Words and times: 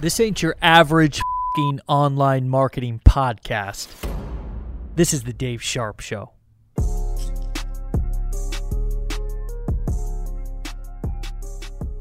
This 0.00 0.18
ain't 0.20 0.42
your 0.42 0.56
average 0.60 1.20
online 1.86 2.48
marketing 2.48 3.00
podcast. 3.06 3.88
This 4.96 5.14
is 5.14 5.22
the 5.22 5.32
Dave 5.32 5.62
Sharpe 5.62 6.00
Show. 6.00 6.32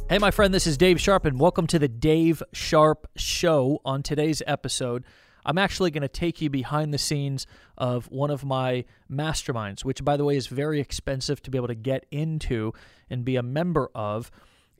Hey, 0.10 0.18
my 0.18 0.32
friend, 0.32 0.52
this 0.54 0.66
is 0.66 0.76
Dave 0.76 1.00
Sharpe, 1.00 1.26
and 1.26 1.40
welcome 1.40 1.68
to 1.68 1.78
the 1.78 1.88
Dave 1.88 2.42
Sharpe 2.52 3.07
Show. 3.16 3.79
On 3.86 4.02
today's 4.02 4.41
episode, 4.48 5.05
I'm 5.46 5.60
actually 5.60 5.91
going 5.91 6.02
to 6.02 6.07
take 6.07 6.41
you 6.41 6.50
behind 6.50 6.94
the 6.94 6.98
scenes 6.98 7.46
of 7.78 8.10
one 8.10 8.32
of 8.32 8.44
my 8.44 8.86
masterminds, 9.10 9.86
which, 9.86 10.04
by 10.04 10.18
the 10.18 10.25
way, 10.25 10.36
is 10.36 10.48
very 10.48 10.80
expensive 10.80 11.44
to 11.44 11.52
be 11.52 11.60
able 11.60 11.68
to 11.68 11.75
get 11.75 12.07
into 12.10 12.73
and 13.10 13.23
be 13.23 13.36
a 13.36 13.44
member 13.44 13.91
of. 13.94 14.32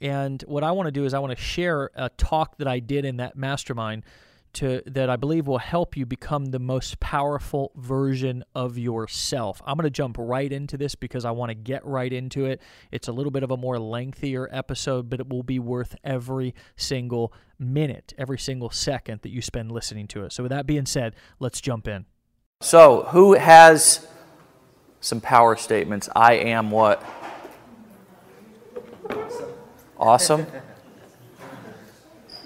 And 0.04 0.43
what 0.47 0.65
I 0.65 0.71
want 0.71 0.88
to 0.88 0.91
do 0.91 1.05
is 1.05 1.13
I 1.13 1.19
want 1.19 1.36
to 1.36 1.41
share 1.41 1.89
a 1.95 2.09
talk 2.09 2.57
that 2.57 2.67
I 2.67 2.79
did 2.79 3.05
in 3.05 3.17
that 3.17 3.38
mastermind 3.38 4.04
to 4.55 4.83
that 4.86 5.09
I 5.09 5.15
believe 5.15 5.47
will 5.47 5.57
help 5.57 5.95
you 5.95 6.05
become 6.05 6.47
the 6.47 6.59
most 6.59 7.00
powerful 7.00 7.71
version 7.75 8.43
of 8.54 8.78
yourself. 8.78 9.61
I'm 9.65 9.78
going 9.78 9.86
to 9.86 9.89
jump 9.89 10.18
right 10.19 10.51
into 10.51 10.78
this 10.78 10.93
because 10.93 11.23
I 11.23 11.31
want 11.31 11.51
to 11.51 11.55
get 11.55 11.86
right 11.86 12.11
into 12.11 12.45
it. 12.45 12.61
It's 12.92 13.07
a 13.07 13.14
little 13.14 13.31
bit 13.31 13.43
of 13.43 13.51
a 13.51 13.57
more 13.57 13.79
lengthier 13.79 14.50
episode, 14.51 15.09
but 15.09 15.21
it 15.21 15.29
will 15.29 15.42
be 15.42 15.57
worth 15.57 15.95
every 16.04 16.54
single 16.75 17.33
minute, 17.57 18.14
every 18.17 18.37
single 18.37 18.70
second 18.70 19.21
that 19.21 19.29
you 19.29 19.42
spend 19.42 19.71
listening 19.71 20.07
to 20.09 20.25
it. 20.25 20.33
So 20.33 20.43
with 20.43 20.51
that 20.51 20.67
being 20.67 20.86
said, 20.86 21.15
let's 21.39 21.61
jump 21.61 21.87
in. 21.87 22.06
So, 22.59 23.04
who 23.09 23.33
has 23.33 24.06
some 25.01 25.21
power 25.21 25.56
statements? 25.56 26.09
I 26.15 26.33
am 26.33 26.71
what? 26.71 27.04
Awesome. 29.97 30.46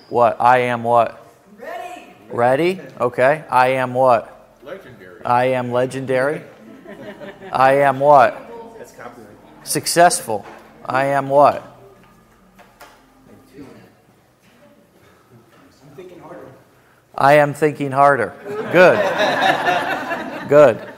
What? 0.09 0.39
I 0.39 0.59
am 0.59 0.83
what? 0.83 1.25
Ready. 1.59 2.15
Ready? 2.29 2.81
Okay. 2.99 3.43
I 3.49 3.67
am 3.69 3.93
what? 3.93 4.55
Legendary. 4.63 5.25
I 5.25 5.45
am 5.45 5.71
legendary. 5.71 6.43
I 7.51 7.73
am 7.73 7.99
what? 7.99 8.43
Successful. 9.63 10.45
I 10.85 11.05
am 11.05 11.29
what? 11.29 11.63
I 17.17 17.33
am 17.33 17.53
thinking 17.53 17.91
harder. 17.91 18.33
Good. 18.71 18.99
Good. 20.47 20.96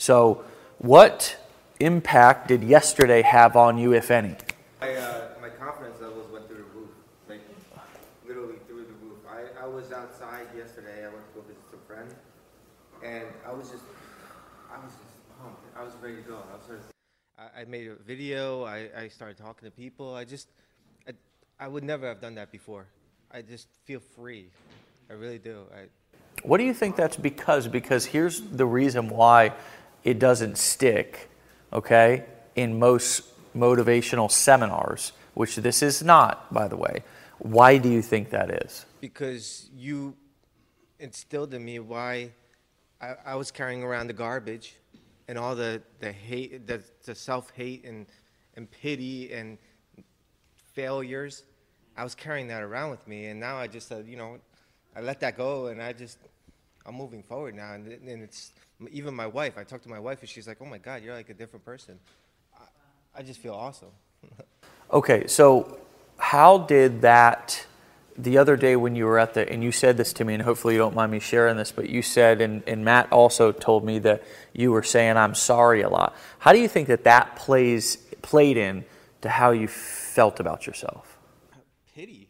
So, 0.00 0.42
what 0.78 1.36
impact 1.78 2.48
did 2.48 2.64
yesterday 2.64 3.20
have 3.20 3.54
on 3.54 3.76
you, 3.76 3.92
if 3.92 4.10
any? 4.10 4.34
My, 4.80 4.94
uh, 4.94 5.28
my 5.42 5.50
confidence 5.50 6.00
levels 6.00 6.32
went 6.32 6.48
through 6.48 6.56
the 6.56 6.78
roof, 6.78 6.88
like 7.28 7.42
literally 8.26 8.54
through 8.66 8.86
the 8.86 8.94
roof. 9.04 9.18
I, 9.28 9.62
I 9.62 9.66
was 9.66 9.92
outside 9.92 10.46
yesterday. 10.56 11.04
I 11.04 11.08
went 11.08 11.28
to 11.28 11.34
go 11.34 11.42
visit 11.42 11.62
some 11.70 11.80
friend, 11.86 12.08
and 13.04 13.26
I 13.46 13.52
was 13.52 13.68
just, 13.68 13.84
I 14.72 14.82
was 14.82 14.90
just 14.90 15.38
pumped. 15.38 15.62
I 15.76 15.84
was 15.84 15.92
ready 16.00 16.16
to 16.16 16.22
go. 16.22 16.38
I 16.50 16.56
was 16.56 16.64
sort 16.64 16.78
of, 16.78 16.84
I, 17.38 17.60
I 17.60 17.64
made 17.66 17.88
a 17.88 17.96
video. 17.96 18.64
I, 18.64 18.88
I 18.96 19.08
started 19.08 19.36
talking 19.36 19.68
to 19.68 19.70
people. 19.70 20.14
I 20.14 20.24
just, 20.24 20.48
I, 21.06 21.12
I 21.62 21.68
would 21.68 21.84
never 21.84 22.08
have 22.08 22.22
done 22.22 22.36
that 22.36 22.50
before. 22.50 22.86
I 23.30 23.42
just 23.42 23.68
feel 23.84 24.00
free. 24.00 24.48
I 25.10 25.12
really 25.12 25.38
do. 25.38 25.64
I, 25.74 25.88
What 26.42 26.56
do 26.56 26.64
you 26.64 26.72
think 26.72 26.96
that's 26.96 27.18
because? 27.18 27.68
Because 27.68 28.06
here's 28.06 28.40
the 28.40 28.64
reason 28.64 29.10
why 29.10 29.52
it 30.04 30.18
doesn't 30.18 30.58
stick, 30.58 31.30
okay, 31.72 32.24
in 32.56 32.78
most 32.78 33.22
motivational 33.56 34.30
seminars, 34.30 35.12
which 35.34 35.56
this 35.56 35.82
is 35.82 36.02
not, 36.02 36.52
by 36.52 36.68
the 36.68 36.76
way. 36.76 37.02
Why 37.38 37.78
do 37.78 37.88
you 37.88 38.02
think 38.02 38.30
that 38.30 38.50
is? 38.50 38.84
because 39.00 39.70
you 39.74 40.14
instilled 40.98 41.54
in 41.54 41.64
me 41.64 41.78
why 41.78 42.30
I, 43.00 43.14
I 43.24 43.34
was 43.34 43.50
carrying 43.50 43.82
around 43.82 44.08
the 44.08 44.12
garbage 44.12 44.76
and 45.28 45.38
all 45.38 45.54
the, 45.54 45.82
the 46.00 46.12
hate, 46.12 46.66
the, 46.66 46.82
the 47.04 47.14
self 47.14 47.50
hate 47.50 47.84
and, 47.84 48.06
and 48.56 48.70
pity 48.70 49.32
and 49.32 49.58
failures. 50.74 51.44
I 51.96 52.04
was 52.04 52.14
carrying 52.14 52.48
that 52.48 52.62
around 52.62 52.90
with 52.90 53.06
me, 53.08 53.26
and 53.26 53.40
now 53.40 53.56
I 53.56 53.66
just 53.66 53.88
said, 53.88 54.06
you 54.06 54.16
know, 54.16 54.38
I 54.94 55.00
let 55.00 55.20
that 55.20 55.36
go, 55.36 55.66
and 55.66 55.82
I 55.82 55.92
just, 55.92 56.18
I'm 56.86 56.94
moving 56.94 57.22
forward 57.22 57.54
now, 57.54 57.74
and, 57.74 57.86
and 57.86 58.22
it's 58.22 58.52
even 58.90 59.14
my 59.14 59.26
wife. 59.26 59.58
I 59.58 59.64
talked 59.64 59.84
to 59.84 59.90
my 59.90 59.98
wife, 59.98 60.20
and 60.20 60.28
she's 60.28 60.48
like, 60.48 60.58
"Oh 60.60 60.66
my 60.66 60.78
God, 60.78 61.02
you're 61.02 61.14
like 61.14 61.30
a 61.30 61.34
different 61.34 61.64
person." 61.64 61.98
I, 62.54 63.20
I 63.20 63.22
just 63.22 63.40
feel 63.40 63.54
awesome. 63.54 63.90
Okay, 64.92 65.28
so 65.28 65.78
how 66.16 66.58
did 66.58 67.02
that 67.02 67.64
the 68.18 68.38
other 68.38 68.56
day 68.56 68.74
when 68.74 68.96
you 68.96 69.04
were 69.04 69.20
at 69.20 69.34
the 69.34 69.48
and 69.48 69.62
you 69.62 69.70
said 69.70 69.96
this 69.96 70.12
to 70.14 70.24
me 70.24 70.34
and 70.34 70.42
hopefully 70.42 70.74
you 70.74 70.80
don't 70.80 70.96
mind 70.96 71.12
me 71.12 71.20
sharing 71.20 71.56
this, 71.56 71.70
but 71.70 71.88
you 71.88 72.02
said 72.02 72.40
and, 72.40 72.64
and 72.66 72.84
Matt 72.84 73.06
also 73.12 73.52
told 73.52 73.84
me 73.84 74.00
that 74.00 74.24
you 74.52 74.72
were 74.72 74.82
saying 74.82 75.16
I'm 75.16 75.36
sorry 75.36 75.82
a 75.82 75.88
lot. 75.88 76.16
How 76.40 76.52
do 76.52 76.58
you 76.58 76.66
think 76.66 76.88
that 76.88 77.04
that 77.04 77.36
plays 77.36 77.98
played 78.20 78.56
in 78.56 78.84
to 79.20 79.28
how 79.28 79.52
you 79.52 79.68
felt 79.68 80.40
about 80.40 80.66
yourself? 80.66 81.10
pity, 82.00 82.28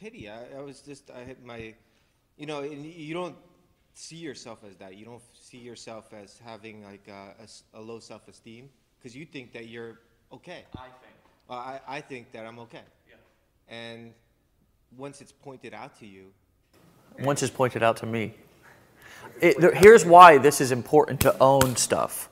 pity. 0.00 0.28
I, 0.28 0.58
I 0.58 0.60
was 0.60 0.80
just, 0.80 1.10
I 1.10 1.24
had 1.24 1.44
my, 1.44 1.74
you 2.36 2.46
know, 2.46 2.60
and 2.60 2.84
you 2.84 3.12
don't 3.12 3.34
see 3.98 4.16
yourself 4.16 4.60
as 4.68 4.76
that. 4.76 4.96
You 4.96 5.04
don't 5.04 5.22
see 5.34 5.58
yourself 5.58 6.12
as 6.12 6.38
having 6.44 6.84
like 6.84 7.08
a 7.74 7.80
low 7.80 7.98
self-esteem 7.98 8.68
because 8.98 9.16
you 9.16 9.26
think 9.26 9.52
that 9.52 9.68
you're 9.68 9.98
okay. 10.32 10.64
I 10.76 10.82
think. 10.82 11.16
Well, 11.48 11.58
I, 11.58 11.80
I 11.88 12.00
think 12.00 12.30
that 12.32 12.46
I'm 12.46 12.58
okay. 12.60 12.82
Yeah. 13.08 13.16
And 13.68 14.12
once 14.96 15.20
it's 15.20 15.32
pointed 15.32 15.74
out 15.74 15.98
to 15.98 16.06
you, 16.06 16.26
Once 17.20 17.42
it's 17.42 17.50
pointed 17.50 17.82
out 17.82 17.96
to 17.98 18.06
me. 18.06 18.34
It, 19.40 19.60
there, 19.60 19.74
here's 19.74 20.04
why 20.04 20.38
this 20.38 20.60
is 20.60 20.70
important 20.70 21.20
to 21.22 21.36
own 21.40 21.74
stuff. 21.76 22.28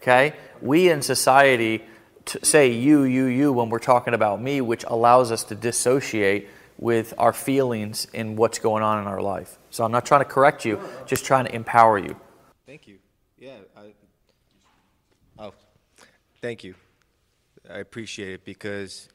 Okay? 0.00 0.34
We 0.60 0.88
in 0.88 1.02
society 1.02 1.84
t- 2.24 2.38
say 2.42 2.72
you, 2.72 3.02
you, 3.02 3.26
you 3.26 3.52
when 3.52 3.68
we're 3.68 3.78
talking 3.78 4.14
about 4.14 4.40
me, 4.40 4.60
which 4.60 4.84
allows 4.88 5.30
us 5.30 5.44
to 5.44 5.54
dissociate 5.54 6.48
with 6.82 7.14
our 7.16 7.32
feelings 7.32 8.08
and 8.12 8.36
what's 8.36 8.58
going 8.58 8.82
on 8.82 8.98
in 8.98 9.06
our 9.06 9.22
life. 9.22 9.56
So 9.70 9.84
I'm 9.84 9.92
not 9.92 10.04
trying 10.04 10.22
to 10.22 10.28
correct 10.28 10.64
you, 10.64 10.80
just 11.06 11.24
trying 11.24 11.44
to 11.44 11.54
empower 11.54 11.96
you. 11.96 12.16
thank 12.66 12.88
you. 12.88 12.98
Yeah. 13.38 13.58
I, 13.76 13.92
oh, 15.38 15.54
thank 16.40 16.64
you. 16.64 16.74
I 17.72 17.78
appreciate 17.78 18.32
it 18.32 18.44
because, 18.44 19.08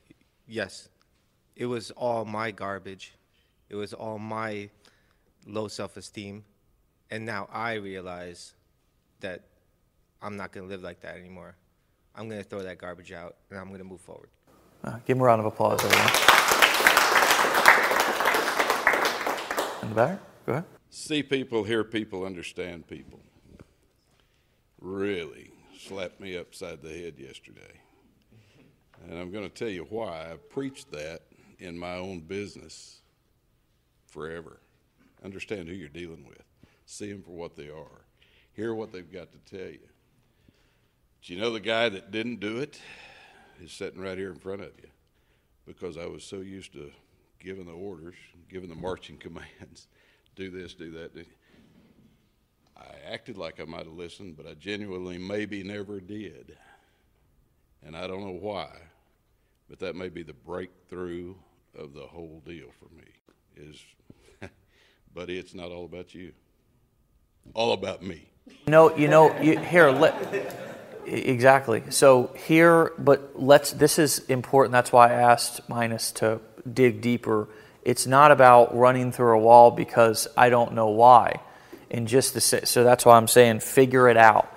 yes, 0.48 0.88
it 1.58 1.66
was 1.66 1.92
all 1.92 2.24
my 2.24 2.52
garbage. 2.52 3.14
It 3.70 3.76
was 3.76 3.92
all 3.94 4.18
my 4.18 4.70
low 5.46 5.68
self 5.68 5.98
esteem. 5.98 6.46
And 7.12 7.26
now 7.26 7.50
I 7.52 7.74
realize 7.74 8.54
that 9.20 9.44
I'm 10.22 10.38
not 10.38 10.54
going 10.54 10.66
to 10.66 10.72
live 10.72 10.84
like 10.84 11.02
that 11.02 11.18
anymore. 11.18 11.58
I'm 12.16 12.30
going 12.30 12.42
to 12.42 12.48
throw 12.48 12.64
that 12.64 12.78
garbage 12.78 13.12
out 13.12 13.36
and 13.50 13.60
I'm 13.60 13.68
going 13.68 13.80
to 13.80 13.84
move 13.84 14.02
forward. 14.02 14.30
Uh, 14.86 15.00
give 15.06 15.18
him 15.18 15.22
a 15.22 15.26
round 15.26 15.42
of 15.42 15.48
applause, 15.48 15.84
everyone. 15.84 16.38
In 19.82 19.90
the 19.90 19.96
back? 19.96 20.20
Go 20.46 20.52
ahead. 20.54 20.66
See 20.90 21.22
people, 21.22 21.64
hear 21.64 21.84
people, 21.84 22.26
understand 22.26 22.88
people. 22.88 23.20
Really 24.80 25.52
slapped 25.78 26.20
me 26.20 26.38
upside 26.38 26.82
the 26.82 26.90
head 26.90 27.16
yesterday. 27.18 27.82
And 29.08 29.20
I'm 29.20 29.32
going 29.32 29.44
to 29.48 29.54
tell 29.54 29.70
you 29.70 29.86
why. 29.90 30.32
I've 30.32 30.50
preached 30.50 30.92
that 30.92 31.22
in 31.60 31.78
my 31.78 31.96
own 31.96 32.22
business 32.22 33.00
forever. 34.08 34.60
Understand 35.24 35.68
who 35.68 35.76
you're 35.76 35.90
dealing 35.90 36.26
with, 36.28 36.44
see 36.86 37.12
them 37.12 37.22
for 37.22 37.32
what 37.32 37.56
they 37.56 37.70
are, 37.70 38.06
hear 38.54 38.74
what 38.74 38.92
they've 38.92 39.12
got 39.12 39.30
to 39.32 39.58
tell 39.58 39.70
you. 39.70 39.88
Do 41.22 41.34
you 41.34 41.40
know 41.40 41.52
the 41.52 41.60
guy 41.60 41.90
that 41.90 42.12
didn't 42.12 42.40
do 42.40 42.60
it 42.60 42.80
is 43.62 43.72
sitting 43.72 44.02
right 44.02 44.18
here 44.18 44.32
in 44.32 44.40
front 44.40 44.62
of 44.62 44.72
you 44.82 44.90
because 45.66 45.98
I 45.98 46.06
was 46.06 46.24
so 46.24 46.38
used 46.38 46.74
to 46.74 46.92
giving 47.48 47.66
the 47.66 47.72
orders, 47.72 48.16
giving 48.50 48.68
the 48.68 48.76
marching 48.76 49.16
commands 49.20 49.88
do 50.36 50.52
this, 50.52 50.74
do 50.74 50.92
that. 50.92 51.12
I 52.78 53.12
acted 53.12 53.38
like 53.38 53.62
I 53.62 53.64
might 53.64 53.86
have 53.86 53.94
listened, 53.94 54.36
but 54.36 54.46
I 54.46 54.54
genuinely 54.54 55.18
maybe 55.18 55.64
never 55.64 56.02
did. 56.02 56.58
And 57.86 57.96
I 57.96 58.06
don't 58.06 58.20
know 58.20 58.38
why, 58.40 58.70
but 59.70 59.80
that 59.80 59.96
may 59.96 60.10
be 60.10 60.24
the 60.24 60.34
breakthrough 60.34 61.36
of 61.80 61.94
the 61.94 62.02
whole 62.02 62.44
deal 62.46 62.68
for 62.80 62.94
me. 62.94 63.06
Is, 63.56 63.82
buddy, 65.14 65.40
it's 65.40 65.56
not 65.56 65.72
all 65.72 65.86
about 65.86 66.14
you. 66.14 66.34
All 67.54 67.72
about 67.72 68.04
me. 68.04 68.28
No, 68.68 68.96
you 68.96 69.08
know, 69.08 69.40
you, 69.42 69.58
here, 69.58 69.90
let, 69.90 70.54
exactly. 71.06 71.82
So 71.90 72.36
here, 72.46 72.92
but 73.00 73.42
let's, 73.42 73.72
this 73.72 73.98
is 73.98 74.20
important. 74.28 74.74
That's 74.74 74.92
why 74.92 75.12
I 75.12 75.14
asked 75.14 75.68
Minus 75.70 76.12
to 76.14 76.42
dig 76.74 77.02
deeper. 77.02 77.48
It's 77.84 78.06
not 78.06 78.32
about 78.32 78.76
running 78.76 79.12
through 79.12 79.38
a 79.38 79.40
wall 79.40 79.72
because 79.72 80.28
I 80.36 80.50
don't 80.50 80.74
know 80.74 80.90
why. 80.90 81.40
And 81.90 82.08
just 82.08 82.34
the 82.34 82.42
so 82.42 82.84
that's 82.84 83.06
why 83.06 83.16
I'm 83.18 83.28
saying 83.28 83.62
figure 83.62 84.10
it 84.10 84.18
out, 84.18 84.52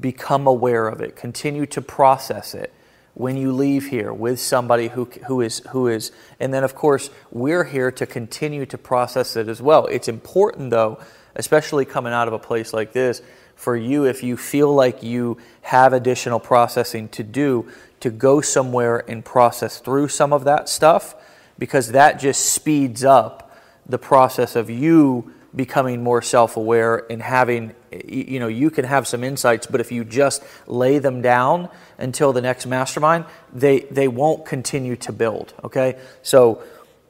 become 0.00 0.46
aware 0.46 0.86
of 0.86 1.00
it, 1.00 1.16
continue 1.16 1.66
to 1.66 1.82
process 1.82 2.54
it 2.54 2.72
when 3.14 3.36
you 3.36 3.52
leave 3.52 3.88
here 3.88 4.12
with 4.12 4.40
somebody 4.40 4.88
who, 4.88 5.04
who 5.26 5.40
is 5.40 5.58
who 5.70 5.88
is 5.88 6.12
and 6.38 6.54
then 6.54 6.64
of 6.64 6.74
course 6.74 7.10
we're 7.30 7.64
here 7.64 7.90
to 7.90 8.06
continue 8.06 8.64
to 8.64 8.78
process 8.78 9.36
it 9.36 9.48
as 9.48 9.60
well 9.60 9.86
it's 9.86 10.08
important 10.08 10.70
though 10.70 10.98
especially 11.34 11.84
coming 11.84 12.12
out 12.12 12.28
of 12.28 12.34
a 12.34 12.38
place 12.38 12.72
like 12.72 12.92
this 12.92 13.20
for 13.56 13.76
you 13.76 14.04
if 14.04 14.22
you 14.22 14.36
feel 14.36 14.72
like 14.72 15.02
you 15.02 15.36
have 15.62 15.92
additional 15.92 16.40
processing 16.40 17.08
to 17.08 17.22
do 17.22 17.68
to 18.00 18.10
go 18.10 18.40
somewhere 18.40 19.04
and 19.10 19.24
process 19.24 19.80
through 19.80 20.08
some 20.08 20.32
of 20.32 20.44
that 20.44 20.68
stuff 20.68 21.14
because 21.60 21.92
that 21.92 22.18
just 22.18 22.46
speeds 22.46 23.04
up 23.04 23.56
the 23.86 23.98
process 23.98 24.56
of 24.56 24.68
you 24.68 25.32
becoming 25.54 26.02
more 26.02 26.22
self-aware 26.22 27.06
and 27.10 27.22
having 27.22 27.74
you 28.06 28.38
know 28.38 28.46
you 28.48 28.70
can 28.70 28.84
have 28.84 29.06
some 29.06 29.22
insights 29.24 29.66
but 29.66 29.80
if 29.80 29.90
you 29.90 30.04
just 30.04 30.42
lay 30.66 30.98
them 30.98 31.22
down 31.22 31.68
until 31.98 32.32
the 32.32 32.40
next 32.40 32.66
mastermind 32.66 33.24
they 33.52 33.80
they 33.80 34.08
won't 34.08 34.44
continue 34.44 34.96
to 34.96 35.12
build 35.12 35.52
okay? 35.64 35.98
So 36.22 36.62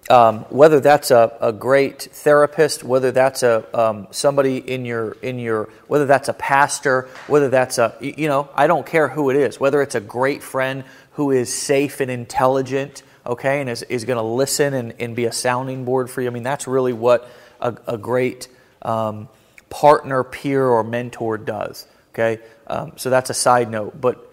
um, 0.08 0.40
whether 0.48 0.80
that's 0.80 1.10
a, 1.10 1.36
a 1.40 1.52
great 1.52 2.02
therapist 2.02 2.82
whether 2.82 3.12
that's 3.12 3.42
a 3.42 3.78
um, 3.78 4.08
somebody 4.10 4.56
in 4.56 4.86
your 4.86 5.12
in 5.22 5.38
your 5.38 5.68
whether 5.86 6.06
that's 6.06 6.30
a 6.30 6.34
pastor 6.34 7.08
whether 7.26 7.50
that's 7.50 7.76
a 7.76 7.94
you 8.00 8.26
know 8.26 8.48
i 8.54 8.66
don't 8.66 8.86
care 8.86 9.08
who 9.08 9.28
it 9.28 9.36
is 9.36 9.60
whether 9.60 9.82
it's 9.82 9.94
a 9.94 10.00
great 10.00 10.42
friend 10.42 10.84
who 11.12 11.30
is 11.30 11.54
safe 11.54 12.00
and 12.00 12.10
intelligent 12.10 13.02
okay 13.30 13.60
and 13.60 13.70
is, 13.70 13.82
is 13.84 14.04
going 14.04 14.18
to 14.18 14.22
listen 14.22 14.74
and, 14.74 14.94
and 14.98 15.16
be 15.16 15.24
a 15.24 15.32
sounding 15.32 15.84
board 15.84 16.10
for 16.10 16.20
you 16.20 16.28
i 16.28 16.30
mean 16.30 16.42
that's 16.42 16.66
really 16.66 16.92
what 16.92 17.30
a, 17.60 17.76
a 17.86 17.98
great 17.98 18.48
um, 18.82 19.28
partner, 19.70 20.24
peer, 20.24 20.66
or 20.66 20.84
mentor 20.84 21.38
does. 21.38 21.86
Okay, 22.12 22.42
um, 22.66 22.92
so 22.96 23.08
that's 23.08 23.30
a 23.30 23.34
side 23.34 23.70
note. 23.70 24.00
But 24.00 24.32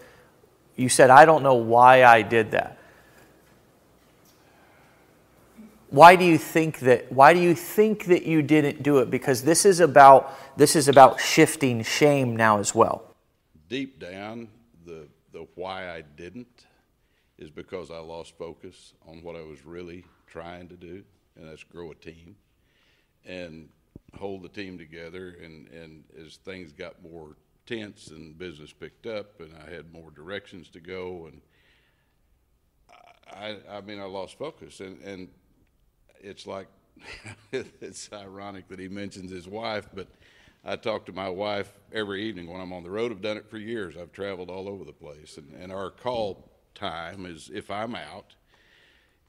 you 0.76 0.90
said, 0.90 1.10
I 1.10 1.26
don't 1.26 1.44
know 1.44 1.56
why 1.56 2.04
I 2.04 2.24
did 2.24 2.52
that. 2.52 2.78
Why 5.90 6.18
do 6.18 6.26
you 6.26 6.38
think 6.38 6.80
that? 6.80 7.12
Why 7.12 7.34
do 7.34 7.40
you 7.40 7.56
think 7.56 8.06
that 8.06 8.24
you 8.24 8.42
didn't 8.42 8.84
do 8.84 8.98
it? 8.98 9.10
Because 9.10 9.44
this 9.44 9.66
is 9.66 9.80
about 9.80 10.34
this 10.58 10.76
is 10.76 10.90
about 10.90 11.22
shifting 11.22 11.84
shame 11.84 12.36
now 12.36 12.60
as 12.60 12.76
well. 12.76 13.04
Deep 13.70 14.00
down, 14.00 14.50
the 14.86 15.08
the 15.32 15.48
why 15.56 15.90
I 15.90 16.02
didn't 16.02 16.66
is 17.38 17.50
because 17.50 17.92
I 17.92 18.00
lost 18.00 18.38
focus 18.38 18.94
on 19.08 19.22
what 19.22 19.36
I 19.36 19.42
was 19.42 19.66
really 19.66 20.06
trying 20.26 20.68
to 20.70 20.76
do, 20.76 21.04
and 21.36 21.50
that's 21.50 21.64
grow 21.64 21.92
a 21.92 21.96
team 21.96 22.36
and 23.26 23.70
hold 24.18 24.44
the 24.44 24.50
team 24.50 24.78
together. 24.78 25.38
And, 25.44 25.68
and 25.68 26.04
as 26.26 26.38
things 26.38 26.72
got 26.72 27.04
more 27.04 27.36
tense 27.66 28.08
and 28.08 28.38
business 28.38 28.74
picked 28.74 29.06
up, 29.06 29.40
and 29.40 29.54
I 29.66 29.70
had 29.70 29.92
more 29.92 30.10
directions 30.12 30.70
to 30.70 30.80
go, 30.80 31.28
and 31.28 31.42
I, 33.32 33.58
I 33.70 33.82
mean, 33.82 34.00
I 34.00 34.06
lost 34.06 34.38
focus. 34.38 34.80
And, 34.80 35.02
and 35.04 35.28
it's 36.22 36.48
like, 36.48 36.68
it's 37.52 38.10
ironic 38.12 38.68
that 38.70 38.80
he 38.80 38.88
mentions 38.88 39.32
his 39.32 39.48
wife, 39.48 39.90
but 39.94 40.08
I 40.66 40.76
talk 40.76 41.06
to 41.06 41.14
my 41.14 41.30
wife 41.30 41.72
every 41.94 42.24
evening 42.24 42.52
when 42.52 42.60
I'm 42.60 42.74
on 42.74 42.84
the 42.84 42.90
road. 42.90 43.12
I've 43.12 43.22
done 43.22 43.38
it 43.38 43.50
for 43.50 43.58
years. 43.58 43.96
I've 43.96 44.12
traveled 44.12 44.50
all 44.50 44.68
over 44.68 44.84
the 44.84 44.94
place, 44.94 45.38
and, 45.38 45.54
and 45.62 45.72
our 45.72 45.92
call 45.92 46.47
time 46.78 47.26
is 47.26 47.50
if 47.54 47.70
I'm 47.72 47.96
out 47.96 48.36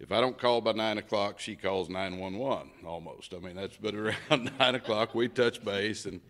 if 0.00 0.12
I 0.12 0.20
don't 0.20 0.38
call 0.38 0.60
by 0.60 0.72
nine 0.72 0.98
o'clock, 0.98 1.40
she 1.40 1.56
calls 1.56 1.88
911 1.88 2.70
almost. 2.86 3.34
I 3.34 3.38
mean, 3.38 3.56
that's 3.56 3.76
but 3.76 3.94
around 4.30 4.52
nine 4.58 4.74
o'clock 4.76 5.14
we 5.14 5.28
touch 5.28 5.64
base. 5.64 6.06
And 6.06 6.20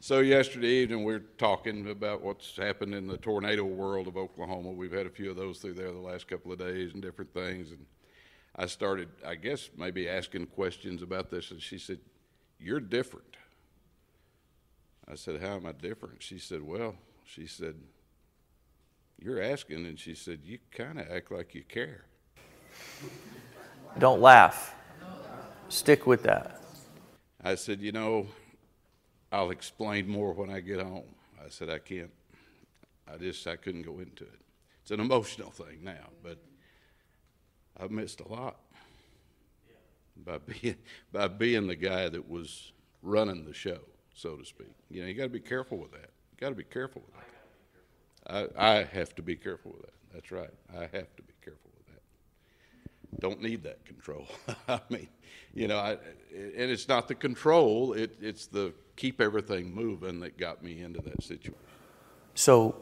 so 0.00 0.20
yesterday 0.20 0.82
evening 0.82 1.04
we 1.04 1.14
are 1.14 1.24
talking 1.36 1.90
about 1.90 2.22
what's 2.22 2.56
happened 2.56 2.94
in 2.94 3.06
the 3.06 3.18
tornado 3.18 3.64
world 3.64 4.08
of 4.08 4.16
Oklahoma. 4.16 4.70
We've 4.70 4.92
had 4.92 5.06
a 5.06 5.10
few 5.10 5.30
of 5.30 5.36
those 5.36 5.58
through 5.58 5.74
there 5.74 5.92
the 5.92 5.98
last 5.98 6.26
couple 6.26 6.52
of 6.52 6.58
days 6.58 6.94
and 6.94 7.02
different 7.02 7.34
things. 7.34 7.70
And 7.70 7.84
I 8.56 8.64
started, 8.64 9.08
I 9.26 9.34
guess, 9.34 9.68
maybe 9.76 10.08
asking 10.08 10.46
questions 10.46 11.02
about 11.02 11.30
this. 11.30 11.50
And 11.50 11.60
she 11.60 11.78
said, 11.78 11.98
You're 12.58 12.80
different. 12.80 13.36
I 15.06 15.16
said, 15.16 15.42
How 15.42 15.56
am 15.56 15.66
I 15.66 15.72
different? 15.72 16.22
She 16.22 16.38
said, 16.38 16.62
Well, 16.62 16.94
she 17.26 17.46
said, 17.46 17.74
You're 19.18 19.42
asking. 19.42 19.86
And 19.86 19.98
she 19.98 20.14
said, 20.14 20.40
You 20.44 20.58
kind 20.70 20.98
of 20.98 21.10
act 21.10 21.30
like 21.30 21.54
you 21.54 21.62
care. 21.62 22.04
Don't 23.98 24.20
laugh. 24.20 24.74
Stick 25.68 26.06
with 26.06 26.22
that. 26.22 26.62
I 27.42 27.54
said, 27.54 27.80
You 27.80 27.92
know, 27.92 28.26
I'll 29.32 29.50
explain 29.50 30.08
more 30.08 30.32
when 30.32 30.50
I 30.50 30.60
get 30.60 30.80
home. 30.80 31.14
I 31.44 31.48
said, 31.48 31.68
I 31.68 31.78
can't. 31.78 32.10
I 33.12 33.16
just, 33.16 33.46
I 33.46 33.56
couldn't 33.56 33.82
go 33.82 33.98
into 34.00 34.24
it. 34.24 34.40
It's 34.82 34.90
an 34.90 35.00
emotional 35.00 35.50
thing 35.50 35.82
now, 35.82 36.08
but 36.22 36.38
I've 37.78 37.90
missed 37.90 38.20
a 38.20 38.28
lot 38.28 38.56
by 40.24 40.38
being, 40.60 40.76
by 41.12 41.28
being 41.28 41.66
the 41.66 41.76
guy 41.76 42.08
that 42.08 42.28
was 42.28 42.72
running 43.02 43.44
the 43.44 43.54
show, 43.54 43.80
so 44.14 44.36
to 44.36 44.44
speak. 44.44 44.72
You 44.90 45.02
know, 45.02 45.08
you 45.08 45.14
got 45.14 45.24
to 45.24 45.28
be 45.28 45.40
careful 45.40 45.78
with 45.78 45.92
that. 45.92 46.10
You 46.32 46.38
got 46.40 46.50
to 46.50 46.54
be 46.54 46.64
careful 46.64 47.02
with 47.04 47.14
that. 47.14 47.37
I, 48.26 48.46
I 48.56 48.84
have 48.84 49.14
to 49.16 49.22
be 49.22 49.36
careful 49.36 49.72
with 49.72 49.82
that. 49.82 49.92
That's 50.12 50.30
right. 50.30 50.50
I 50.74 50.82
have 50.82 51.16
to 51.16 51.22
be 51.22 51.34
careful 51.44 51.70
with 51.76 51.86
that. 51.86 53.20
don't 53.20 53.40
need 53.42 53.62
that 53.64 53.84
control. 53.84 54.26
I 54.68 54.80
mean, 54.88 55.08
you 55.54 55.68
know, 55.68 55.78
I, 55.78 55.92
and 56.32 56.70
it's 56.70 56.88
not 56.88 57.08
the 57.08 57.14
control, 57.14 57.92
it, 57.92 58.16
it's 58.20 58.46
the 58.46 58.72
keep 58.96 59.20
everything 59.20 59.74
moving 59.74 60.20
that 60.20 60.36
got 60.36 60.62
me 60.62 60.82
into 60.82 61.00
that 61.02 61.22
situation. 61.22 61.54
So 62.34 62.74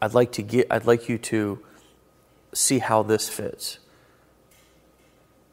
I'd 0.00 0.14
like 0.14 0.32
to 0.32 0.42
get, 0.42 0.66
I'd 0.70 0.84
like 0.84 1.08
you 1.08 1.18
to 1.18 1.60
see 2.52 2.80
how 2.80 3.02
this 3.02 3.28
fits. 3.28 3.78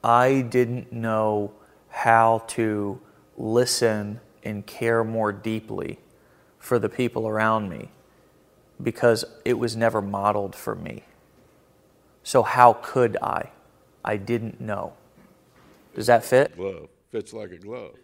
I 0.03 0.41
didn't 0.41 0.91
know 0.91 1.53
how 1.89 2.43
to 2.47 2.99
listen 3.37 4.21
and 4.43 4.65
care 4.65 5.03
more 5.03 5.31
deeply 5.31 5.99
for 6.57 6.79
the 6.79 6.89
people 6.89 7.27
around 7.27 7.69
me 7.69 7.89
because 8.81 9.25
it 9.45 9.53
was 9.53 9.75
never 9.75 10.01
modeled 10.01 10.55
for 10.55 10.75
me. 10.75 11.03
So, 12.23 12.43
how 12.43 12.73
could 12.73 13.17
I? 13.21 13.51
I 14.03 14.17
didn't 14.17 14.61
know. 14.61 14.93
Does 15.95 16.07
that 16.07 16.23
fit? 16.23 16.55
Glove 16.55 16.89
fits 17.11 17.33
like 17.33 17.51
a 17.51 17.57
glove. 17.57 17.95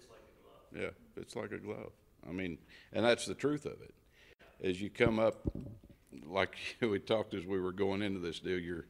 Yeah, 0.75 0.89
fits 1.13 1.35
like 1.35 1.51
a 1.51 1.57
glove. 1.57 1.91
I 2.27 2.31
mean, 2.31 2.57
and 2.93 3.05
that's 3.05 3.25
the 3.25 3.35
truth 3.35 3.65
of 3.65 3.73
it. 3.73 3.93
As 4.63 4.81
you 4.81 4.89
come 4.89 5.19
up, 5.19 5.41
like 6.25 6.55
we 6.81 6.99
talked 6.99 7.33
as 7.33 7.45
we 7.45 7.59
were 7.59 7.71
going 7.71 8.01
into 8.01 8.19
this 8.19 8.39
deal, 8.39 8.59
you're 8.59 8.85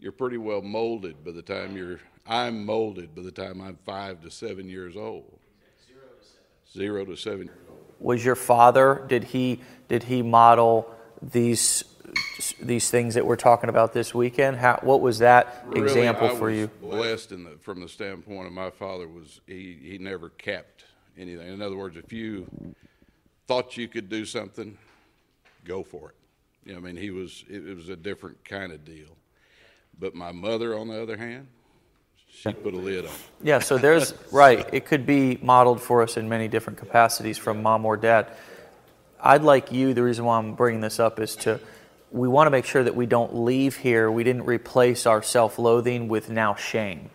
you're 0.00 0.12
pretty 0.12 0.38
well 0.38 0.62
molded 0.62 1.24
by 1.24 1.32
the 1.32 1.42
time 1.42 1.76
you're. 1.76 2.00
I'm 2.26 2.66
molded 2.66 3.14
by 3.14 3.22
the 3.22 3.32
time 3.32 3.60
I'm 3.60 3.78
five 3.86 4.20
to 4.22 4.30
seven 4.30 4.68
years 4.68 4.96
old. 4.96 5.38
Zero 5.86 6.02
to 6.20 6.26
seven. 6.26 6.72
Zero 6.72 7.04
to 7.06 7.16
seven. 7.16 7.50
Was 8.00 8.24
your 8.24 8.36
father? 8.36 9.04
Did 9.08 9.24
he? 9.24 9.60
Did 9.88 10.04
he 10.04 10.22
model 10.22 10.94
these 11.22 11.84
these 12.60 12.90
things 12.90 13.14
that 13.14 13.26
we're 13.26 13.36
talking 13.36 13.68
about 13.68 13.92
this 13.92 14.14
weekend? 14.14 14.56
How, 14.56 14.78
what 14.82 15.00
was 15.00 15.18
that 15.18 15.64
really, 15.66 15.82
example 15.82 16.28
I 16.28 16.34
for 16.36 16.50
you? 16.50 16.68
Blessed 16.80 17.32
in 17.32 17.44
the, 17.44 17.50
from 17.60 17.80
the 17.80 17.88
standpoint 17.88 18.46
of 18.46 18.52
my 18.52 18.70
father 18.70 19.06
was 19.06 19.40
he, 19.46 19.78
he 19.82 19.98
never 19.98 20.30
kept 20.30 20.84
anything. 21.18 21.48
In 21.48 21.60
other 21.60 21.76
words, 21.76 21.96
if 21.96 22.12
you 22.12 22.46
thought 23.46 23.76
you 23.76 23.88
could 23.88 24.08
do 24.08 24.24
something, 24.24 24.76
go 25.64 25.82
for 25.82 26.10
it. 26.10 26.14
You 26.64 26.72
know, 26.72 26.78
I 26.78 26.82
mean, 26.82 26.96
he 26.96 27.10
was 27.10 27.44
it, 27.48 27.66
it 27.66 27.76
was 27.76 27.88
a 27.88 27.96
different 27.96 28.44
kind 28.44 28.72
of 28.72 28.84
deal. 28.84 29.16
But 29.98 30.14
my 30.14 30.32
mother, 30.32 30.78
on 30.78 30.88
the 30.88 31.02
other 31.02 31.16
hand, 31.16 31.48
she 32.28 32.52
put 32.52 32.74
a 32.74 32.78
lid 32.78 33.06
on. 33.06 33.12
Yeah, 33.42 33.58
so 33.58 33.78
there's 33.78 34.14
right. 34.30 34.68
It 34.72 34.86
could 34.86 35.06
be 35.06 35.38
modeled 35.42 35.80
for 35.80 36.02
us 36.02 36.16
in 36.16 36.28
many 36.28 36.46
different 36.46 36.78
capacities 36.78 37.38
from 37.38 37.62
mom 37.62 37.84
or 37.84 37.96
dad. 37.96 38.28
I'd 39.20 39.42
like 39.42 39.72
you. 39.72 39.94
The 39.94 40.02
reason 40.02 40.24
why 40.24 40.38
I'm 40.38 40.54
bringing 40.54 40.80
this 40.80 41.00
up 41.00 41.18
is 41.20 41.36
to 41.36 41.60
we 42.10 42.28
want 42.28 42.46
to 42.46 42.50
make 42.50 42.64
sure 42.64 42.82
that 42.82 42.94
we 42.94 43.06
don't 43.06 43.34
leave 43.34 43.76
here, 43.76 44.10
we 44.10 44.24
didn't 44.24 44.46
replace 44.46 45.06
our 45.06 45.22
self 45.22 45.58
loathing 45.58 46.08
with 46.08 46.30
now 46.30 46.54
shame. 46.54 47.10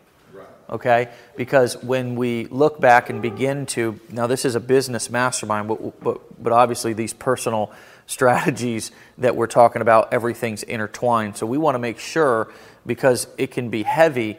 Okay? 0.70 1.10
Because 1.36 1.82
when 1.84 2.16
we 2.16 2.46
look 2.46 2.80
back 2.80 3.10
and 3.10 3.22
begin 3.22 3.66
to, 3.68 4.00
now 4.10 4.28
this 4.28 4.46
is 4.46 4.56
a 4.56 4.60
business 4.60 5.10
mastermind, 5.10 5.68
but, 5.68 6.04
but, 6.04 6.44
but 6.44 6.54
obviously 6.54 6.94
these 6.94 7.14
personal 7.14 7.72
strategies 8.08 8.92
that 9.18 9.36
we're 9.36 9.48
talking 9.48 9.82
about, 9.82 10.14
everything's 10.14 10.64
intertwined. 10.64 11.38
So 11.38 11.46
we 11.46 11.58
want 11.58 11.76
to 11.76 11.80
make 11.80 12.00
sure, 12.00 12.52
because 12.86 13.28
it 13.38 13.52
can 13.52 13.70
be 13.70 13.84
heavy 13.84 14.38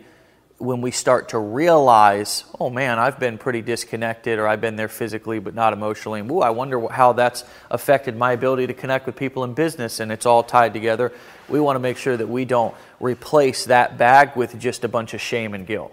when 0.59 0.81
we 0.81 0.91
start 0.91 1.31
to 1.31 1.39
realize, 1.39 2.45
oh 2.61 2.71
man, 2.71 2.99
I've 2.99 3.19
been 3.19 3.39
pretty 3.39 3.61
disconnected, 3.61 4.39
or 4.39 4.47
I've 4.47 4.61
been 4.61 4.77
there 4.77 4.89
physically 4.89 5.39
but 5.39 5.55
not 5.55 5.73
emotionally, 5.73 6.21
and 6.21 6.31
ooh, 6.31 6.41
I 6.41 6.51
wonder 6.51 6.89
how 6.89 7.13
that's 7.13 7.45
affected 7.71 8.17
my 8.17 8.33
ability 8.33 8.69
to 8.69 8.75
connect 8.75 9.07
with 9.07 9.17
people 9.17 9.45
in 9.45 9.55
business, 9.55 10.01
and 10.01 10.13
it's 10.13 10.27
all 10.27 10.43
tied 10.43 10.73
together. 10.73 11.13
We 11.49 11.61
want 11.61 11.77
to 11.77 11.81
make 11.81 11.97
sure 11.97 12.17
that 12.17 12.29
we 12.29 12.45
don't 12.45 12.75
replace 13.01 13.67
that 13.67 13.99
bag 13.99 14.37
with 14.37 14.59
just 14.59 14.85
a 14.85 14.89
bunch 14.89 15.13
of 15.13 15.21
shame 15.21 15.55
and 15.55 15.67
guilt. 15.67 15.93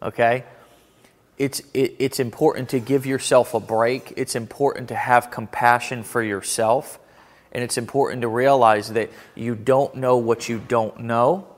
Okay? 0.00 0.44
it's, 1.38 1.60
it, 1.74 1.96
it's 1.98 2.20
important 2.20 2.68
to 2.68 2.78
give 2.78 3.04
yourself 3.04 3.54
a 3.54 3.58
break. 3.60 4.12
It's 4.16 4.36
important 4.36 4.88
to 4.88 4.94
have 4.94 5.30
compassion 5.30 6.02
for 6.04 6.22
yourself. 6.22 6.98
And 7.50 7.64
it's 7.64 7.76
important 7.76 8.22
to 8.22 8.28
realize 8.28 8.92
that 8.92 9.10
you 9.34 9.56
don't 9.56 9.96
know 9.96 10.16
what 10.16 10.48
you 10.48 10.60
don't 10.60 11.00
know. 11.00 11.48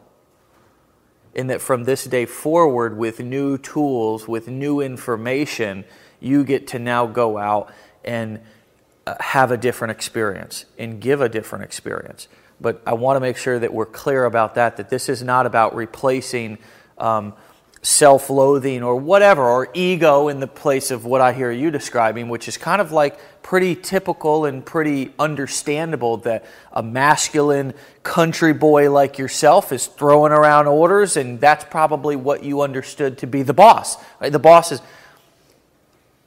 And 1.35 1.51
that 1.51 1.61
from 1.61 1.85
this 1.85 2.05
day 2.05 2.27
forward, 2.27 2.97
with 2.97 3.21
new 3.21 3.59
tools, 3.59 4.29
with 4.29 4.49
new 4.49 4.81
information, 4.81 5.85
you 6.21 6.45
get 6.45 6.69
to 6.69 6.79
now 6.79 7.07
go 7.07 7.39
out 7.39 7.73
and 8.05 8.41
uh, 9.07 9.15
have 9.21 9.51
a 9.51 9.57
different 9.57 9.91
experience 9.91 10.65
and 10.79 11.01
give 11.01 11.21
a 11.21 11.29
different 11.29 11.65
experience. 11.65 12.29
But 12.61 12.81
I 12.87 12.95
want 12.95 13.17
to 13.17 13.21
make 13.21 13.37
sure 13.37 13.59
that 13.59 13.75
we're 13.75 13.85
clear 13.87 14.25
about 14.25 14.55
that, 14.55 14.77
that 14.77 14.91
this 14.91 15.09
is 15.09 15.23
not 15.23 15.45
about 15.45 15.75
replacing. 15.75 16.59
Um, 16.99 17.35
self 17.85 18.31
loathing 18.31 18.83
or 18.83 18.97
whatever, 18.97 19.43
or 19.43 19.69
ego 19.75 20.29
in 20.29 20.41
the 20.41 20.47
place 20.47 20.91
of 20.91 21.05
what 21.05 21.21
I 21.21 21.35
hear 21.35 21.51
you 21.51 21.71
describing, 21.71 22.31
which 22.31 22.49
is 22.49 22.57
kind 22.57 22.81
of 22.81 22.93
like 22.93 23.19
pretty 23.43 23.77
typical 23.77 24.47
and 24.47 24.65
pretty 24.65 25.13
understandable 25.19 26.17
that 26.19 26.47
a 26.73 26.83
masculine 26.83 27.75
country 28.03 28.55
boy 28.55 28.91
like 28.91 29.19
yourself 29.19 29.71
is 29.71 29.87
throwing 29.87 30.33
around 30.33 30.67
orders, 30.67 31.19
and 31.19 31.39
that's 31.41 31.65
probably 31.67 32.17
what 32.17 32.43
you 32.43 32.63
understood 32.63 33.19
to 33.19 33.27
be 33.27 33.43
the 33.43 33.55
boss. 33.55 33.97
Right? 34.19 34.33
The 34.33 34.39
boss 34.39 34.73
is. 34.73 34.81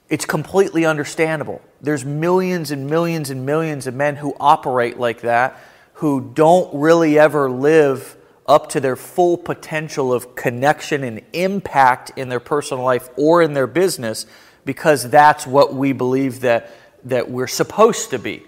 It's 0.10 0.26
completely 0.26 0.86
understandable. 0.86 1.62
There's 1.82 2.06
millions 2.06 2.72
and 2.72 2.88
millions 2.88 3.30
and 3.30 3.46
millions 3.46 3.88
of 3.88 3.94
men 3.94 4.16
who 4.16 4.38
operate 4.40 4.98
like 4.98 5.22
that 5.22 5.60
who 5.98 6.32
don't 6.36 6.72
really 6.76 7.18
ever 7.18 7.50
live 7.50 8.17
up 8.48 8.70
to 8.70 8.80
their 8.80 8.96
full 8.96 9.38
potential 9.38 10.14
of 10.14 10.36
connection 10.36 11.04
and 11.04 11.22
impact 11.34 12.12
in 12.16 12.30
their 12.30 12.40
personal 12.40 12.84
life 12.84 13.10
or 13.18 13.42
in 13.42 13.54
their 13.54 13.68
business 13.68 14.26
because 14.66 15.10
that's 15.10 15.46
what 15.46 15.74
we 15.74 15.92
believe 15.94 16.42
that, 16.42 16.72
that 17.04 17.30
we're 17.30 17.48
supposed 17.48 18.12
to 18.12 18.20
be. 18.20 18.44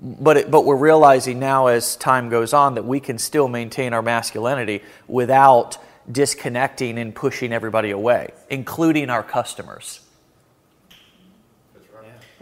But, 0.00 0.36
it, 0.36 0.50
but 0.50 0.64
we're 0.64 0.76
realizing 0.76 1.38
now 1.38 1.68
as 1.68 1.96
time 1.96 2.28
goes 2.28 2.52
on 2.52 2.74
that 2.74 2.84
we 2.84 3.00
can 3.00 3.18
still 3.18 3.48
maintain 3.48 3.92
our 3.92 4.02
masculinity 4.02 4.82
without 5.08 5.78
disconnecting 6.10 6.98
and 6.98 7.14
pushing 7.14 7.52
everybody 7.52 7.90
away, 7.90 8.32
including 8.50 9.10
our 9.10 9.22
customers. 9.22 10.00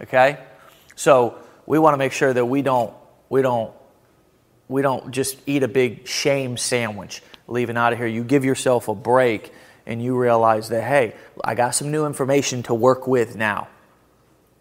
Okay? 0.01 0.39
So 0.97 1.39
we 1.67 1.79
want 1.79 1.95
to 1.95 1.99
make 1.99 2.13
sure 2.13 2.33
that 2.33 2.45
we 2.45 2.63
don't, 2.63 2.93
we 3.29 3.43
don't 3.43 3.73
we 4.73 4.83
don't 4.83 5.13
just 5.13 5.39
eat 5.47 5.63
a 5.63 5.69
big 5.69 6.07
shame 6.07 6.57
sandwich 6.57 7.23
leaving 7.47 7.77
out 7.77 7.93
of 7.93 7.99
here. 7.99 8.09
You 8.09 8.25
give 8.25 8.45
yourself 8.45 8.89
a 8.89 8.95
break 8.95 9.53
and 9.87 10.03
you 10.03 10.17
realize 10.17 10.69
that, 10.71 10.83
hey, 10.83 11.15
I 11.45 11.55
got 11.55 11.71
some 11.75 11.91
new 11.91 12.07
information 12.07 12.63
to 12.65 12.75
work 12.75 13.07
with 13.07 13.37
now. 13.37 13.69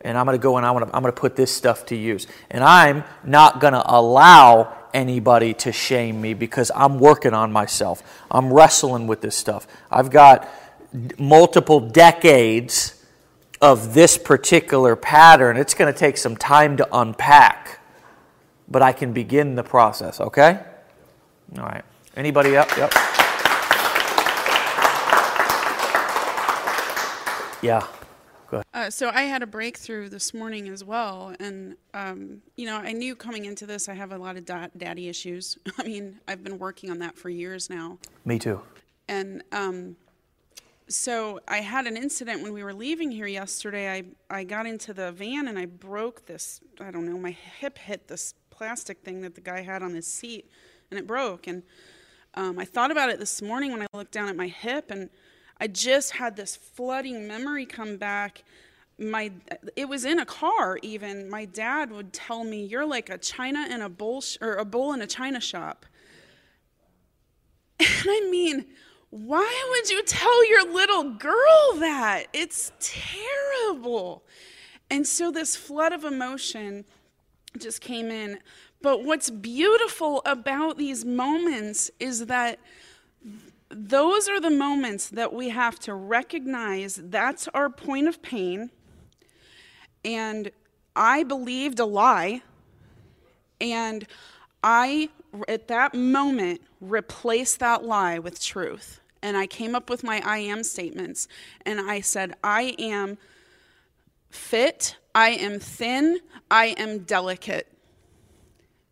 And 0.01 0.18
I'm 0.18 0.25
going 0.25 0.38
to 0.38 0.41
go 0.41 0.58
and 0.58 0.65
I'm 0.65 0.74
going 0.74 0.86
to, 0.86 0.96
I'm 0.96 1.03
going 1.03 1.13
to 1.13 1.20
put 1.20 1.36
this 1.36 1.51
stuff 1.51 1.86
to 1.88 1.96
use. 1.96 2.27
And 2.50 2.63
I'm 2.63 3.03
not 3.24 3.62
going 3.62 3.74
to 3.74 3.84
allow 3.86 4.77
anybody 4.94 5.53
to 5.53 5.72
shame 5.72 6.20
me 6.20 6.34
because 6.34 6.72
I'm 6.75 7.00
working 7.00 7.34
on 7.34 7.51
myself. 7.51 8.01
I'm 8.30 8.51
wrestling 8.51 9.08
with 9.08 9.22
this 9.22 9.36
stuff. 9.36 9.68
I've 9.91 10.10
got 10.10 10.50
multiple 11.18 11.80
decades 11.80 13.01
of 13.62 13.94
this 13.94 14.18
particular 14.18 14.96
pattern. 14.96 15.56
It's 15.56 15.75
going 15.75 15.94
to 15.94 15.98
take 15.98 16.18
some 16.18 16.36
time 16.36 16.77
to 16.77 16.88
unpack 16.91 17.80
but 18.72 18.82
I 18.82 18.94
can 18.94 19.12
begin 19.12 19.56
the 19.56 19.63
process, 19.63 20.22
okay? 20.22 20.60
All 21.58 21.66
right. 21.66 21.84
Anybody 22.16 22.56
up? 22.56 22.70
Yep. 22.78 22.94
Yeah. 27.62 27.86
Uh, 28.74 28.90
so 28.90 29.10
I 29.10 29.24
had 29.24 29.44
a 29.44 29.48
breakthrough 29.48 30.10
this 30.10 30.34
morning 30.34 30.68
as 30.68 30.84
well, 30.84 31.34
and 31.40 31.78
um, 31.94 32.42
you 32.58 32.66
know 32.66 32.75
I 32.75 32.92
knew 32.92 33.16
coming 33.16 33.46
into 33.46 33.66
this 33.66 33.88
I 33.88 33.94
have 33.94 34.12
a 34.12 34.18
lot 34.18 34.36
of 34.36 34.46
da- 34.46 34.68
daddy 34.75 35.08
issues. 35.08 35.58
I 35.78 35.84
mean 35.84 36.20
I've 36.28 36.44
been 36.44 36.60
working 36.60 36.92
on 36.92 37.00
that 37.00 37.18
for 37.18 37.30
years 37.30 37.70
now. 37.70 37.98
Me 38.25 38.38
too. 38.38 38.62
And 39.08 39.42
um, 39.54 39.96
so 40.90 41.40
I 41.48 41.60
had 41.60 41.88
an 41.88 41.96
incident 41.96 42.44
when 42.44 42.51
we 42.51 42.62
were 42.62 42.74
leaving 42.74 43.10
here 43.10 43.28
yesterday. 43.28 43.90
I 43.90 44.04
I 44.30 44.44
got 44.44 44.66
into 44.66 44.94
the 44.94 45.13
van 45.13 45.48
and 45.48 45.58
I 45.58 45.66
broke 45.66 46.25
this. 46.25 46.60
I 46.82 46.92
don't 46.92 47.06
know. 47.06 47.18
My 47.18 47.32
hip 47.32 47.78
hit 47.78 48.10
this 48.10 48.34
plastic 48.62 49.00
thing 49.00 49.22
that 49.22 49.34
the 49.34 49.41
guy 49.41 49.62
had 49.62 49.82
on 49.82 49.96
his 49.96 50.06
seat, 50.06 50.48
and 50.91 51.00
it 51.00 51.08
broke. 51.08 51.48
And 51.48 51.63
um, 52.36 52.60
I 52.60 52.65
thought 52.65 52.91
about 52.91 53.10
it 53.10 53.18
this 53.18 53.41
morning 53.41 53.72
when 53.72 53.82
I 53.82 53.88
looked 53.91 54.12
down 54.12 54.30
at 54.30 54.36
my 54.36 54.46
hip, 54.46 54.91
and 54.91 55.10
I 55.60 55.65
just 55.65 56.12
had 56.12 56.36
this 56.36 56.58
flooding 56.58 57.27
memory 57.27 57.65
come 57.65 57.98
back. 57.98 58.44
My, 59.00 59.32
it 59.75 59.89
was 59.89 60.06
in 60.06 60.20
a 60.20 60.27
car. 60.27 60.77
Even 60.84 61.27
my 61.27 61.46
dad 61.46 61.91
would 61.91 62.13
tell 62.13 62.44
me, 62.44 62.63
"You're 62.63 62.86
like 62.86 63.10
a 63.10 63.18
china 63.18 63.68
in 63.68 63.82
a 63.82 63.89
bowl, 63.89 64.22
sh- 64.22 64.38
or 64.41 64.58
a 64.58 64.65
bowl 64.65 64.94
in 64.94 65.01
a 65.01 65.08
china 65.08 65.41
shop." 65.41 65.88
And 67.80 68.08
I 68.08 68.27
mean, 68.30 68.65
why 69.10 69.72
would 69.72 69.89
you 69.89 70.03
tell 70.03 70.48
your 70.48 70.72
little 70.72 71.10
girl 71.15 71.80
that? 71.80 72.25
It's 72.32 72.72
terrible. 72.80 74.24
And 74.91 75.08
so 75.08 75.32
this 75.32 75.56
flood 75.56 75.94
of 75.94 76.03
emotion 76.03 76.86
just 77.58 77.81
came 77.81 78.10
in. 78.10 78.39
But 78.81 79.03
what's 79.03 79.29
beautiful 79.29 80.22
about 80.25 80.77
these 80.77 81.05
moments 81.05 81.91
is 82.00 82.25
that 82.25 82.60
those 83.70 84.27
are 84.27 84.39
the 84.39 84.50
moments 84.50 85.10
that 85.10 85.34
we 85.34 85.50
have 85.50 85.79
to 85.79 85.93
recognize 85.93 87.00
that's 87.01 87.48
our 87.50 87.70
point 87.70 88.08
of 88.08 88.22
pain. 88.22 88.70
And 90.03 90.51
I 90.96 91.24
believed 91.24 91.79
a 91.79 91.86
lie. 91.86 92.41
And 93.62 94.05
I, 94.63 95.10
at 95.48 95.67
that 95.67 95.93
moment, 95.93 96.62
replaced 96.81 97.60
that 97.60 97.84
lie 97.84 98.20
with 98.20 98.43
truth. 98.43 99.00
And 99.22 99.38
I 99.38 99.46
came 99.46 99.75
up 99.75 99.89
with 99.89 100.03
my 100.03 100.22
I 100.25 100.39
am 100.39 100.63
statements. 100.63 101.27
And 101.65 101.79
I 101.79 102.01
said, 102.01 102.34
I 102.43 102.75
am 102.79 103.17
fit, 104.31 104.97
I 105.13 105.29
am 105.29 105.59
thin, 105.59 106.19
I 106.50 106.67
am 106.77 107.00
delicate. 107.00 107.67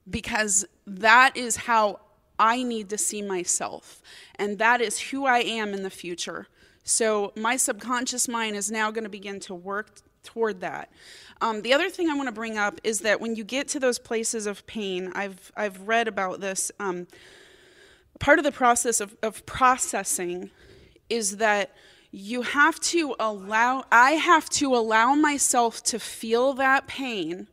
Because 0.09 0.65
that 0.85 1.35
is 1.35 1.55
how 1.55 1.99
I 2.37 2.63
need 2.63 2.89
to 2.89 2.97
see 2.97 3.21
myself. 3.21 4.01
And 4.35 4.57
that 4.59 4.81
is 4.81 4.99
who 4.99 5.25
I 5.25 5.39
am 5.39 5.73
in 5.73 5.83
the 5.83 5.89
future. 5.89 6.47
So 6.83 7.33
my 7.35 7.57
subconscious 7.57 8.27
mind 8.27 8.55
is 8.55 8.71
now 8.71 8.91
going 8.91 9.03
to 9.03 9.09
begin 9.09 9.39
to 9.41 9.53
work 9.53 9.99
toward 10.23 10.61
that. 10.61 10.91
Um, 11.41 11.61
the 11.61 11.73
other 11.73 11.89
thing 11.89 12.09
I 12.09 12.15
want 12.15 12.27
to 12.27 12.33
bring 12.33 12.57
up 12.57 12.79
is 12.83 13.01
that 13.01 13.21
when 13.21 13.35
you 13.35 13.43
get 13.43 13.67
to 13.69 13.79
those 13.79 13.99
places 13.99 14.47
of 14.47 14.65
pain, 14.67 15.11
I've, 15.15 15.51
I've 15.55 15.81
read 15.87 16.07
about 16.07 16.41
this. 16.41 16.71
Um, 16.79 17.07
part 18.19 18.39
of 18.39 18.45
the 18.45 18.51
process 18.51 18.99
of, 18.99 19.15
of 19.21 19.45
processing 19.45 20.51
is 21.09 21.37
that 21.37 21.73
you 22.11 22.41
have 22.41 22.79
to 22.79 23.15
allow, 23.19 23.83
I 23.91 24.11
have 24.11 24.49
to 24.51 24.75
allow 24.75 25.13
myself 25.13 25.83
to 25.83 25.99
feel 25.99 26.53
that 26.55 26.87
pain 26.87 27.47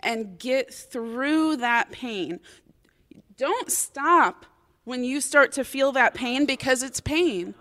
and 0.00 0.38
get 0.38 0.72
through 0.72 1.56
that 1.56 1.90
pain. 1.90 2.40
Don't 3.36 3.70
stop 3.70 4.46
when 4.84 5.04
you 5.04 5.20
start 5.20 5.52
to 5.52 5.64
feel 5.64 5.92
that 5.92 6.14
pain 6.14 6.46
because 6.46 6.82
it's 6.82 7.00
pain. 7.00 7.54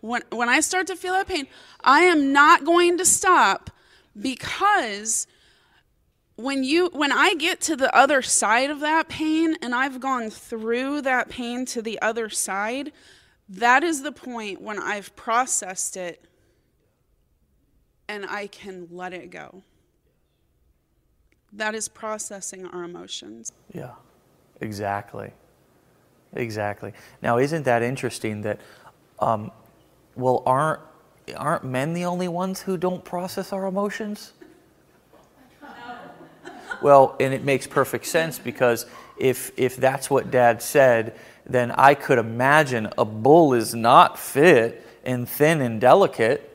When, 0.00 0.22
when 0.30 0.48
I 0.48 0.60
start 0.60 0.86
to 0.88 0.96
feel 0.96 1.12
that 1.12 1.28
pain, 1.28 1.46
I 1.84 2.00
am 2.02 2.32
not 2.32 2.64
going 2.64 2.98
to 2.98 3.04
stop 3.04 3.70
because 4.18 5.26
when 6.36 6.64
you 6.64 6.88
when 6.92 7.12
I 7.12 7.34
get 7.34 7.60
to 7.62 7.76
the 7.76 7.94
other 7.94 8.22
side 8.22 8.70
of 8.70 8.80
that 8.80 9.08
pain 9.08 9.56
and 9.62 9.74
I've 9.74 10.00
gone 10.00 10.30
through 10.30 11.02
that 11.02 11.28
pain 11.28 11.66
to 11.66 11.82
the 11.82 12.00
other 12.00 12.28
side, 12.28 12.92
that 13.48 13.82
is 13.82 14.02
the 14.02 14.12
point 14.12 14.60
when 14.60 14.78
I've 14.78 15.14
processed 15.16 15.96
it 15.96 16.24
and 18.08 18.26
I 18.26 18.46
can 18.46 18.88
let 18.90 19.12
it 19.12 19.30
go. 19.30 19.62
That 21.52 21.74
is 21.74 21.88
processing 21.88 22.66
our 22.66 22.84
emotions. 22.84 23.52
Yeah, 23.72 23.92
exactly. 24.60 25.32
Exactly. 26.34 26.92
Now, 27.20 27.38
isn't 27.38 27.64
that 27.64 27.82
interesting 27.82 28.40
that, 28.42 28.60
um, 29.18 29.50
well, 30.16 30.42
aren't, 30.46 30.80
aren't 31.36 31.64
men 31.64 31.92
the 31.92 32.06
only 32.06 32.28
ones 32.28 32.62
who 32.62 32.76
don't 32.76 33.04
process 33.04 33.52
our 33.52 33.66
emotions? 33.66 34.32
Well, 36.82 37.16
and 37.20 37.32
it 37.32 37.44
makes 37.44 37.66
perfect 37.66 38.06
sense 38.06 38.38
because 38.38 38.86
if, 39.16 39.52
if 39.56 39.76
that's 39.76 40.10
what 40.10 40.30
dad 40.30 40.62
said, 40.62 41.18
then 41.46 41.70
I 41.72 41.94
could 41.94 42.18
imagine 42.18 42.88
a 42.98 43.04
bull 43.04 43.54
is 43.54 43.74
not 43.74 44.18
fit 44.18 44.86
and 45.04 45.28
thin 45.28 45.60
and 45.60 45.80
delicate. 45.80 46.48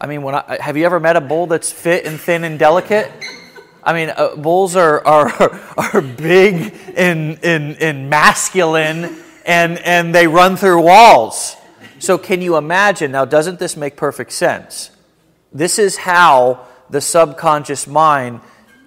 I 0.00 0.06
mean, 0.06 0.22
when 0.22 0.34
I, 0.34 0.58
have 0.60 0.76
you 0.76 0.84
ever 0.84 1.00
met 1.00 1.16
a 1.16 1.20
bull 1.20 1.46
that's 1.46 1.70
fit 1.70 2.06
and 2.06 2.20
thin 2.20 2.44
and 2.44 2.58
delicate? 2.58 3.10
I 3.82 3.92
mean, 3.92 4.12
uh, 4.16 4.36
bulls 4.36 4.76
are, 4.76 5.04
are, 5.06 5.28
are 5.76 6.00
big 6.00 6.74
and, 6.96 7.38
and, 7.44 7.76
and 7.80 8.10
masculine 8.10 9.16
and, 9.44 9.78
and 9.78 10.14
they 10.14 10.26
run 10.26 10.56
through 10.56 10.82
walls. 10.82 11.56
So, 11.98 12.18
can 12.18 12.42
you 12.42 12.56
imagine? 12.56 13.12
Now, 13.12 13.24
doesn't 13.24 13.60
this 13.60 13.76
make 13.76 13.96
perfect 13.96 14.32
sense? 14.32 14.90
This 15.52 15.78
is 15.78 15.96
how 15.98 16.66
the 16.90 17.00
subconscious 17.00 17.86
mind 17.86 18.40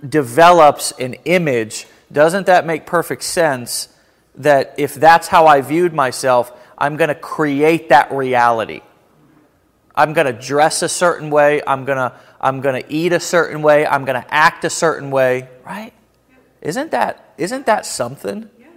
develops 0.07 0.91
an 0.93 1.15
image. 1.25 1.87
Doesn't 2.11 2.45
that 2.47 2.65
make 2.65 2.85
perfect 2.85 3.23
sense? 3.23 3.89
That 4.35 4.75
if 4.77 4.95
that's 4.95 5.27
how 5.27 5.47
I 5.47 5.61
viewed 5.61 5.93
myself, 5.93 6.51
I'm 6.77 6.97
going 6.97 7.07
to 7.07 7.15
create 7.15 7.89
that 7.89 8.11
reality. 8.11 8.81
I'm 9.95 10.13
going 10.13 10.27
to 10.27 10.33
dress 10.33 10.81
a 10.81 10.89
certain 10.89 11.29
way. 11.29 11.61
I'm 11.65 11.85
going 11.85 11.97
to 11.97 12.13
I'm 12.41 12.61
going 12.61 12.81
to 12.81 12.93
eat 12.93 13.13
a 13.13 13.19
certain 13.19 13.61
way. 13.61 13.87
I'm 13.87 14.05
going 14.05 14.21
to 14.21 14.33
act 14.33 14.65
a 14.65 14.69
certain 14.69 15.09
way, 15.09 15.49
right? 15.65 15.93
Isn't 16.61 16.91
that 16.91 17.33
isn't 17.37 17.65
that 17.65 17.85
something? 17.85 18.49
Yeah, 18.59 18.67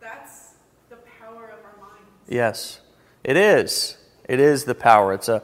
that's 0.00 0.54
the 0.88 0.96
power 1.20 1.44
of 1.44 1.64
our 1.64 1.76
minds. 1.78 2.08
Yes. 2.28 2.80
It 3.22 3.36
is. 3.36 3.96
It 4.28 4.40
is 4.40 4.64
the 4.64 4.74
power. 4.74 5.12
It's 5.12 5.28
a 5.28 5.42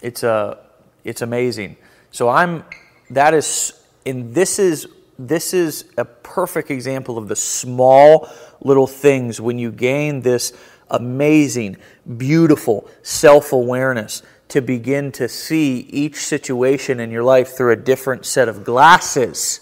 it's 0.00 0.22
a 0.22 0.58
it's 1.04 1.22
amazing. 1.22 1.76
So 2.10 2.28
I'm 2.28 2.64
that 3.10 3.34
is 3.34 3.74
and 4.06 4.34
this 4.34 4.58
is 4.58 4.86
this 5.18 5.54
is 5.54 5.84
a 5.96 6.04
perfect 6.04 6.70
example 6.70 7.18
of 7.18 7.28
the 7.28 7.36
small 7.36 8.28
little 8.60 8.86
things 8.86 9.40
when 9.40 9.58
you 9.58 9.70
gain 9.70 10.22
this 10.22 10.52
amazing, 10.90 11.76
beautiful 12.16 12.88
self-awareness 13.02 14.22
to 14.48 14.60
begin 14.60 15.12
to 15.12 15.28
see 15.28 15.80
each 15.90 16.16
situation 16.16 17.00
in 17.00 17.10
your 17.10 17.22
life 17.22 17.56
through 17.56 17.72
a 17.72 17.76
different 17.76 18.26
set 18.26 18.48
of 18.48 18.64
glasses. 18.64 19.60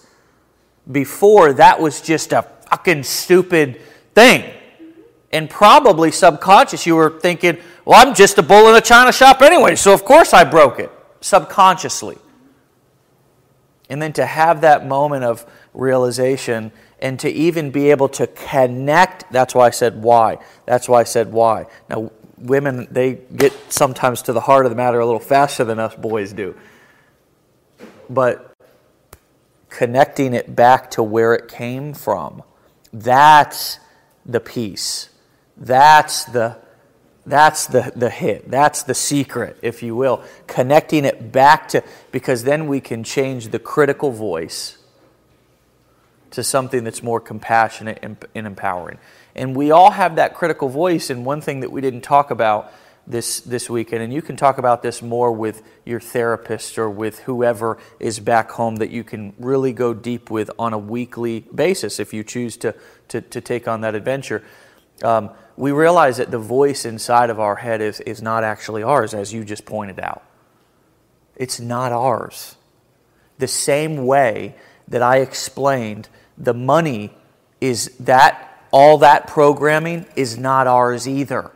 Before 0.90 1.52
that 1.52 1.80
was 1.80 2.00
just 2.00 2.32
a 2.32 2.42
fucking 2.42 3.04
stupid 3.04 3.80
thing. 4.14 4.52
And 5.32 5.48
probably 5.48 6.10
subconscious 6.10 6.86
you 6.86 6.96
were 6.96 7.18
thinking, 7.20 7.58
well, 7.84 8.06
I'm 8.06 8.14
just 8.14 8.38
a 8.38 8.42
bull 8.42 8.68
in 8.68 8.74
a 8.74 8.80
china 8.80 9.12
shop 9.12 9.40
anyway, 9.40 9.76
so 9.76 9.94
of 9.94 10.04
course 10.04 10.34
I 10.34 10.44
broke 10.44 10.78
it, 10.78 10.90
subconsciously. 11.20 12.18
And 13.92 14.00
then 14.00 14.14
to 14.14 14.24
have 14.24 14.62
that 14.62 14.86
moment 14.86 15.22
of 15.22 15.44
realization 15.74 16.72
and 16.98 17.20
to 17.20 17.28
even 17.28 17.70
be 17.70 17.90
able 17.90 18.08
to 18.08 18.26
connect, 18.26 19.30
that's 19.30 19.54
why 19.54 19.66
I 19.66 19.70
said 19.70 20.02
why. 20.02 20.38
That's 20.64 20.88
why 20.88 21.00
I 21.00 21.04
said 21.04 21.30
why. 21.30 21.66
Now, 21.90 22.10
women, 22.38 22.88
they 22.90 23.18
get 23.36 23.52
sometimes 23.70 24.22
to 24.22 24.32
the 24.32 24.40
heart 24.40 24.64
of 24.64 24.70
the 24.70 24.76
matter 24.76 24.98
a 24.98 25.04
little 25.04 25.20
faster 25.20 25.62
than 25.62 25.78
us 25.78 25.94
boys 25.94 26.32
do. 26.32 26.56
But 28.08 28.54
connecting 29.68 30.32
it 30.32 30.56
back 30.56 30.90
to 30.92 31.02
where 31.02 31.34
it 31.34 31.48
came 31.48 31.92
from, 31.92 32.42
that's 32.94 33.78
the 34.24 34.40
piece. 34.40 35.10
That's 35.54 36.24
the 36.24 36.61
that's 37.24 37.66
the, 37.66 37.92
the 37.94 38.10
hit. 38.10 38.50
That's 38.50 38.82
the 38.82 38.94
secret, 38.94 39.56
if 39.62 39.82
you 39.82 39.94
will. 39.94 40.22
Connecting 40.46 41.04
it 41.04 41.30
back 41.30 41.68
to, 41.68 41.84
because 42.10 42.44
then 42.44 42.66
we 42.66 42.80
can 42.80 43.04
change 43.04 43.48
the 43.48 43.58
critical 43.58 44.10
voice 44.10 44.78
to 46.32 46.42
something 46.42 46.82
that's 46.82 47.02
more 47.02 47.20
compassionate 47.20 47.98
and, 48.02 48.16
and 48.34 48.46
empowering. 48.46 48.98
And 49.34 49.54
we 49.54 49.70
all 49.70 49.92
have 49.92 50.16
that 50.16 50.34
critical 50.34 50.68
voice. 50.68 51.10
And 51.10 51.24
one 51.24 51.40
thing 51.40 51.60
that 51.60 51.70
we 51.70 51.80
didn't 51.80 52.00
talk 52.00 52.30
about 52.30 52.72
this, 53.06 53.40
this 53.40 53.68
weekend, 53.70 54.02
and 54.02 54.12
you 54.12 54.22
can 54.22 54.36
talk 54.36 54.58
about 54.58 54.82
this 54.82 55.02
more 55.02 55.30
with 55.30 55.62
your 55.84 56.00
therapist 56.00 56.78
or 56.78 56.88
with 56.88 57.20
whoever 57.20 57.78
is 58.00 58.18
back 58.18 58.50
home 58.52 58.76
that 58.76 58.90
you 58.90 59.04
can 59.04 59.32
really 59.38 59.72
go 59.72 59.92
deep 59.94 60.30
with 60.30 60.50
on 60.58 60.72
a 60.72 60.78
weekly 60.78 61.40
basis 61.54 62.00
if 62.00 62.12
you 62.12 62.24
choose 62.24 62.56
to, 62.56 62.74
to, 63.08 63.20
to 63.20 63.40
take 63.40 63.68
on 63.68 63.82
that 63.82 63.94
adventure. 63.94 64.42
Um, 65.02 65.30
we 65.56 65.72
realize 65.72 66.16
that 66.16 66.30
the 66.30 66.38
voice 66.38 66.84
inside 66.84 67.30
of 67.30 67.38
our 67.38 67.56
head 67.56 67.80
is, 67.80 68.00
is 68.00 68.22
not 68.22 68.44
actually 68.44 68.82
ours, 68.82 69.14
as 69.14 69.32
you 69.32 69.44
just 69.44 69.64
pointed 69.66 70.00
out. 70.00 70.22
It's 71.36 71.60
not 71.60 71.92
ours. 71.92 72.56
The 73.38 73.48
same 73.48 74.06
way 74.06 74.54
that 74.88 75.02
I 75.02 75.18
explained, 75.18 76.08
the 76.38 76.54
money 76.54 77.12
is 77.60 77.96
that, 78.00 78.48
all 78.70 78.98
that 78.98 79.26
programming 79.26 80.06
is 80.16 80.38
not 80.38 80.66
ours 80.66 81.06
either. 81.06 81.50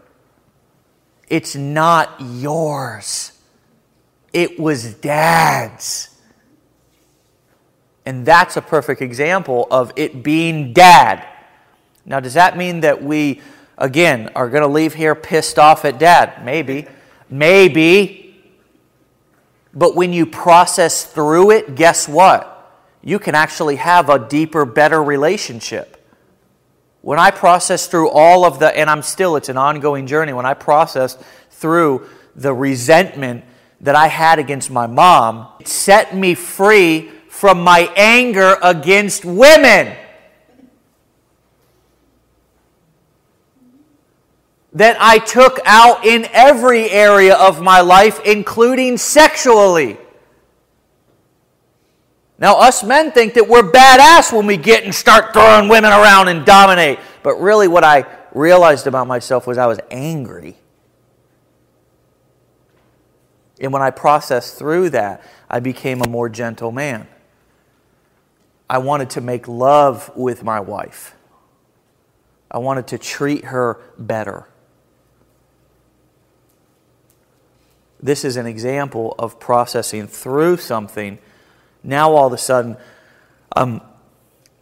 It's 1.29 1.57
not 1.57 2.15
yours. 2.21 3.33
It 4.33 4.61
was 4.61 4.95
dad's. 4.95 6.11
And 8.05 8.27
that's 8.27 8.57
a 8.57 8.63
perfect 8.63 9.01
example 9.01 9.67
of 9.71 9.93
it 9.97 10.23
being 10.23 10.73
dad. 10.73 11.27
Now, 12.05 12.21
does 12.21 12.35
that 12.35 12.57
mean 12.57 12.81
that 12.81 13.03
we 13.03 13.41
again, 13.79 14.31
are 14.35 14.49
going 14.49 14.63
to 14.63 14.69
leave 14.69 14.95
here 14.95 15.15
pissed 15.15 15.59
off 15.59 15.85
at 15.85 15.99
dad. 15.99 16.45
Maybe. 16.45 16.87
Maybe. 17.29 18.23
But 19.75 19.95
when 19.95 20.13
you 20.13 20.27
process 20.27 21.05
through 21.05 21.51
it, 21.51 21.75
guess 21.75 22.09
what? 22.09 22.53
You 23.03 23.19
can 23.19 23.35
actually 23.35 23.77
have 23.77 24.09
a 24.09 24.19
deeper, 24.19 24.65
better 24.65 25.03
relationship. 25.03 25.93
When 27.03 27.19
I 27.19 27.31
process 27.31 27.87
through 27.87 28.11
all 28.11 28.45
of 28.45 28.59
the, 28.59 28.77
and 28.77 28.91
I'm 28.91 29.03
still, 29.03 29.37
it's 29.37 29.49
an 29.49 29.57
ongoing 29.57 30.07
journey, 30.07 30.33
when 30.33 30.47
I 30.47 30.55
process 30.55 31.17
through 31.51 32.09
the 32.35 32.53
resentment 32.53 33.45
that 33.81 33.95
I 33.95 34.09
had 34.09 34.39
against 34.39 34.71
my 34.71 34.87
mom, 34.87 35.47
it 35.61 35.69
set 35.69 36.17
me 36.17 36.35
free 36.35 37.11
from 37.29 37.61
my 37.61 37.93
anger 37.97 38.57
against 38.63 39.25
women. 39.25 39.95
That 44.77 44.99
I 45.01 45.17
took 45.19 45.59
out 45.65 46.05
in 46.05 46.27
every 46.33 46.91
area 46.91 47.35
of 47.35 47.63
my 47.63 47.81
life, 47.81 48.21
including 48.27 48.99
sexually. 48.99 49.97
Now, 52.39 52.61
us 52.61 52.85
men 52.85 53.11
think 53.11 53.33
that 53.35 53.49
we're 53.49 53.63
badass 53.63 54.37
when 54.37 54.45
we 54.45 54.59
get 54.59 54.85
and 54.85 54.95
start 54.95 55.33
throwing 55.33 55.71
women 55.71 55.93
around 55.93 56.29
and 56.29 56.45
dominate. 56.45 56.99
But 57.23 57.37
really, 57.37 57.69
what 57.69 57.85
I 57.85 58.05
realized 58.35 58.87
about 58.87 59.07
myself 59.07 59.47
was 59.47 59.57
I 59.57 59.65
was 59.65 59.81
angry. 59.91 60.59
And 63.59 63.73
when 63.73 63.81
I 63.81 63.91
processed 63.91 64.59
through 64.59 64.91
that, 64.91 65.23
I 65.49 65.61
became 65.61 66.03
a 66.03 66.09
more 66.09 66.29
gentle 66.29 66.71
man. 66.71 67.09
I 68.69 68.77
wanted 68.77 69.09
to 69.11 69.23
make 69.23 69.49
love 69.49 70.15
with 70.15 70.45
my 70.45 70.61
wife. 70.61 71.15
I 72.51 72.59
wanted 72.59 72.89
to 72.89 72.99
treat 72.99 73.47
her 73.47 73.81
better. 73.97 74.47
This 78.07 78.25
is 78.25 78.37
an 78.37 78.47
example 78.47 79.17
of 79.19 79.41
processing 79.41 80.07
through 80.07 80.59
something. 80.59 81.19
Now, 81.83 82.13
all 82.13 82.29
of 82.29 82.33
a 82.33 82.39
sudden, 82.39 82.77
I'm, 83.51 83.81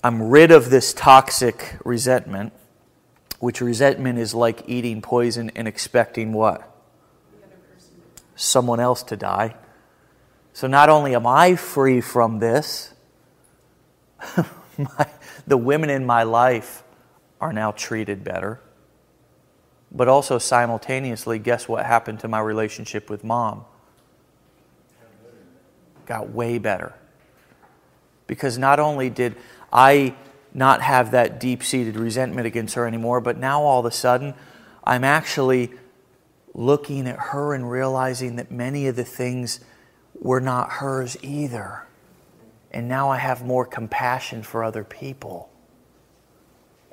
I'm 0.02 0.30
rid 0.30 0.50
of 0.50 0.70
this 0.70 0.94
toxic 0.94 1.76
resentment, 1.84 2.54
which 3.40 3.60
resentment 3.60 4.18
is 4.18 4.34
like 4.34 4.66
eating 4.66 5.02
poison 5.02 5.50
and 5.54 5.68
expecting 5.68 6.32
what? 6.32 6.74
Someone 8.34 8.80
else 8.80 9.02
to 9.02 9.16
die. 9.16 9.56
So, 10.54 10.66
not 10.66 10.88
only 10.88 11.14
am 11.14 11.26
I 11.26 11.56
free 11.56 12.00
from 12.00 12.38
this, 12.38 12.94
my, 14.78 15.06
the 15.46 15.58
women 15.58 15.90
in 15.90 16.06
my 16.06 16.22
life 16.22 16.82
are 17.42 17.52
now 17.52 17.72
treated 17.72 18.24
better. 18.24 18.62
But 19.94 20.08
also 20.08 20.38
simultaneously, 20.38 21.38
guess 21.38 21.68
what 21.68 21.86
happened 21.86 22.20
to 22.20 22.28
my 22.28 22.40
relationship 22.40 23.08
with 23.08 23.22
mom? 23.22 23.64
Got 26.04 26.30
way 26.30 26.58
better. 26.58 26.94
Because 28.26 28.58
not 28.58 28.80
only 28.80 29.08
did 29.08 29.36
I 29.72 30.14
not 30.52 30.82
have 30.82 31.12
that 31.12 31.38
deep 31.38 31.62
seated 31.62 31.96
resentment 31.96 32.46
against 32.46 32.74
her 32.74 32.86
anymore, 32.86 33.20
but 33.20 33.38
now 33.38 33.62
all 33.62 33.80
of 33.80 33.86
a 33.86 33.90
sudden, 33.90 34.34
I'm 34.82 35.04
actually 35.04 35.70
looking 36.54 37.06
at 37.06 37.18
her 37.18 37.54
and 37.54 37.70
realizing 37.70 38.36
that 38.36 38.50
many 38.50 38.86
of 38.88 38.96
the 38.96 39.04
things 39.04 39.60
were 40.20 40.40
not 40.40 40.72
hers 40.72 41.16
either. 41.22 41.86
And 42.70 42.88
now 42.88 43.10
I 43.10 43.18
have 43.18 43.44
more 43.44 43.64
compassion 43.64 44.42
for 44.42 44.64
other 44.64 44.82
people 44.82 45.50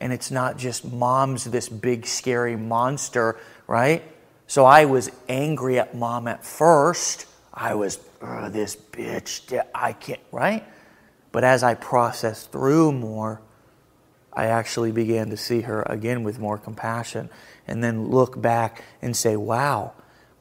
and 0.01 0.11
it's 0.11 0.31
not 0.31 0.57
just 0.57 0.83
mom's 0.83 1.45
this 1.45 1.69
big 1.69 2.07
scary 2.07 2.55
monster, 2.55 3.39
right? 3.67 4.03
So 4.47 4.65
I 4.65 4.85
was 4.85 5.11
angry 5.29 5.79
at 5.79 5.95
mom 5.95 6.27
at 6.27 6.43
first. 6.43 7.27
I 7.53 7.75
was, 7.75 7.97
this 8.49 8.75
bitch, 8.75 9.63
I 9.73 9.93
can't, 9.93 10.19
right? 10.31 10.65
But 11.31 11.43
as 11.43 11.63
I 11.63 11.75
processed 11.75 12.51
through 12.51 12.93
more, 12.93 13.41
I 14.33 14.47
actually 14.47 14.91
began 14.91 15.29
to 15.29 15.37
see 15.37 15.61
her 15.61 15.83
again 15.83 16.23
with 16.23 16.39
more 16.39 16.57
compassion 16.57 17.29
and 17.67 17.83
then 17.83 18.09
look 18.09 18.41
back 18.41 18.83
and 19.01 19.15
say, 19.15 19.35
wow, 19.35 19.93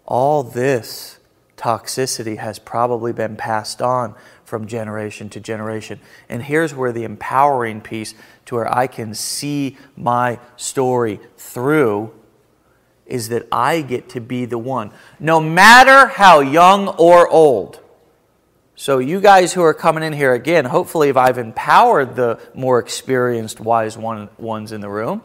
all 0.07 0.43
this 0.43 1.19
toxicity 1.57 2.39
has 2.39 2.59
probably 2.59 3.13
been 3.13 3.37
passed 3.37 3.83
on 3.83 4.15
from 4.45 4.67
generation 4.67 5.29
to 5.29 5.39
generation. 5.39 6.01
And 6.29 6.43
here's 6.43 6.75
where 6.75 6.91
the 6.91 7.05
empowering 7.05 7.83
piece 7.83 8.15
to 8.51 8.57
where 8.57 8.77
I 8.77 8.89
can 8.89 9.15
see 9.15 9.79
my 9.97 10.41
story 10.57 11.21
through 11.37 12.13
is 13.07 13.29
that 13.29 13.47
I 13.53 13.81
get 13.81 14.09
to 14.11 14.21
be 14.21 14.45
the 14.45 14.59
one, 14.59 14.91
no 15.21 15.41
matter 15.41 16.09
how 16.09 16.41
young 16.41 16.89
or 16.89 17.29
old. 17.29 17.81
So, 18.75 18.99
you 18.99 19.21
guys 19.21 19.53
who 19.53 19.63
are 19.63 19.75
coming 19.75 20.03
in 20.03 20.13
here 20.13 20.33
again, 20.33 20.65
hopefully, 20.65 21.11
if 21.11 21.17
I've 21.17 21.39
empowered 21.39 22.17
the 22.17 22.41
more 22.53 22.81
experienced, 22.81 23.61
wise 23.61 23.97
one, 23.97 24.29
ones 24.37 24.73
in 24.73 24.81
the 24.81 24.89
room 24.89 25.23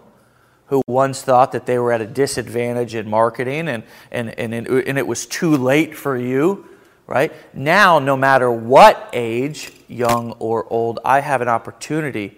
who 0.68 0.84
once 0.88 1.24
thought 1.24 1.52
that 1.54 1.66
they 1.66 1.80
were 1.80 1.92
at 1.92 2.02
a 2.02 2.08
disadvantage 2.08 2.94
in 2.94 3.10
marketing 3.10 3.68
and, 3.68 3.84
and, 4.12 4.38
and, 4.38 4.54
and 4.54 4.98
it 4.98 5.08
was 5.08 5.26
too 5.26 5.56
late 5.58 5.96
for 5.96 6.16
you, 6.16 6.68
right? 7.08 7.32
Now, 7.56 7.98
no 7.98 8.18
matter 8.18 8.52
what 8.52 9.10
age, 9.14 9.72
young 9.88 10.34
or 10.34 10.72
old, 10.72 11.00
I 11.04 11.22
have 11.22 11.42
an 11.42 11.48
opportunity 11.48 12.38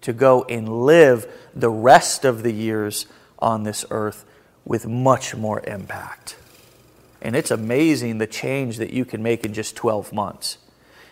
to 0.00 0.12
go 0.12 0.44
and 0.44 0.86
live 0.86 1.26
the 1.54 1.70
rest 1.70 2.24
of 2.24 2.42
the 2.42 2.52
years 2.52 3.06
on 3.38 3.64
this 3.64 3.84
earth 3.90 4.24
with 4.64 4.86
much 4.86 5.34
more 5.34 5.60
impact. 5.66 6.36
And 7.20 7.34
it's 7.34 7.50
amazing 7.50 8.18
the 8.18 8.26
change 8.26 8.76
that 8.76 8.92
you 8.92 9.04
can 9.04 9.22
make 9.22 9.44
in 9.44 9.52
just 9.52 9.74
12 9.74 10.12
months. 10.12 10.58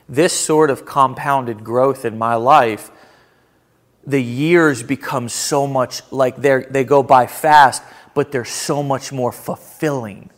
This 0.09 0.33
sort 0.33 0.71
of 0.71 0.87
compounded 0.87 1.65
growth 1.65 2.05
in 2.05 2.17
my 2.17 2.37
life, 2.37 2.91
the 4.07 4.23
years 4.23 4.85
become 4.85 5.29
so 5.29 5.67
much 5.67 6.01
like 6.13 6.37
they 6.37 6.85
go 6.85 7.03
by 7.03 7.27
fast, 7.27 7.83
but 8.15 8.31
they're 8.31 8.45
so 8.45 8.85
much 8.85 9.11
more 9.11 9.33
fulfilling. 9.33 10.31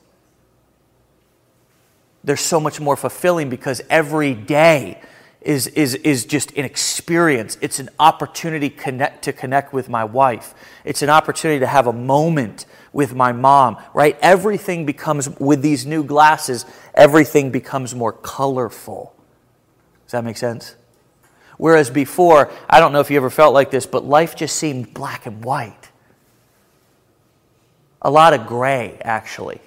They're 2.25 2.37
so 2.37 2.61
much 2.61 2.81
more 2.81 2.97
fulfilling 2.97 3.51
because 3.51 3.83
every 3.91 4.33
day 4.33 5.03
is, 5.41 5.69
is, 5.69 5.95
is 5.97 6.25
just 6.25 6.51
an 6.53 6.65
experience. 6.65 7.57
It's 7.61 7.79
an 7.79 7.91
opportunity 7.99 8.71
connect, 8.71 9.25
to 9.25 9.33
connect 9.33 9.73
with 9.73 9.89
my 9.89 10.05
wife. 10.05 10.55
It's 10.85 11.03
an 11.03 11.11
opportunity 11.11 11.61
to 11.61 11.67
have 11.67 11.87
a 11.87 11.93
moment 11.93 12.67
with 12.93 13.15
my 13.15 13.33
mom, 13.33 13.77
right? 13.95 14.19
Everything 14.21 14.85
becomes, 14.85 15.29
with 15.39 15.63
these 15.63 15.87
new 15.87 16.03
glasses, 16.03 16.67
everything 16.95 17.51
becomes 17.51 17.95
more 17.95 18.13
colorful. 18.13 19.15
Does 20.07 20.13
that 20.13 20.25
make 20.25 20.37
sense? 20.37 20.75
Whereas 21.59 21.91
before, 21.91 22.51
I 22.69 22.81
don't 22.81 22.93
know 22.93 23.01
if 23.01 23.11
you 23.11 23.17
ever 23.17 23.31
felt 23.31 23.53
like 23.53 23.71
this, 23.71 23.87
but 23.87 24.05
life 24.05 24.37
just 24.37 24.57
seemed 24.57 24.95
black 24.95 25.27
and 25.27 25.45
white. 25.45 25.91
A 28.01 28.11
lot 28.11 28.33
of 28.33 28.47
gray, 28.47 28.99
actually. 29.03 29.61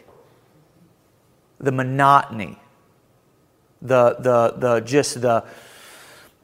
The 1.60 1.72
monotony, 1.72 2.58
the, 3.82 4.16
the, 4.20 4.54
the 4.58 4.80
just 4.82 5.22
the, 5.22 5.44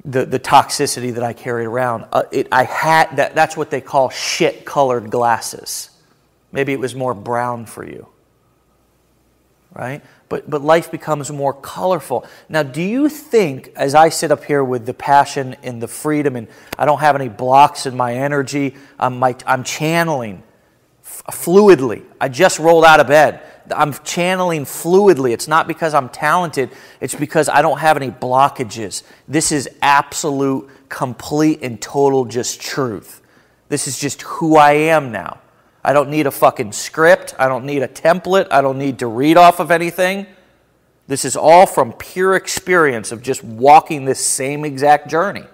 the, 0.06 0.26
the 0.26 0.40
toxicity 0.40 1.14
that 1.14 1.24
I 1.24 1.34
carried 1.34 1.66
around. 1.66 2.06
Uh, 2.12 2.24
it, 2.32 2.48
I 2.52 2.64
had 2.64 3.18
that, 3.18 3.36
that's 3.36 3.58
what 3.58 3.70
they 3.70 3.82
call 3.82 4.10
shit 4.10 4.66
colored 4.66 5.10
glasses. 5.10 5.90
Maybe 6.52 6.74
it 6.74 6.80
was 6.80 6.96
more 6.96 7.14
brown 7.14 7.66
for 7.66 7.86
you. 7.86 8.08
Right? 9.74 10.02
But, 10.30 10.50
but 10.50 10.62
life 10.62 10.90
becomes 10.92 11.32
more 11.32 11.54
colorful. 11.54 12.26
Now, 12.50 12.64
do 12.64 12.82
you 12.82 13.10
think, 13.10 13.72
as 13.76 13.96
I 13.96 14.10
sit 14.10 14.32
up 14.32 14.44
here 14.44 14.64
with 14.64 14.86
the 14.86 14.94
passion 14.94 15.56
and 15.62 15.82
the 15.82 15.88
freedom, 15.88 16.36
and 16.36 16.48
I 16.80 16.86
don't 16.86 17.00
have 17.00 17.16
any 17.16 17.30
blocks 17.30 17.86
in 17.86 17.96
my 17.96 18.16
energy, 18.16 18.76
I'm, 19.00 19.20
my, 19.20 19.36
I'm 19.46 19.64
channeling 19.64 20.42
f- 21.04 21.24
fluidly. 21.32 22.04
I 22.20 22.30
just 22.30 22.60
rolled 22.60 22.86
out 22.86 23.00
of 23.00 23.08
bed. 23.08 23.42
I'm 23.76 23.94
channeling 24.04 24.66
fluidly. 24.66 25.32
It's 25.32 25.48
not 25.48 25.68
because 25.68 25.94
I'm 25.94 26.10
talented, 26.10 26.72
it's 27.02 27.16
because 27.16 27.50
I 27.50 27.62
don't 27.62 27.80
have 27.80 27.98
any 27.98 28.12
blockages. 28.12 29.04
This 29.28 29.52
is 29.52 29.70
absolute, 29.82 30.70
complete, 30.90 31.62
and 31.62 31.82
total 31.82 32.26
just 32.26 32.62
truth. 32.62 33.22
This 33.70 33.88
is 33.88 34.00
just 34.00 34.22
who 34.22 34.58
I 34.58 34.74
am 34.74 35.12
now. 35.12 35.40
I 35.84 35.94
don't 35.94 36.10
need 36.10 36.28
a 36.28 36.32
fucking 36.32 36.74
script. 36.74 37.34
I 37.40 37.48
don't 37.48 37.66
need 37.66 37.82
a 37.82 37.88
template. 37.88 38.48
I 38.52 38.62
don't 38.62 38.78
need 38.78 39.00
to 39.00 39.08
read 39.08 39.38
off 39.38 39.60
of 39.60 39.72
anything. 39.72 40.28
This 41.08 41.24
is 41.24 41.38
all 41.38 41.66
from 41.66 41.94
pure 41.94 42.36
experience 42.36 43.12
of 43.12 43.22
just 43.22 43.44
walking 43.44 44.06
this 44.06 44.20
same 44.20 44.66
exact 44.66 45.10
journey. 45.10 45.46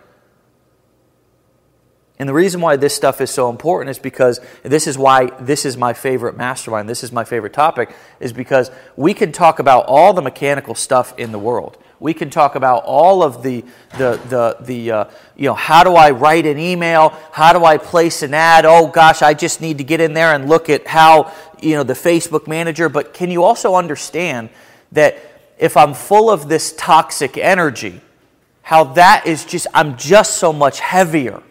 And 2.23 2.29
the 2.29 2.33
reason 2.33 2.61
why 2.61 2.77
this 2.77 2.95
stuff 2.95 3.19
is 3.19 3.29
so 3.29 3.49
important 3.49 3.89
is 3.89 3.99
because 3.99 4.39
this 4.61 4.87
is 4.87 4.97
why 4.97 5.25
this 5.41 5.65
is 5.65 5.75
my 5.75 5.91
favorite 5.91 6.37
mastermind, 6.37 6.87
this 6.87 7.03
is 7.03 7.11
my 7.11 7.25
favorite 7.25 7.51
topic, 7.51 7.93
is 8.21 8.31
because 8.31 8.71
we 8.95 9.13
can 9.13 9.33
talk 9.33 9.59
about 9.59 9.87
all 9.87 10.13
the 10.13 10.21
mechanical 10.21 10.73
stuff 10.73 11.13
in 11.19 11.33
the 11.33 11.37
world. 11.37 11.77
We 11.99 12.13
can 12.13 12.29
talk 12.29 12.55
about 12.55 12.85
all 12.85 13.23
of 13.23 13.43
the, 13.43 13.65
the, 13.97 14.21
the, 14.29 14.55
the 14.61 14.91
uh, 14.91 15.05
you 15.35 15.49
know, 15.49 15.53
how 15.53 15.83
do 15.83 15.95
I 15.95 16.11
write 16.11 16.45
an 16.45 16.57
email? 16.57 17.09
How 17.33 17.51
do 17.51 17.65
I 17.65 17.77
place 17.77 18.21
an 18.21 18.33
ad? 18.33 18.63
Oh 18.63 18.87
gosh, 18.87 19.21
I 19.21 19.33
just 19.33 19.59
need 19.59 19.79
to 19.79 19.83
get 19.83 19.99
in 19.99 20.13
there 20.13 20.33
and 20.33 20.47
look 20.47 20.69
at 20.69 20.87
how, 20.87 21.33
you 21.61 21.75
know, 21.75 21.83
the 21.83 21.91
Facebook 21.91 22.47
manager. 22.47 22.87
But 22.87 23.13
can 23.13 23.31
you 23.31 23.43
also 23.43 23.75
understand 23.75 24.47
that 24.93 25.17
if 25.57 25.75
I'm 25.75 25.93
full 25.93 26.29
of 26.29 26.47
this 26.47 26.73
toxic 26.77 27.37
energy, 27.37 27.99
how 28.61 28.85
that 28.93 29.27
is 29.27 29.43
just, 29.43 29.67
I'm 29.73 29.97
just 29.97 30.37
so 30.37 30.53
much 30.53 30.79
heavier 30.79 31.43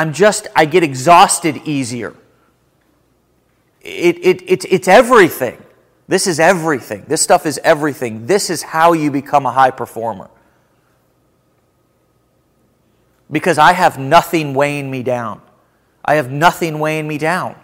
I'm 0.00 0.14
just, 0.14 0.48
I 0.56 0.64
get 0.64 0.82
exhausted 0.82 1.60
easier. 1.66 2.14
It, 3.82 4.16
it, 4.24 4.50
it, 4.50 4.64
it's 4.72 4.88
everything. 4.88 5.62
This 6.08 6.26
is 6.26 6.40
everything. 6.40 7.04
This 7.06 7.20
stuff 7.20 7.44
is 7.44 7.60
everything. 7.62 8.24
This 8.24 8.48
is 8.48 8.62
how 8.62 8.94
you 8.94 9.10
become 9.10 9.44
a 9.44 9.52
high 9.52 9.72
performer. 9.72 10.30
Because 13.30 13.58
I 13.58 13.74
have 13.74 13.98
nothing 13.98 14.54
weighing 14.54 14.90
me 14.90 15.02
down. 15.02 15.42
I 16.02 16.14
have 16.14 16.30
nothing 16.30 16.78
weighing 16.78 17.06
me 17.06 17.18
down. 17.18 17.54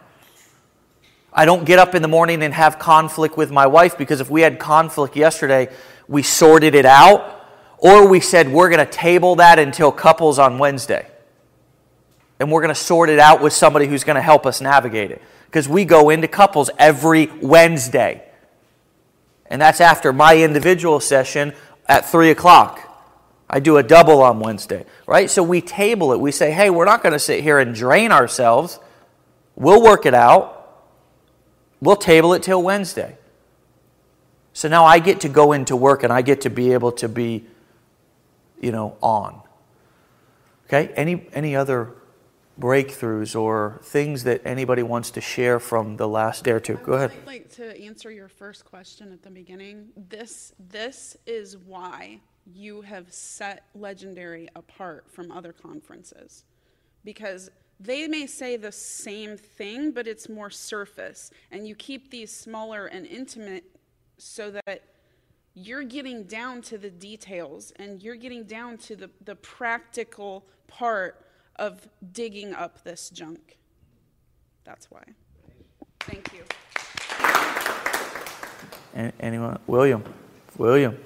I 1.32 1.46
don't 1.46 1.64
get 1.64 1.78
up 1.78 1.94
in 1.94 2.02
the 2.02 2.08
morning 2.08 2.42
and 2.42 2.52
have 2.52 2.78
conflict 2.78 3.38
with 3.38 3.50
my 3.50 3.66
wife 3.66 3.96
because 3.96 4.20
if 4.20 4.28
we 4.28 4.42
had 4.42 4.58
conflict 4.58 5.16
yesterday, 5.16 5.74
we 6.06 6.22
sorted 6.22 6.74
it 6.74 6.84
out, 6.84 7.46
or 7.78 8.06
we 8.06 8.20
said 8.20 8.52
we're 8.52 8.68
going 8.68 8.84
to 8.84 8.92
table 8.92 9.36
that 9.36 9.58
until 9.58 9.90
couples 9.90 10.38
on 10.38 10.58
Wednesday 10.58 11.06
and 12.38 12.50
we're 12.50 12.60
going 12.60 12.74
to 12.74 12.80
sort 12.80 13.08
it 13.08 13.18
out 13.18 13.42
with 13.42 13.52
somebody 13.52 13.86
who's 13.86 14.04
going 14.04 14.16
to 14.16 14.22
help 14.22 14.46
us 14.46 14.60
navigate 14.60 15.10
it. 15.10 15.22
Because 15.46 15.68
we 15.68 15.84
go 15.84 16.10
into 16.10 16.28
couples 16.28 16.70
every 16.78 17.26
Wednesday. 17.40 18.22
And 19.46 19.60
that's 19.60 19.80
after 19.80 20.12
my 20.12 20.36
individual 20.36 21.00
session 21.00 21.54
at 21.86 22.04
3 22.04 22.30
o'clock. 22.30 22.82
I 23.48 23.60
do 23.60 23.76
a 23.76 23.82
double 23.82 24.22
on 24.22 24.40
Wednesday, 24.40 24.84
right? 25.06 25.30
So 25.30 25.42
we 25.42 25.60
table 25.60 26.12
it. 26.12 26.20
We 26.20 26.32
say, 26.32 26.50
hey, 26.50 26.68
we're 26.68 26.84
not 26.84 27.02
going 27.02 27.12
to 27.12 27.18
sit 27.18 27.42
here 27.42 27.58
and 27.58 27.74
drain 27.74 28.10
ourselves. 28.10 28.80
We'll 29.54 29.82
work 29.82 30.04
it 30.04 30.14
out. 30.14 30.52
We'll 31.80 31.96
table 31.96 32.34
it 32.34 32.42
till 32.42 32.62
Wednesday. 32.62 33.16
So 34.52 34.68
now 34.68 34.84
I 34.84 34.98
get 34.98 35.20
to 35.20 35.28
go 35.28 35.52
into 35.52 35.76
work 35.76 36.02
and 36.02 36.12
I 36.12 36.22
get 36.22 36.40
to 36.42 36.50
be 36.50 36.72
able 36.72 36.92
to 36.92 37.08
be, 37.08 37.44
you 38.60 38.72
know, 38.72 38.96
on. 39.00 39.40
Okay? 40.66 40.92
Any, 40.96 41.26
any 41.32 41.54
other 41.54 41.92
breakthroughs 42.58 43.38
or 43.38 43.80
things 43.82 44.24
that 44.24 44.40
anybody 44.44 44.82
wants 44.82 45.10
to 45.12 45.20
share 45.20 45.60
from 45.60 45.96
the 45.96 46.08
last 46.08 46.44
day 46.44 46.52
or 46.52 46.60
two. 46.60 46.76
Go 46.76 46.94
ahead. 46.94 47.12
I'd 47.22 47.26
like 47.26 47.50
to 47.56 47.78
answer 47.80 48.10
your 48.10 48.28
first 48.28 48.64
question 48.64 49.12
at 49.12 49.22
the 49.22 49.30
beginning. 49.30 49.88
This 50.08 50.52
this 50.70 51.16
is 51.26 51.56
why 51.56 52.20
you 52.52 52.80
have 52.82 53.12
set 53.12 53.64
legendary 53.74 54.48
apart 54.54 55.06
from 55.10 55.30
other 55.30 55.52
conferences. 55.52 56.44
Because 57.04 57.50
they 57.78 58.08
may 58.08 58.26
say 58.26 58.56
the 58.56 58.72
same 58.72 59.36
thing, 59.36 59.90
but 59.90 60.06
it's 60.06 60.28
more 60.28 60.50
surface. 60.50 61.30
And 61.50 61.68
you 61.68 61.74
keep 61.74 62.10
these 62.10 62.32
smaller 62.32 62.86
and 62.86 63.06
intimate 63.06 63.64
so 64.16 64.50
that 64.50 64.82
you're 65.54 65.84
getting 65.84 66.24
down 66.24 66.62
to 66.62 66.78
the 66.78 66.90
details 66.90 67.72
and 67.76 68.02
you're 68.02 68.16
getting 68.16 68.44
down 68.44 68.78
to 68.78 68.96
the, 68.96 69.10
the 69.24 69.34
practical 69.36 70.46
part 70.68 71.25
of 71.58 71.88
digging 72.12 72.54
up 72.54 72.82
this 72.84 73.10
junk. 73.10 73.58
That's 74.64 74.90
why. 74.90 75.02
Thank 76.00 76.30
you. 76.32 76.44
Anyone? 79.20 79.58
William. 79.66 80.04
William. 80.56 80.98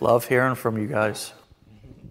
Love 0.00 0.26
hearing 0.26 0.54
from 0.54 0.78
you 0.78 0.86
guys. 0.86 1.32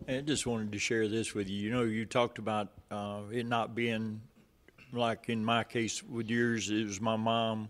I 0.07 0.21
just 0.21 0.45
wanted 0.45 0.71
to 0.71 0.79
share 0.79 1.07
this 1.07 1.33
with 1.33 1.49
you. 1.49 1.57
You 1.57 1.71
know, 1.71 1.83
you 1.83 2.05
talked 2.05 2.37
about 2.37 2.69
uh, 2.89 3.21
it 3.31 3.45
not 3.45 3.75
being 3.75 4.21
like 4.93 5.29
in 5.29 5.43
my 5.43 5.63
case 5.63 6.03
with 6.03 6.29
yours, 6.29 6.69
it 6.69 6.85
was 6.85 6.99
my 6.99 7.15
mom. 7.15 7.69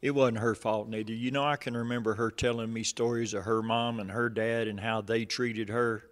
It 0.00 0.12
wasn't 0.12 0.38
her 0.38 0.54
fault, 0.54 0.88
neither. 0.88 1.12
You 1.12 1.32
know, 1.32 1.44
I 1.44 1.56
can 1.56 1.76
remember 1.76 2.14
her 2.14 2.30
telling 2.30 2.72
me 2.72 2.84
stories 2.84 3.34
of 3.34 3.44
her 3.44 3.62
mom 3.62 3.98
and 3.98 4.12
her 4.12 4.28
dad 4.28 4.68
and 4.68 4.78
how 4.78 5.00
they 5.00 5.24
treated 5.24 5.70
her. 5.70 6.07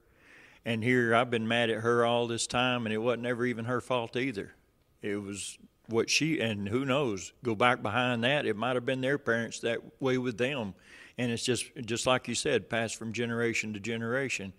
And 0.66 0.82
here 0.82 1.14
I've 1.14 1.30
been 1.30 1.46
mad 1.46 1.70
at 1.70 1.82
her 1.82 2.04
all 2.04 2.26
this 2.26 2.48
time, 2.48 2.86
and 2.86 2.92
it 2.92 2.98
wasn't 2.98 3.24
ever 3.26 3.46
even 3.46 3.66
her 3.66 3.80
fault 3.80 4.16
either. 4.16 4.52
It 5.00 5.22
was 5.22 5.56
what 5.86 6.10
she, 6.10 6.40
and 6.40 6.68
who 6.68 6.84
knows, 6.84 7.32
go 7.44 7.54
back 7.54 7.84
behind 7.84 8.24
that, 8.24 8.46
it 8.46 8.56
might 8.56 8.74
have 8.74 8.84
been 8.84 9.00
their 9.00 9.16
parents 9.16 9.60
that 9.60 9.78
way 10.02 10.18
with 10.18 10.38
them. 10.38 10.74
And 11.18 11.30
it's 11.30 11.44
just, 11.44 11.66
just 11.84 12.04
like 12.04 12.26
you 12.26 12.34
said, 12.34 12.68
passed 12.68 12.96
from 12.96 13.12
generation 13.12 13.74
to 13.74 13.80
generation. 13.80 14.52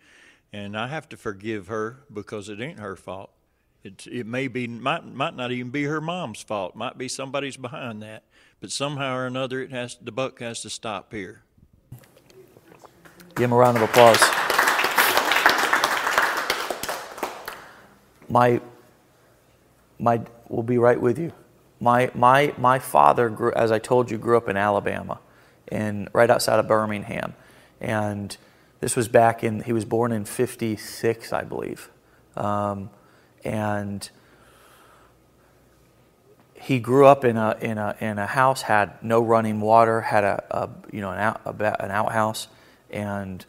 And 0.53 0.77
I 0.77 0.87
have 0.87 1.09
to 1.09 1.17
forgive 1.17 1.67
her 1.67 1.97
because 2.11 2.47
it 2.47 2.61
ain't 2.61 2.79
her 2.79 2.95
fault. 2.95 3.31
It, 3.83 4.07
it 4.07 4.25
may 4.25 4.47
be 4.47 4.65
might 4.65 5.05
might 5.05 5.35
not 5.35 5.51
even 5.51 5.71
be 5.71 5.83
her 5.83 6.01
mom's 6.01 6.41
fault. 6.41 6.73
Might 6.73 6.97
be 6.97 7.09
somebody's 7.09 7.57
behind 7.57 8.01
that. 8.01 8.23
But 8.59 8.71
somehow 8.71 9.15
or 9.17 9.25
another, 9.25 9.61
it 9.61 9.71
has 9.71 9.97
the 10.01 10.11
buck 10.11 10.39
has 10.39 10.61
to 10.61 10.69
stop 10.69 11.13
here. 11.13 11.43
Give 13.35 13.45
him 13.45 13.51
a 13.51 13.57
round 13.57 13.77
of 13.77 13.83
applause. 13.83 14.36
My, 18.29 18.61
my, 19.99 20.21
we'll 20.49 20.63
be 20.63 20.77
right 20.77 20.99
with 20.99 21.17
you. 21.17 21.31
My, 21.79 22.11
my, 22.15 22.53
my 22.57 22.79
father, 22.79 23.29
grew, 23.29 23.51
as 23.53 23.71
I 23.71 23.79
told 23.79 24.09
you, 24.09 24.17
grew 24.17 24.37
up 24.37 24.49
in 24.49 24.57
Alabama, 24.57 25.19
in, 25.71 26.09
right 26.11 26.29
outside 26.29 26.59
of 26.59 26.67
Birmingham. 26.67 27.33
And 27.79 28.35
this 28.79 28.95
was 28.95 29.07
back 29.07 29.43
in, 29.43 29.61
he 29.61 29.73
was 29.73 29.85
born 29.85 30.11
in 30.11 30.25
56, 30.25 31.31
I 31.33 31.43
believe. 31.43 31.89
Um, 32.35 32.89
and 33.43 34.09
he 36.55 36.79
grew 36.79 37.05
up 37.05 37.23
in 37.23 37.37
a, 37.37 37.55
in 37.61 37.77
a, 37.77 37.95
in 37.99 38.17
a 38.17 38.25
house, 38.25 38.63
had 38.63 39.01
no 39.03 39.21
running 39.21 39.61
water, 39.61 40.01
had 40.01 40.23
a, 40.23 40.43
a 40.49 40.69
you 40.91 41.01
know, 41.01 41.11
an, 41.11 41.19
out, 41.19 41.41
a, 41.45 41.83
an 41.83 41.91
outhouse. 41.91 42.47
And, 42.89 43.45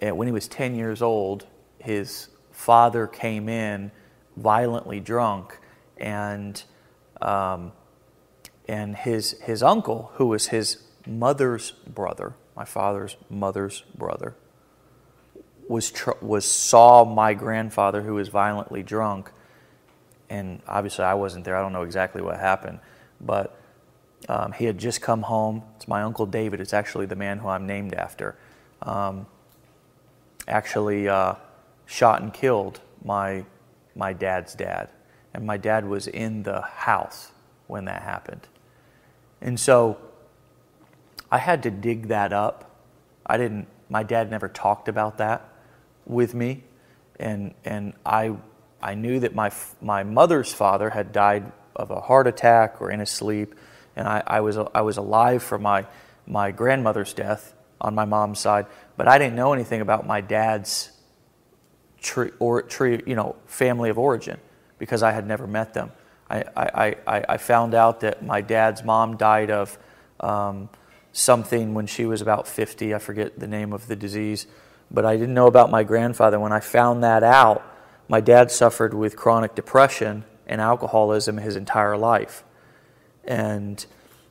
and 0.00 0.16
when 0.16 0.28
he 0.28 0.32
was 0.32 0.46
10 0.48 0.74
years 0.74 1.00
old, 1.00 1.46
his 1.78 2.28
father 2.52 3.06
came 3.06 3.48
in 3.48 3.90
violently 4.40 5.00
drunk 5.00 5.58
and 5.98 6.62
um, 7.20 7.72
and 8.66 8.96
his 8.96 9.32
his 9.42 9.62
uncle 9.62 10.10
who 10.14 10.26
was 10.26 10.46
his 10.46 10.82
mother's 11.06 11.72
brother 11.86 12.34
my 12.56 12.64
father's 12.64 13.16
mother's 13.28 13.82
brother 13.94 14.34
was 15.68 15.90
tr- 15.90 16.18
was 16.20 16.44
saw 16.44 17.04
my 17.04 17.34
grandfather 17.34 18.02
who 18.02 18.14
was 18.14 18.28
violently 18.28 18.82
drunk 18.82 19.30
and 20.30 20.62
obviously 20.66 21.04
I 21.04 21.14
wasn't 21.14 21.44
there 21.44 21.56
I 21.56 21.60
don't 21.60 21.72
know 21.72 21.82
exactly 21.82 22.22
what 22.22 22.40
happened 22.40 22.80
but 23.20 23.56
um, 24.28 24.52
he 24.52 24.64
had 24.64 24.78
just 24.78 25.02
come 25.02 25.22
home 25.22 25.62
it's 25.76 25.86
my 25.86 26.02
uncle 26.02 26.26
David 26.26 26.60
it's 26.60 26.72
actually 26.72 27.06
the 27.06 27.16
man 27.16 27.38
who 27.38 27.48
I'm 27.48 27.66
named 27.66 27.94
after 27.94 28.36
um, 28.82 29.26
actually 30.48 31.08
uh, 31.08 31.34
shot 31.86 32.22
and 32.22 32.32
killed 32.32 32.80
my 33.04 33.44
my 34.00 34.14
dad's 34.14 34.54
dad. 34.54 34.88
And 35.34 35.46
my 35.46 35.58
dad 35.58 35.84
was 35.84 36.08
in 36.08 36.42
the 36.42 36.62
house 36.62 37.32
when 37.66 37.84
that 37.84 38.02
happened. 38.02 38.48
And 39.42 39.60
so 39.60 39.98
I 41.30 41.36
had 41.36 41.62
to 41.64 41.70
dig 41.70 42.08
that 42.08 42.32
up. 42.32 42.78
I 43.26 43.36
didn't, 43.36 43.68
my 43.90 44.02
dad 44.02 44.30
never 44.30 44.48
talked 44.48 44.88
about 44.88 45.18
that 45.18 45.46
with 46.06 46.34
me. 46.34 46.64
And, 47.20 47.54
and 47.62 47.92
I, 48.04 48.36
I 48.82 48.94
knew 48.94 49.20
that 49.20 49.34
my, 49.34 49.52
my 49.82 50.02
mother's 50.02 50.52
father 50.52 50.88
had 50.88 51.12
died 51.12 51.52
of 51.76 51.90
a 51.90 52.00
heart 52.00 52.26
attack 52.26 52.80
or 52.80 52.90
in 52.90 53.00
his 53.00 53.10
sleep. 53.10 53.54
And 53.96 54.08
I, 54.08 54.22
I, 54.26 54.40
was, 54.40 54.56
I 54.56 54.80
was 54.80 54.96
alive 54.96 55.42
for 55.42 55.58
my, 55.58 55.86
my 56.26 56.52
grandmother's 56.52 57.12
death 57.12 57.54
on 57.82 57.94
my 57.94 58.06
mom's 58.06 58.40
side. 58.40 58.64
But 58.96 59.08
I 59.08 59.18
didn't 59.18 59.36
know 59.36 59.52
anything 59.52 59.82
about 59.82 60.06
my 60.06 60.22
dad's 60.22 60.90
tree 62.00 62.30
or 62.38 62.62
tree, 62.62 63.02
you 63.06 63.14
know, 63.14 63.36
family 63.46 63.90
of 63.90 63.98
origin 63.98 64.38
because 64.78 65.02
I 65.02 65.12
had 65.12 65.26
never 65.26 65.46
met 65.46 65.74
them. 65.74 65.92
I, 66.28 66.44
I, 66.56 66.96
I, 67.06 67.24
I 67.30 67.36
found 67.36 67.74
out 67.74 68.00
that 68.00 68.24
my 68.24 68.40
dad's 68.40 68.84
mom 68.84 69.16
died 69.16 69.50
of 69.50 69.78
um, 70.20 70.68
something 71.12 71.74
when 71.74 71.86
she 71.86 72.06
was 72.06 72.20
about 72.20 72.46
50. 72.46 72.94
I 72.94 72.98
forget 72.98 73.38
the 73.38 73.46
name 73.46 73.72
of 73.72 73.86
the 73.88 73.96
disease, 73.96 74.46
but 74.90 75.04
I 75.04 75.16
didn't 75.16 75.34
know 75.34 75.46
about 75.46 75.70
my 75.70 75.82
grandfather. 75.82 76.38
When 76.38 76.52
I 76.52 76.60
found 76.60 77.02
that 77.02 77.22
out, 77.22 77.66
my 78.08 78.20
dad 78.20 78.50
suffered 78.50 78.94
with 78.94 79.16
chronic 79.16 79.54
depression 79.54 80.24
and 80.46 80.60
alcoholism 80.60 81.36
his 81.36 81.56
entire 81.56 81.96
life. 81.96 82.44
And 83.24 83.84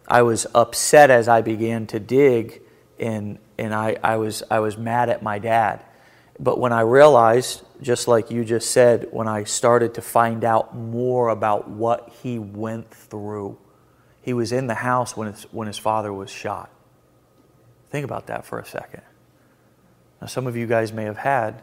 I 0.08 0.22
was 0.24 0.48
upset 0.56 1.12
as 1.12 1.28
I 1.28 1.42
began 1.42 1.86
to 1.88 2.00
dig, 2.00 2.62
and, 3.00 3.40
and 3.58 3.74
I, 3.74 3.98
I, 4.04 4.16
was, 4.16 4.42
I 4.50 4.60
was 4.60 4.78
mad 4.78 5.10
at 5.10 5.22
my 5.22 5.38
dad 5.38 5.86
but 6.40 6.58
when 6.58 6.72
I 6.72 6.82
realized, 6.82 7.64
just 7.82 8.08
like 8.08 8.32
you 8.32 8.46
just 8.46 8.72
said, 8.72 9.10
when 9.12 9.28
I 9.28 9.44
started 9.44 9.96
to 9.96 10.02
find 10.02 10.46
out 10.46 10.74
more 10.74 11.28
about 11.30 11.70
what 11.70 12.10
he 12.22 12.40
went 12.40 12.90
through, 12.92 13.58
he 14.22 14.34
was 14.34 14.54
in 14.54 14.68
the 14.68 14.76
house 14.76 15.18
when 15.18 15.32
his, 15.34 15.44
when 15.52 15.68
his 15.68 15.78
father 15.78 16.14
was 16.14 16.30
shot. 16.30 16.72
Think 17.90 18.06
about 18.06 18.28
that 18.28 18.46
for 18.46 18.60
a 18.60 18.66
second. 18.66 19.02
Now, 20.22 20.28
some 20.28 20.48
of 20.48 20.56
you 20.56 20.66
guys 20.66 20.94
may 20.94 21.04
have 21.04 21.18
had 21.18 21.62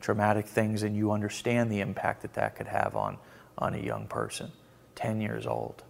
traumatic 0.00 0.46
things 0.46 0.82
and 0.82 0.96
you 0.96 1.12
understand 1.12 1.70
the 1.70 1.80
impact 1.80 2.22
that 2.22 2.34
that 2.34 2.56
could 2.56 2.68
have 2.68 2.96
on, 2.96 3.18
on 3.56 3.74
a 3.74 3.78
young 3.78 4.06
person, 4.06 4.50
10 4.96 5.20
years 5.20 5.46
old. 5.46 5.82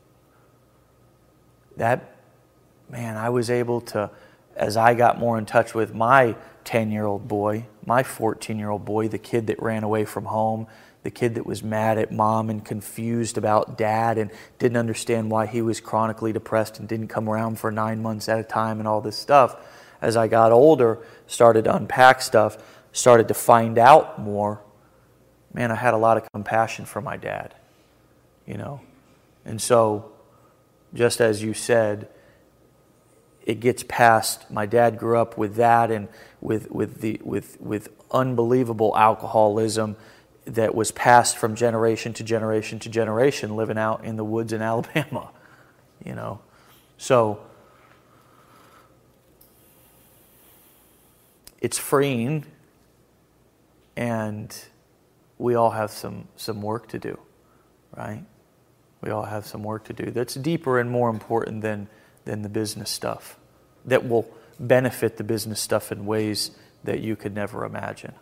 That, 1.76 2.14
man, 2.90 3.16
I 3.16 3.30
was 3.30 3.50
able 3.50 3.80
to, 3.82 4.10
as 4.58 4.76
I 4.76 4.94
got 4.94 5.18
more 5.18 5.38
in 5.38 5.46
touch 5.46 5.72
with 5.72 5.94
my 5.94 6.36
10 6.64 6.90
year 6.90 7.06
old 7.06 7.28
boy, 7.28 7.66
my 7.86 8.02
14 8.02 8.58
year 8.58 8.70
old 8.70 8.84
boy, 8.84 9.08
the 9.08 9.18
kid 9.18 9.46
that 9.46 9.62
ran 9.62 9.84
away 9.84 10.04
from 10.04 10.26
home, 10.26 10.66
the 11.04 11.10
kid 11.10 11.36
that 11.36 11.46
was 11.46 11.62
mad 11.62 11.96
at 11.96 12.12
mom 12.12 12.50
and 12.50 12.64
confused 12.64 13.38
about 13.38 13.78
dad 13.78 14.18
and 14.18 14.30
didn't 14.58 14.76
understand 14.76 15.30
why 15.30 15.46
he 15.46 15.62
was 15.62 15.80
chronically 15.80 16.32
depressed 16.32 16.80
and 16.80 16.88
didn't 16.88 17.06
come 17.06 17.28
around 17.28 17.58
for 17.58 17.70
nine 17.70 18.02
months 18.02 18.28
at 18.28 18.40
a 18.40 18.42
time 18.42 18.80
and 18.80 18.88
all 18.88 19.00
this 19.00 19.16
stuff. 19.16 19.56
As 20.02 20.16
I 20.16 20.26
got 20.26 20.52
older, 20.52 20.98
started 21.26 21.64
to 21.64 21.74
unpack 21.74 22.20
stuff, 22.20 22.58
started 22.92 23.28
to 23.28 23.34
find 23.34 23.78
out 23.78 24.20
more, 24.20 24.60
man, 25.54 25.70
I 25.70 25.76
had 25.76 25.94
a 25.94 25.98
lot 25.98 26.16
of 26.16 26.30
compassion 26.32 26.84
for 26.84 27.00
my 27.00 27.16
dad, 27.16 27.54
you 28.44 28.56
know. 28.56 28.80
And 29.44 29.62
so, 29.62 30.12
just 30.92 31.20
as 31.20 31.42
you 31.42 31.54
said, 31.54 32.08
it 33.48 33.60
gets 33.60 33.82
past 33.82 34.48
my 34.50 34.66
dad 34.66 34.98
grew 34.98 35.18
up 35.18 35.36
with 35.38 35.56
that 35.56 35.90
and 35.90 36.06
with 36.40 36.70
with 36.70 37.00
the 37.00 37.18
with 37.24 37.60
with 37.60 37.88
unbelievable 38.12 38.96
alcoholism 38.96 39.96
that 40.44 40.74
was 40.74 40.92
passed 40.92 41.36
from 41.36 41.56
generation 41.56 42.12
to 42.12 42.22
generation 42.22 42.78
to 42.78 42.88
generation 42.88 43.56
living 43.56 43.78
out 43.78 44.04
in 44.04 44.16
the 44.16 44.24
woods 44.24 44.52
in 44.52 44.62
Alabama 44.72 45.30
you 46.04 46.14
know? 46.14 46.40
So 46.98 47.40
it's 51.60 51.78
freeing 51.78 52.44
and 53.96 54.54
we 55.38 55.54
all 55.54 55.70
have 55.70 55.90
some 55.90 56.28
some 56.36 56.62
work 56.62 56.88
to 56.88 56.98
do 56.98 57.18
right? 57.96 58.22
We 59.00 59.10
all 59.10 59.24
have 59.24 59.46
some 59.46 59.62
work 59.62 59.84
to 59.84 59.94
do 59.94 60.10
that's 60.10 60.34
deeper 60.34 60.78
and 60.78 60.90
more 60.90 61.08
important 61.08 61.62
than 61.62 61.88
than 62.26 62.42
the 62.42 62.48
business 62.50 62.90
stuff 62.90 63.37
that 63.88 64.08
will 64.08 64.26
benefit 64.60 65.16
the 65.16 65.24
business 65.24 65.60
stuff 65.60 65.92
in 65.92 66.06
ways 66.06 66.50
that 66.84 67.00
you 67.00 67.16
could 67.16 67.34
never 67.34 67.64
imagine. 67.64 68.12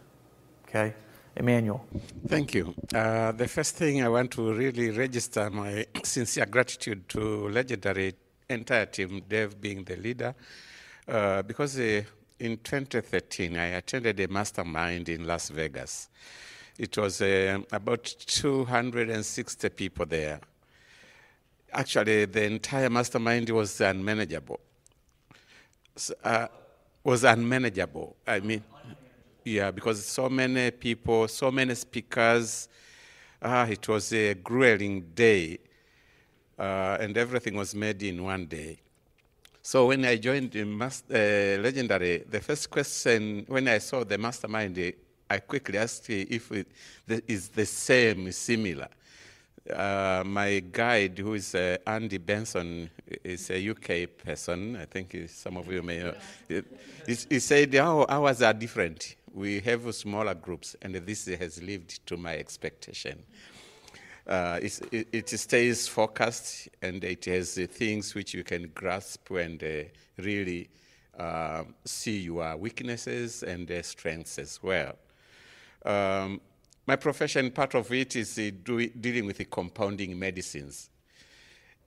Okay? 0.68 0.94
Emmanuel. 1.36 1.84
Thank 2.26 2.54
you. 2.54 2.74
Uh, 2.94 3.32
the 3.32 3.46
first 3.46 3.76
thing 3.76 4.02
I 4.02 4.08
want 4.08 4.30
to 4.32 4.54
really 4.54 4.90
register 4.90 5.50
my 5.50 5.86
sincere 6.02 6.46
gratitude 6.46 7.08
to 7.10 7.48
legendary 7.48 8.14
entire 8.48 8.86
team, 8.86 9.22
Dave 9.28 9.60
being 9.60 9.84
the 9.84 9.96
leader, 9.96 10.34
uh, 11.08 11.42
because 11.42 11.78
uh, 11.78 12.02
in 12.38 12.56
2013 12.58 13.56
I 13.56 13.66
attended 13.66 14.18
a 14.20 14.28
mastermind 14.28 15.08
in 15.08 15.26
Las 15.26 15.50
Vegas. 15.50 16.08
It 16.78 16.96
was 16.96 17.20
uh, 17.20 17.58
about 17.72 18.04
260 18.04 19.68
people 19.70 20.06
there. 20.06 20.40
Actually, 21.72 22.26
the 22.26 22.44
entire 22.44 22.88
mastermind 22.88 23.50
was 23.50 23.80
unmanageable 23.80 24.60
uh, 26.22 26.48
was 27.02 27.24
unmanageable. 27.24 28.16
I 28.26 28.40
mean, 28.40 28.62
yeah, 29.44 29.70
because 29.70 30.04
so 30.04 30.28
many 30.28 30.70
people, 30.72 31.28
so 31.28 31.50
many 31.50 31.74
speakers. 31.74 32.68
Ah, 33.40 33.66
it 33.66 33.86
was 33.88 34.12
a 34.12 34.34
grueling 34.34 35.02
day, 35.14 35.58
uh, 36.58 36.96
and 37.00 37.16
everything 37.16 37.54
was 37.54 37.74
made 37.74 38.02
in 38.02 38.22
one 38.24 38.46
day. 38.46 38.78
So 39.62 39.86
when 39.86 40.04
I 40.04 40.16
joined 40.16 40.52
the 40.52 40.62
uh, 40.62 41.62
Legendary, 41.62 42.24
the 42.28 42.40
first 42.40 42.70
question 42.70 43.44
when 43.48 43.68
I 43.68 43.78
saw 43.78 44.04
the 44.04 44.16
mastermind, 44.16 44.78
I 45.28 45.38
quickly 45.38 45.78
asked 45.78 46.08
if 46.08 46.52
it 46.52 46.68
is 47.28 47.48
the 47.48 47.66
same, 47.66 48.30
similar. 48.32 48.88
Uh, 49.72 50.22
my 50.24 50.60
guide, 50.70 51.18
who 51.18 51.34
is 51.34 51.54
uh, 51.54 51.76
Andy 51.86 52.18
Benson, 52.18 52.88
is 53.24 53.50
a 53.50 53.70
UK 53.70 54.08
person. 54.24 54.76
I 54.76 54.84
think 54.84 55.16
some 55.28 55.56
of 55.56 55.70
you 55.70 55.82
may 55.82 55.98
know. 55.98 56.14
He, 56.48 56.62
he 57.28 57.38
said 57.40 57.74
our 57.74 58.08
hours 58.10 58.42
are 58.42 58.54
different. 58.54 59.16
We 59.34 59.60
have 59.60 59.92
smaller 59.94 60.34
groups, 60.34 60.76
and 60.82 60.94
this 60.94 61.26
has 61.26 61.62
lived 61.62 62.06
to 62.06 62.16
my 62.16 62.36
expectation. 62.36 63.22
Uh, 64.26 64.60
it, 64.62 65.08
it, 65.12 65.28
stays 65.28 65.88
focused, 65.88 66.68
and 66.82 67.02
it 67.02 67.24
has 67.24 67.54
things 67.54 68.14
which 68.14 68.34
you 68.34 68.44
can 68.44 68.70
grasp 68.74 69.30
and 69.30 69.62
uh, 69.62 69.82
really 70.18 70.68
uh, 71.18 71.64
see 71.84 72.18
your 72.18 72.56
weaknesses 72.56 73.42
and 73.42 73.66
their 73.68 73.82
strengths 73.82 74.38
as 74.38 74.60
well. 74.62 74.96
Um, 75.84 76.40
my 76.86 76.96
profession, 76.96 77.50
part 77.50 77.74
of 77.74 77.92
it 77.92 78.14
is 78.14 78.38
uh, 78.38 78.50
do, 78.62 78.88
dealing 78.88 79.26
with 79.26 79.38
the 79.38 79.44
compounding 79.44 80.16
medicines. 80.18 80.88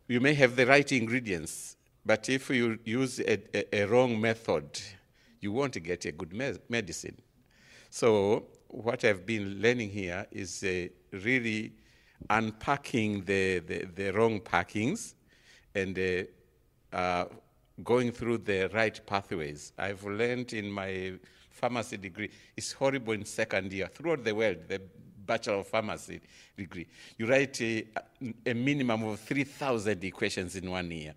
You 0.07 0.19
may 0.19 0.33
have 0.33 0.55
the 0.55 0.65
right 0.65 0.91
ingredients, 0.91 1.77
but 2.05 2.27
if 2.27 2.49
you 2.49 2.79
use 2.83 3.19
a, 3.19 3.39
a, 3.55 3.83
a 3.83 3.85
wrong 3.85 4.19
method, 4.19 4.79
you 5.39 5.53
won't 5.53 5.81
get 5.83 6.05
a 6.05 6.11
good 6.11 6.33
me- 6.33 6.57
medicine. 6.67 7.17
So, 7.89 8.47
what 8.67 9.03
I've 9.05 9.25
been 9.25 9.61
learning 9.61 9.89
here 9.89 10.27
is 10.31 10.63
uh, 10.63 10.87
really 11.11 11.73
unpacking 12.29 13.23
the, 13.23 13.59
the, 13.59 13.85
the 13.95 14.11
wrong 14.11 14.41
packings 14.41 15.13
and 15.73 15.97
uh, 15.97 16.95
uh, 16.95 17.25
going 17.83 18.11
through 18.11 18.39
the 18.39 18.69
right 18.73 18.99
pathways. 19.05 19.71
I've 19.77 20.03
learned 20.03 20.53
in 20.53 20.69
my 20.69 21.13
pharmacy 21.59 21.97
degree, 21.97 22.29
is 22.55 22.71
horrible 22.71 23.13
in 23.13 23.25
second 23.25 23.71
year. 23.71 23.87
Throughout 23.93 24.23
the 24.23 24.33
world, 24.33 24.57
the 24.67 24.81
Bachelor 25.25 25.57
of 25.57 25.67
Pharmacy 25.67 26.21
degree, 26.57 26.87
you 27.17 27.27
write 27.27 27.61
a, 27.61 27.85
a 28.45 28.53
minimum 28.53 29.03
of 29.03 29.19
3,000 29.19 30.03
equations 30.03 30.55
in 30.55 30.71
one 30.71 30.89
year. 30.89 31.13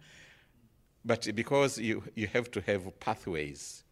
But 1.04 1.34
because 1.34 1.78
you, 1.78 2.02
you 2.14 2.26
have 2.28 2.50
to 2.50 2.60
have 2.60 3.00
pathways, 3.00 3.82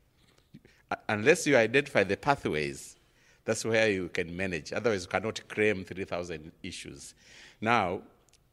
unless 1.08 1.46
you 1.46 1.56
identify 1.56 2.04
the 2.04 2.16
pathways, 2.16 2.96
that's 3.44 3.64
where 3.64 3.90
you 3.90 4.08
can 4.08 4.36
manage. 4.36 4.72
Otherwise, 4.72 5.02
you 5.02 5.08
cannot 5.08 5.48
claim 5.48 5.84
3,000 5.84 6.52
issues. 6.62 7.14
Now, 7.60 8.02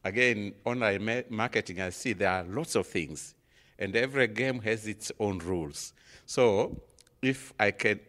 again, 0.04 0.54
online 0.64 1.04
ma- 1.04 1.20
marketing, 1.28 1.80
I 1.80 1.90
see 1.90 2.14
there 2.14 2.30
are 2.30 2.44
lots 2.44 2.74
of 2.74 2.86
things, 2.86 3.34
and 3.78 3.94
every 3.94 4.26
game 4.28 4.60
has 4.60 4.86
its 4.86 5.12
own 5.20 5.38
rules. 5.38 5.92
So, 6.26 6.80
if 7.22 7.52
I 7.58 7.70
can, 7.72 8.00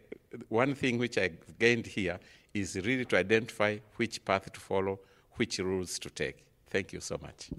one 0.48 0.74
thing 0.74 0.98
which 0.98 1.18
I 1.18 1.30
gained 1.58 1.86
here 1.86 2.18
is 2.54 2.76
really 2.76 3.04
to 3.06 3.16
identify 3.16 3.78
which 3.96 4.24
path 4.24 4.52
to 4.52 4.60
follow, 4.60 5.00
which 5.34 5.58
rules 5.58 5.98
to 6.00 6.10
take. 6.10 6.44
Thank 6.68 6.92
you 6.92 7.00
so 7.00 7.18
much. 7.20 7.50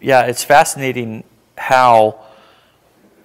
Yeah, 0.00 0.22
it's 0.26 0.44
fascinating 0.44 1.24
how 1.56 2.20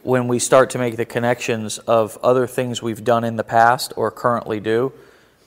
when 0.04 0.28
we 0.28 0.40
start 0.40 0.72
to 0.72 0.80
make 0.80 0.98
the 0.98 1.06
connections 1.06 1.78
of 1.80 2.18
other 2.24 2.48
things 2.48 2.82
we've 2.82 3.04
done 3.04 3.24
in 3.24 3.36
the 3.36 3.44
past 3.44 3.94
or 3.96 4.10
currently 4.10 4.60
do, 4.60 4.92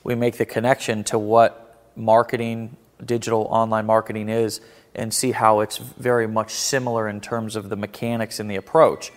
we 0.03 0.15
make 0.15 0.37
the 0.37 0.45
connection 0.45 1.03
to 1.05 1.19
what 1.19 1.89
marketing, 1.95 2.77
digital 3.03 3.47
online 3.49 3.85
marketing 3.85 4.29
is, 4.29 4.61
and 4.95 5.13
see 5.13 5.31
how 5.31 5.59
it's 5.59 5.77
very 5.77 6.27
much 6.27 6.51
similar 6.51 7.07
in 7.07 7.21
terms 7.21 7.55
of 7.55 7.69
the 7.69 7.75
mechanics 7.75 8.39
and 8.39 8.49
the 8.49 8.55
approach. 8.55 9.11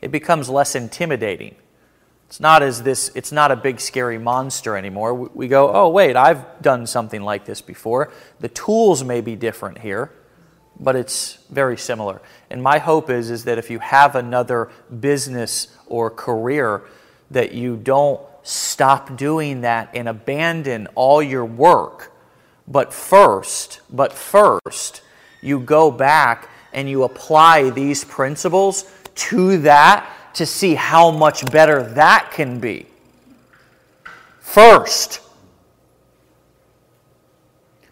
It 0.00 0.10
becomes 0.10 0.48
less 0.48 0.74
intimidating. 0.74 1.56
It's 2.26 2.40
not 2.40 2.62
as 2.62 2.82
this 2.82 3.10
it's 3.14 3.32
not 3.32 3.50
a 3.50 3.56
big 3.56 3.80
scary 3.80 4.18
monster 4.18 4.76
anymore. 4.76 5.14
We 5.14 5.46
go, 5.48 5.70
"Oh, 5.72 5.88
wait, 5.88 6.16
I've 6.16 6.44
done 6.62 6.86
something 6.86 7.22
like 7.22 7.44
this 7.44 7.60
before." 7.60 8.10
The 8.40 8.48
tools 8.48 9.04
may 9.04 9.20
be 9.20 9.36
different 9.36 9.78
here, 9.78 10.10
but 10.78 10.96
it's 10.96 11.38
very 11.50 11.76
similar. 11.76 12.20
And 12.50 12.62
my 12.62 12.78
hope 12.78 13.10
is, 13.10 13.30
is 13.30 13.44
that 13.44 13.58
if 13.58 13.70
you 13.70 13.78
have 13.78 14.16
another 14.16 14.70
business 15.00 15.68
or 15.86 16.10
career, 16.10 16.82
that 17.30 17.52
you 17.52 17.76
don't 17.76 18.20
stop 18.42 19.16
doing 19.16 19.62
that 19.62 19.90
and 19.94 20.08
abandon 20.08 20.88
all 20.94 21.22
your 21.22 21.44
work. 21.44 22.12
But 22.66 22.92
first, 22.92 23.80
but 23.90 24.12
first, 24.12 25.02
you 25.44 25.60
go 25.60 25.90
back 25.90 26.48
and 26.72 26.88
you 26.88 27.04
apply 27.04 27.70
these 27.70 28.04
principles 28.04 28.90
to 29.14 29.58
that 29.58 30.10
to 30.34 30.46
see 30.46 30.74
how 30.74 31.10
much 31.10 31.44
better 31.52 31.82
that 31.94 32.30
can 32.32 32.58
be. 32.58 32.86
First, 34.40 35.20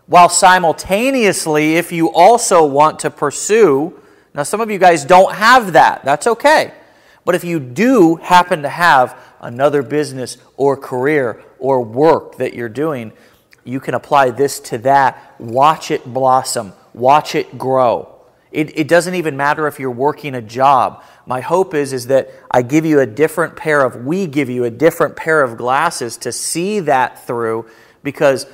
while 0.07 0.29
simultaneously, 0.29 1.77
if 1.77 1.93
you 1.93 2.13
also 2.13 2.67
want 2.67 2.99
to 3.01 3.11
pursue, 3.11 3.99
now 4.35 4.43
some 4.43 4.61
of 4.61 4.71
you 4.71 4.79
guys 4.79 5.05
don't 5.05 5.35
have 5.35 5.75
that, 5.75 6.05
that's 6.05 6.27
okay. 6.27 6.75
But 7.25 7.35
if 7.35 7.45
you 7.45 7.61
do 7.61 8.17
happen 8.17 8.63
to 8.63 8.69
have 8.69 9.17
another 9.41 9.83
business 9.83 10.39
or 10.57 10.77
career 10.77 11.43
or 11.59 11.83
work 11.83 12.37
that 12.39 12.55
you're 12.55 12.69
doing, 12.69 13.13
you 13.65 13.79
can 13.79 13.95
apply 13.95 14.31
this 14.31 14.59
to 14.61 14.79
that. 14.79 15.35
Watch 15.39 15.91
it 15.91 16.05
blossom, 16.05 16.73
watch 16.95 17.35
it 17.35 17.59
grow. 17.59 18.09
It, 18.51 18.79
it 18.79 18.89
doesn't 18.89 19.15
even 19.15 19.37
matter 19.37 19.67
if 19.67 19.81
you're 19.81 19.91
working 19.91 20.35
a 20.35 20.43
job. 20.43 21.03
My 21.27 21.41
hope 21.41 21.75
is, 21.75 21.93
is 21.93 22.09
that 22.09 22.31
I 22.51 22.63
give 22.63 22.85
you 22.85 23.01
a 23.01 23.07
different 23.07 23.57
pair 23.57 23.85
of, 23.85 24.05
we 24.05 24.27
give 24.27 24.51
you 24.51 24.65
a 24.65 24.71
different 24.71 25.17
pair 25.17 25.43
of 25.43 25.57
glasses 25.57 26.19
to 26.19 26.33
see 26.33 26.81
that 26.81 27.27
through 27.27 27.67
because 28.03 28.47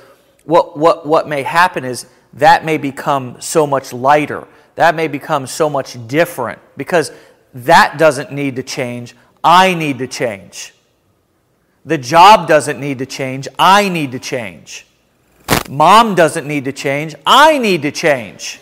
what, 0.45 0.77
what, 0.77 1.05
what 1.05 1.27
may 1.27 1.43
happen 1.43 1.83
is 1.83 2.05
that 2.33 2.63
may 2.63 2.77
become 2.77 3.41
so 3.41 3.67
much 3.67 3.91
lighter. 3.91 4.47
That 4.75 4.95
may 4.95 5.09
become 5.09 5.45
so 5.47 5.69
much 5.69 5.97
different 6.07 6.61
because 6.77 7.11
that 7.53 7.97
doesn't 7.97 8.31
need 8.31 8.55
to 8.55 8.63
change. 8.63 9.15
I 9.43 9.73
need 9.73 9.99
to 9.99 10.07
change. 10.07 10.73
The 11.85 11.97
job 11.97 12.47
doesn't 12.47 12.79
need 12.79 12.99
to 12.99 13.05
change. 13.05 13.47
I 13.57 13.89
need 13.89 14.11
to 14.13 14.19
change. 14.19 14.85
Mom 15.69 16.15
doesn't 16.15 16.47
need 16.47 16.65
to 16.65 16.71
change. 16.71 17.15
I 17.25 17.57
need 17.57 17.83
to 17.83 17.91
change. 17.91 18.59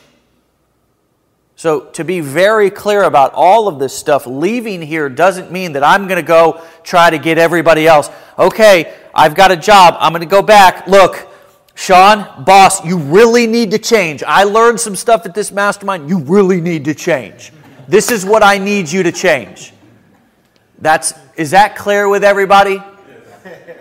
So, 1.55 1.85
to 1.93 2.03
be 2.03 2.19
very 2.19 2.69
clear 2.69 3.01
about 3.01 3.33
all 3.33 3.67
of 3.67 3.79
this 3.79 3.97
stuff, 3.97 4.27
leaving 4.27 4.79
here 4.81 5.09
doesn't 5.09 5.51
mean 5.51 5.73
that 5.73 5.83
I'm 5.83 6.07
going 6.07 6.21
to 6.21 6.27
go 6.27 6.61
try 6.83 7.09
to 7.09 7.17
get 7.17 7.39
everybody 7.39 7.87
else. 7.87 8.11
Okay, 8.37 8.93
I've 9.13 9.33
got 9.33 9.51
a 9.51 9.57
job. 9.57 9.95
I'm 9.99 10.11
going 10.11 10.21
to 10.21 10.27
go 10.27 10.43
back. 10.43 10.85
Look, 10.85 11.27
Sean, 11.73 12.43
boss, 12.43 12.85
you 12.85 12.97
really 12.97 13.47
need 13.47 13.71
to 13.71 13.79
change. 13.79 14.21
I 14.21 14.43
learned 14.43 14.79
some 14.79 14.95
stuff 14.95 15.25
at 15.25 15.33
this 15.33 15.51
mastermind. 15.51 16.09
You 16.09 16.19
really 16.19 16.61
need 16.61 16.85
to 16.85 16.93
change. 16.93 17.51
This 17.87 18.11
is 18.11 18.25
what 18.25 18.43
I 18.43 18.57
need 18.57 18.91
you 18.91 19.01
to 19.03 19.11
change. 19.11 19.73
That's 20.79 21.13
is 21.35 21.51
that 21.51 21.75
clear 21.75 22.09
with 22.09 22.23
everybody? 22.23 22.81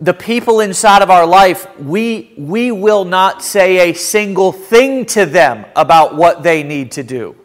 The 0.00 0.14
people 0.14 0.60
inside 0.60 1.02
of 1.02 1.10
our 1.10 1.26
life, 1.26 1.66
we, 1.78 2.32
we 2.38 2.72
will 2.72 3.04
not 3.04 3.42
say 3.42 3.90
a 3.90 3.94
single 3.94 4.50
thing 4.50 5.04
to 5.06 5.26
them 5.26 5.66
about 5.76 6.16
what 6.16 6.42
they 6.42 6.62
need 6.62 6.92
to 6.92 7.02
do. 7.02 7.36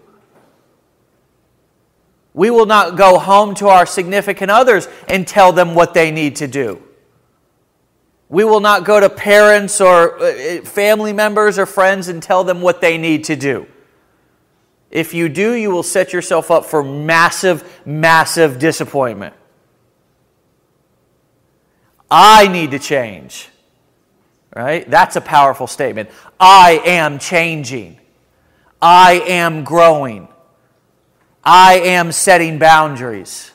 We 2.33 2.49
will 2.49 2.65
not 2.65 2.97
go 2.97 3.17
home 3.17 3.55
to 3.55 3.67
our 3.67 3.85
significant 3.85 4.51
others 4.51 4.87
and 5.07 5.27
tell 5.27 5.51
them 5.51 5.73
what 5.75 5.93
they 5.93 6.11
need 6.11 6.37
to 6.37 6.47
do. 6.47 6.81
We 8.27 8.43
will 8.43 8.59
not 8.59 8.85
go 8.85 8.99
to 8.99 9.09
parents 9.09 9.79
or 9.79 10.21
uh, 10.21 10.61
family 10.61 11.13
members 11.13 11.59
or 11.59 11.65
friends 11.65 12.07
and 12.07 12.21
tell 12.21 12.43
them 12.43 12.61
what 12.61 12.81
they 12.81 12.97
need 12.97 13.25
to 13.25 13.35
do. 13.35 13.67
If 14.91 15.13
you 15.13 15.29
do, 15.29 15.53
you 15.53 15.71
will 15.71 15.83
set 15.83 16.13
yourself 16.13 16.51
up 16.51 16.65
for 16.65 16.83
massive, 16.83 17.81
massive 17.85 18.59
disappointment. 18.59 19.33
I 22.09 22.47
need 22.47 22.71
to 22.71 22.79
change. 22.79 23.49
Right? 24.55 24.89
That's 24.89 25.15
a 25.15 25.21
powerful 25.21 25.67
statement. 25.67 26.09
I 26.39 26.81
am 26.85 27.19
changing. 27.19 27.99
I 28.81 29.21
am 29.27 29.63
growing. 29.63 30.27
I 31.43 31.79
am 31.79 32.11
setting 32.11 32.57
boundaries. 32.57 33.51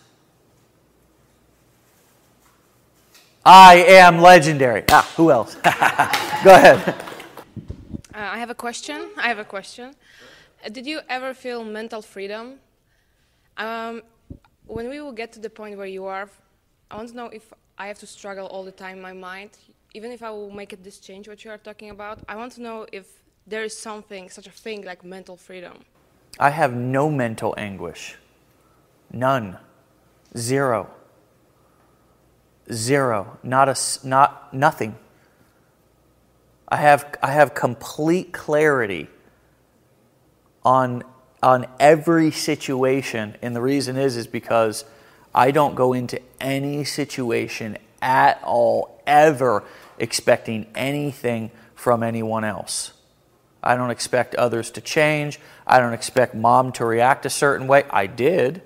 I 3.44 3.76
am 3.76 4.20
legendary. 4.20 4.84
Ah, 4.90 5.10
who 5.16 5.30
else? 5.30 5.54
Go 6.44 6.54
ahead. 6.54 6.88
Uh, 6.88 6.94
I 8.14 8.38
have 8.38 8.50
a 8.50 8.54
question. 8.54 9.10
I 9.16 9.28
have 9.28 9.38
a 9.38 9.44
question. 9.44 9.94
Uh, 10.64 10.68
did 10.68 10.86
you 10.86 11.00
ever 11.08 11.32
feel 11.32 11.64
mental 11.64 12.02
freedom? 12.02 12.60
Um, 13.56 14.02
when 14.66 14.90
we 14.90 15.00
will 15.00 15.12
get 15.12 15.32
to 15.32 15.40
the 15.40 15.48
point 15.48 15.78
where 15.78 15.86
you 15.86 16.04
are, 16.04 16.28
I 16.90 16.96
want 16.96 17.08
to 17.08 17.16
know 17.16 17.26
if 17.26 17.52
I 17.80 17.86
have 17.86 17.98
to 18.00 18.06
struggle 18.06 18.46
all 18.48 18.62
the 18.62 18.72
time 18.72 18.98
in 18.98 19.02
my 19.02 19.14
mind, 19.14 19.52
even 19.94 20.12
if 20.12 20.22
I 20.22 20.28
will 20.30 20.50
make 20.50 20.74
it 20.74 20.84
this 20.84 20.98
change, 20.98 21.26
what 21.26 21.46
you 21.46 21.50
are 21.50 21.56
talking 21.56 21.88
about. 21.88 22.18
I 22.28 22.36
want 22.36 22.52
to 22.56 22.60
know 22.60 22.86
if 22.92 23.06
there 23.46 23.64
is 23.64 23.74
something, 23.74 24.28
such 24.28 24.46
a 24.46 24.50
thing 24.50 24.84
like 24.84 25.02
mental 25.02 25.34
freedom. 25.34 25.78
I 26.38 26.50
have 26.50 26.74
no 26.74 27.10
mental 27.10 27.54
anguish. 27.56 28.16
None. 29.10 29.56
Zero. 30.36 30.90
Zero. 32.70 33.38
Not 33.42 33.70
a, 33.70 34.06
not, 34.06 34.52
nothing. 34.52 34.94
I 36.68 36.76
have, 36.76 37.16
I 37.22 37.32
have 37.32 37.54
complete 37.54 38.30
clarity 38.34 39.08
on, 40.66 41.02
on 41.42 41.66
every 41.80 42.30
situation. 42.30 43.36
And 43.40 43.56
the 43.56 43.62
reason 43.62 43.96
is, 43.96 44.18
is 44.18 44.26
because 44.26 44.84
I 45.34 45.50
don't 45.50 45.74
go 45.74 45.92
into 45.92 46.20
any 46.40 46.84
situation 46.84 47.78
at 48.02 48.40
all, 48.42 49.00
ever 49.06 49.64
expecting 49.98 50.66
anything 50.74 51.50
from 51.74 52.02
anyone 52.02 52.44
else. 52.44 52.92
I 53.62 53.76
don't 53.76 53.90
expect 53.90 54.34
others 54.34 54.70
to 54.72 54.80
change. 54.80 55.38
I 55.66 55.80
don't 55.80 55.92
expect 55.92 56.34
mom 56.34 56.72
to 56.72 56.84
react 56.84 57.26
a 57.26 57.30
certain 57.30 57.66
way. 57.66 57.84
I 57.90 58.06
did. 58.06 58.62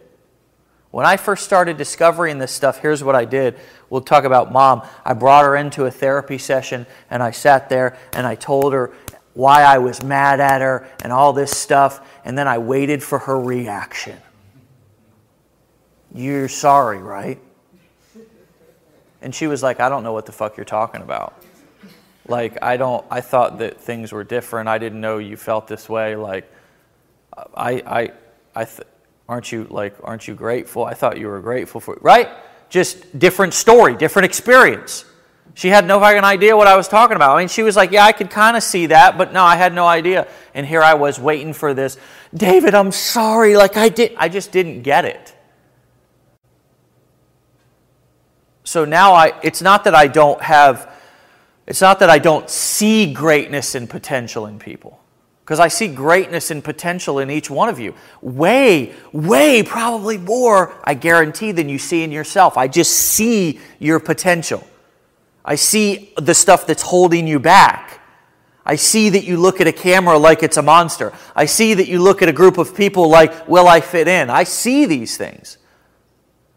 When 0.90 1.04
I 1.04 1.16
first 1.16 1.44
started 1.44 1.76
discovering 1.76 2.38
this 2.38 2.52
stuff, 2.52 2.78
here's 2.78 3.02
what 3.02 3.16
I 3.16 3.24
did. 3.24 3.58
We'll 3.90 4.00
talk 4.00 4.22
about 4.22 4.52
mom. 4.52 4.82
I 5.04 5.14
brought 5.14 5.44
her 5.44 5.56
into 5.56 5.86
a 5.86 5.90
therapy 5.90 6.38
session 6.38 6.86
and 7.10 7.22
I 7.22 7.32
sat 7.32 7.68
there 7.68 7.98
and 8.12 8.26
I 8.26 8.36
told 8.36 8.72
her 8.72 8.92
why 9.34 9.62
I 9.62 9.78
was 9.78 10.02
mad 10.02 10.38
at 10.38 10.60
her 10.60 10.88
and 11.02 11.12
all 11.12 11.32
this 11.32 11.50
stuff, 11.50 12.00
and 12.24 12.38
then 12.38 12.46
I 12.46 12.58
waited 12.58 13.02
for 13.02 13.18
her 13.18 13.38
reaction. 13.38 14.16
You're 16.14 16.48
sorry, 16.48 16.98
right? 16.98 17.40
And 19.20 19.34
she 19.34 19.48
was 19.48 19.62
like, 19.62 19.80
I 19.80 19.88
don't 19.88 20.04
know 20.04 20.12
what 20.12 20.26
the 20.26 20.32
fuck 20.32 20.56
you're 20.56 20.64
talking 20.64 21.02
about. 21.02 21.42
Like, 22.28 22.62
I 22.62 22.76
don't, 22.76 23.04
I 23.10 23.20
thought 23.20 23.58
that 23.58 23.80
things 23.80 24.12
were 24.12 24.22
different. 24.22 24.68
I 24.68 24.78
didn't 24.78 25.00
know 25.00 25.18
you 25.18 25.36
felt 25.36 25.66
this 25.66 25.88
way. 25.88 26.14
Like, 26.14 26.50
I, 27.56 27.82
I, 27.84 28.12
I, 28.54 28.64
th- 28.64 28.86
aren't 29.28 29.50
you, 29.50 29.66
like, 29.70 29.96
aren't 30.02 30.28
you 30.28 30.34
grateful? 30.34 30.84
I 30.84 30.94
thought 30.94 31.18
you 31.18 31.26
were 31.26 31.40
grateful 31.40 31.80
for, 31.80 31.98
right? 32.00 32.28
Just 32.68 33.18
different 33.18 33.52
story, 33.52 33.96
different 33.96 34.26
experience. 34.26 35.04
She 35.54 35.68
had 35.68 35.86
no 35.86 36.00
fucking 36.00 36.24
idea 36.24 36.56
what 36.56 36.66
I 36.66 36.76
was 36.76 36.88
talking 36.88 37.16
about. 37.16 37.36
I 37.36 37.40
mean, 37.40 37.48
she 37.48 37.62
was 37.62 37.76
like, 37.76 37.92
Yeah, 37.92 38.04
I 38.04 38.12
could 38.12 38.30
kind 38.30 38.56
of 38.56 38.62
see 38.62 38.86
that, 38.86 39.16
but 39.16 39.32
no, 39.32 39.44
I 39.44 39.56
had 39.56 39.72
no 39.72 39.86
idea. 39.86 40.26
And 40.52 40.66
here 40.66 40.82
I 40.82 40.94
was 40.94 41.18
waiting 41.18 41.52
for 41.52 41.74
this. 41.74 41.96
David, 42.34 42.74
I'm 42.74 42.90
sorry. 42.90 43.56
Like, 43.56 43.76
I 43.76 43.88
did, 43.88 44.14
I 44.16 44.28
just 44.28 44.50
didn't 44.50 44.82
get 44.82 45.04
it. 45.04 45.33
So 48.74 48.84
now 48.84 49.12
I, 49.12 49.38
it's 49.44 49.62
not 49.62 49.84
that 49.84 49.94
I 49.94 50.08
don't 50.08 50.42
have, 50.42 50.92
it's 51.64 51.80
not 51.80 52.00
that 52.00 52.10
I 52.10 52.18
don't 52.18 52.50
see 52.50 53.12
greatness 53.12 53.76
and 53.76 53.88
potential 53.88 54.46
in 54.46 54.58
people. 54.58 55.00
Because 55.44 55.60
I 55.60 55.68
see 55.68 55.86
greatness 55.86 56.50
and 56.50 56.64
potential 56.64 57.20
in 57.20 57.30
each 57.30 57.48
one 57.48 57.68
of 57.68 57.78
you. 57.78 57.94
Way, 58.20 58.92
way, 59.12 59.62
probably 59.62 60.18
more, 60.18 60.74
I 60.82 60.94
guarantee, 60.94 61.52
than 61.52 61.68
you 61.68 61.78
see 61.78 62.02
in 62.02 62.10
yourself. 62.10 62.56
I 62.56 62.66
just 62.66 62.90
see 62.90 63.60
your 63.78 64.00
potential. 64.00 64.66
I 65.44 65.54
see 65.54 66.12
the 66.16 66.34
stuff 66.34 66.66
that's 66.66 66.82
holding 66.82 67.28
you 67.28 67.38
back. 67.38 68.00
I 68.66 68.74
see 68.74 69.08
that 69.10 69.22
you 69.22 69.36
look 69.36 69.60
at 69.60 69.68
a 69.68 69.72
camera 69.72 70.18
like 70.18 70.42
it's 70.42 70.56
a 70.56 70.62
monster. 70.62 71.12
I 71.36 71.44
see 71.44 71.74
that 71.74 71.86
you 71.86 72.02
look 72.02 72.22
at 72.22 72.28
a 72.28 72.32
group 72.32 72.58
of 72.58 72.74
people 72.74 73.08
like, 73.08 73.46
will 73.46 73.68
I 73.68 73.80
fit 73.80 74.08
in? 74.08 74.30
I 74.30 74.42
see 74.42 74.84
these 74.84 75.16
things. 75.16 75.58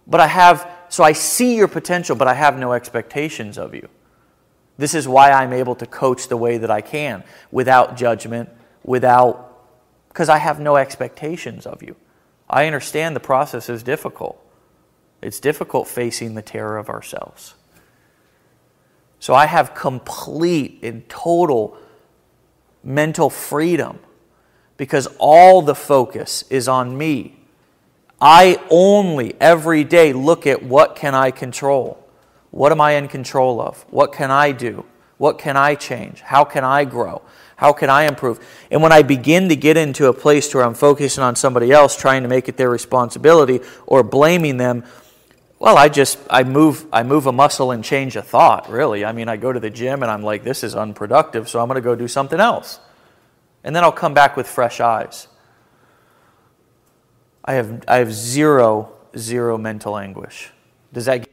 But 0.08 0.20
I 0.20 0.26
have, 0.26 0.77
so 0.90 1.04
I 1.04 1.12
see 1.12 1.56
your 1.56 1.68
potential, 1.68 2.16
but 2.16 2.28
I 2.28 2.34
have 2.34 2.58
no 2.58 2.74
expectations 2.74 3.58
of 3.58 3.74
you. 3.74 3.90
This 4.78 4.94
is 4.94 5.08
why 5.08 5.32
I'm 5.32 5.54
able 5.54 5.76
to 5.76 5.86
coach 5.86 6.28
the 6.28 6.38
way 6.38 6.58
that 6.58 6.70
I 6.70 6.82
can 6.82 7.24
without 7.52 7.98
judgment, 7.98 8.50
without, 8.84 9.68
because 10.10 10.30
I 10.30 10.38
have 10.38 10.60
no 10.60 10.76
expectations 10.76 11.66
of 11.66 11.82
you. 11.82 11.96
I 12.50 12.66
understand 12.66 13.16
the 13.16 13.20
process 13.20 13.70
is 13.70 13.84
difficult. 13.84 14.40
It's 15.22 15.40
difficult 15.40 15.88
facing 15.88 16.36
the 16.36 16.42
terror 16.42 16.78
of 16.78 16.90
ourselves. 16.90 17.56
So 19.20 19.34
I 19.34 19.48
have 19.48 19.74
complete 19.74 20.80
and 20.84 21.08
total 21.10 21.78
mental 22.84 23.30
freedom 23.30 24.00
because 24.78 25.08
all 25.20 25.64
the 25.64 25.76
focus 25.76 26.46
is 26.50 26.68
on 26.68 26.98
me. 26.98 27.37
I 28.20 28.60
only 28.70 29.36
every 29.40 29.84
day 29.84 30.14
look 30.14 30.48
at 30.48 30.64
what 30.64 30.96
can 30.96 31.14
I 31.14 31.32
control? 31.32 32.04
What 32.52 32.72
am 32.72 32.82
I 32.82 32.94
in 32.94 33.08
control 33.08 33.62
of? 33.62 33.86
What 33.90 34.14
can 34.14 34.32
I 34.32 34.52
do? 34.52 34.86
What 35.18 35.40
can 35.40 35.58
I 35.58 35.76
change? 35.76 36.22
How 36.22 36.44
can 36.44 36.64
I 36.64 36.86
grow? 36.86 37.22
How 37.56 37.74
can 37.74 37.90
I 37.90 38.04
improve? 38.04 38.40
And 38.70 38.82
when 38.84 38.92
I 38.92 39.02
begin 39.02 39.50
to 39.50 39.56
get 39.56 39.78
into 39.78 40.08
a 40.08 40.14
place 40.14 40.54
where 40.54 40.64
I'm 40.64 40.76
focusing 40.76 41.24
on 41.24 41.36
somebody 41.36 41.72
else, 41.72 41.96
trying 41.96 42.24
to 42.24 42.30
make 42.30 42.48
it 42.48 42.58
their 42.58 42.70
responsibility 42.70 43.62
or 43.88 44.04
blaming 44.04 44.58
them, 44.58 44.84
well, 45.60 45.76
I 45.76 45.90
just 45.90 46.20
I 46.30 46.44
move 46.44 46.86
I 46.94 47.02
move 47.02 47.26
a 47.26 47.32
muscle 47.32 47.72
and 47.72 47.84
change 47.84 48.16
a 48.16 48.22
thought, 48.22 48.70
really. 48.70 49.04
I 49.04 49.12
mean, 49.12 49.28
I 49.28 49.38
go 49.38 49.52
to 49.52 49.60
the 49.60 49.72
gym 49.72 50.04
and 50.04 50.12
I'm 50.12 50.22
like 50.22 50.44
this 50.44 50.64
is 50.64 50.76
unproductive, 50.76 51.50
so 51.50 51.60
I'm 51.60 51.68
going 51.68 51.76
to 51.76 51.82
go 51.82 51.96
do 51.96 52.08
something 52.08 52.40
else. 52.40 52.80
And 53.64 53.76
then 53.76 53.84
I'll 53.84 53.92
come 53.92 54.14
back 54.14 54.38
with 54.38 54.48
fresh 54.48 54.80
eyes. 54.80 55.28
I 57.48 57.54
have 57.54 57.84
I 57.88 57.98
have 57.98 58.14
zero 58.14 58.92
zero 59.18 59.58
mental 59.58 59.98
anguish. 59.98 60.52
Does 60.92 61.06
that 61.06 61.20
get 61.20 61.30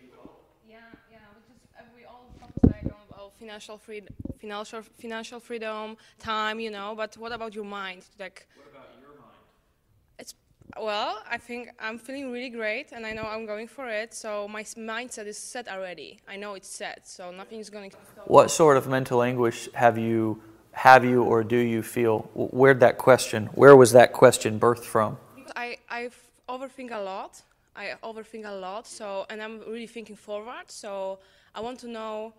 Yeah, 0.69 0.77
yeah. 1.11 1.19
We, 1.35 1.55
just, 1.55 1.67
uh, 1.77 1.83
we 1.97 2.05
all 2.05 2.27
focus 2.41 2.57
like 2.62 2.85
on 2.85 3.03
about 3.09 3.19
oh, 3.19 3.33
financial 3.37 3.79
freedom, 3.79 4.15
financial 4.41 4.83
financial 4.97 5.41
freedom, 5.41 5.97
time, 6.21 6.61
you 6.61 6.71
know. 6.71 6.95
But 6.97 7.17
what 7.17 7.33
about 7.33 7.53
your 7.55 7.65
mind? 7.65 8.05
Like. 8.19 8.47
What 8.57 8.71
about 8.71 8.89
your 9.01 9.11
mind? 9.11 10.21
It's 10.21 10.35
well, 10.81 11.21
I 11.29 11.37
think 11.37 11.71
I'm 11.81 11.99
feeling 11.99 12.31
really 12.31 12.51
great, 12.51 12.93
and 12.93 13.05
I 13.05 13.12
know 13.12 13.25
I'm 13.25 13.45
going 13.45 13.67
for 13.67 13.89
it. 13.89 14.15
So 14.15 14.47
my 14.47 14.62
mindset 14.62 15.27
is 15.27 15.37
set 15.37 15.67
already. 15.67 16.21
I 16.29 16.37
know 16.37 16.55
it's 16.55 16.69
set, 16.69 17.09
so 17.09 17.33
nothing 17.33 17.59
is 17.59 17.71
going 17.71 17.91
to. 17.91 17.97
What 18.27 18.53
sort 18.53 18.77
of 18.77 18.87
mental 18.87 19.21
anguish 19.21 19.69
have 19.75 19.99
you 19.99 20.41
have 20.71 21.05
you 21.05 21.25
or 21.25 21.43
do 21.43 21.59
you 21.59 21.83
feel? 21.83 22.31
Where'd 22.35 22.79
that 22.81 22.99
question? 22.99 23.47
Where 23.47 23.75
was 23.75 23.91
that 23.93 24.12
question 24.12 24.61
birthed 24.61 24.85
from? 24.85 25.19
I 25.57 25.79
I 25.89 26.11
overthink 26.49 26.91
a 26.93 27.01
lot. 27.01 27.43
I 27.77 27.95
overthink 28.03 28.47
a 28.47 28.55
lot. 28.55 28.87
So 28.87 29.27
and 29.31 29.43
I'm 29.43 29.61
really 29.61 29.87
thinking 29.87 30.17
forward. 30.17 30.67
So 30.69 31.19
I 31.55 31.61
want 31.61 31.79
to 31.81 31.89
know 31.89 32.33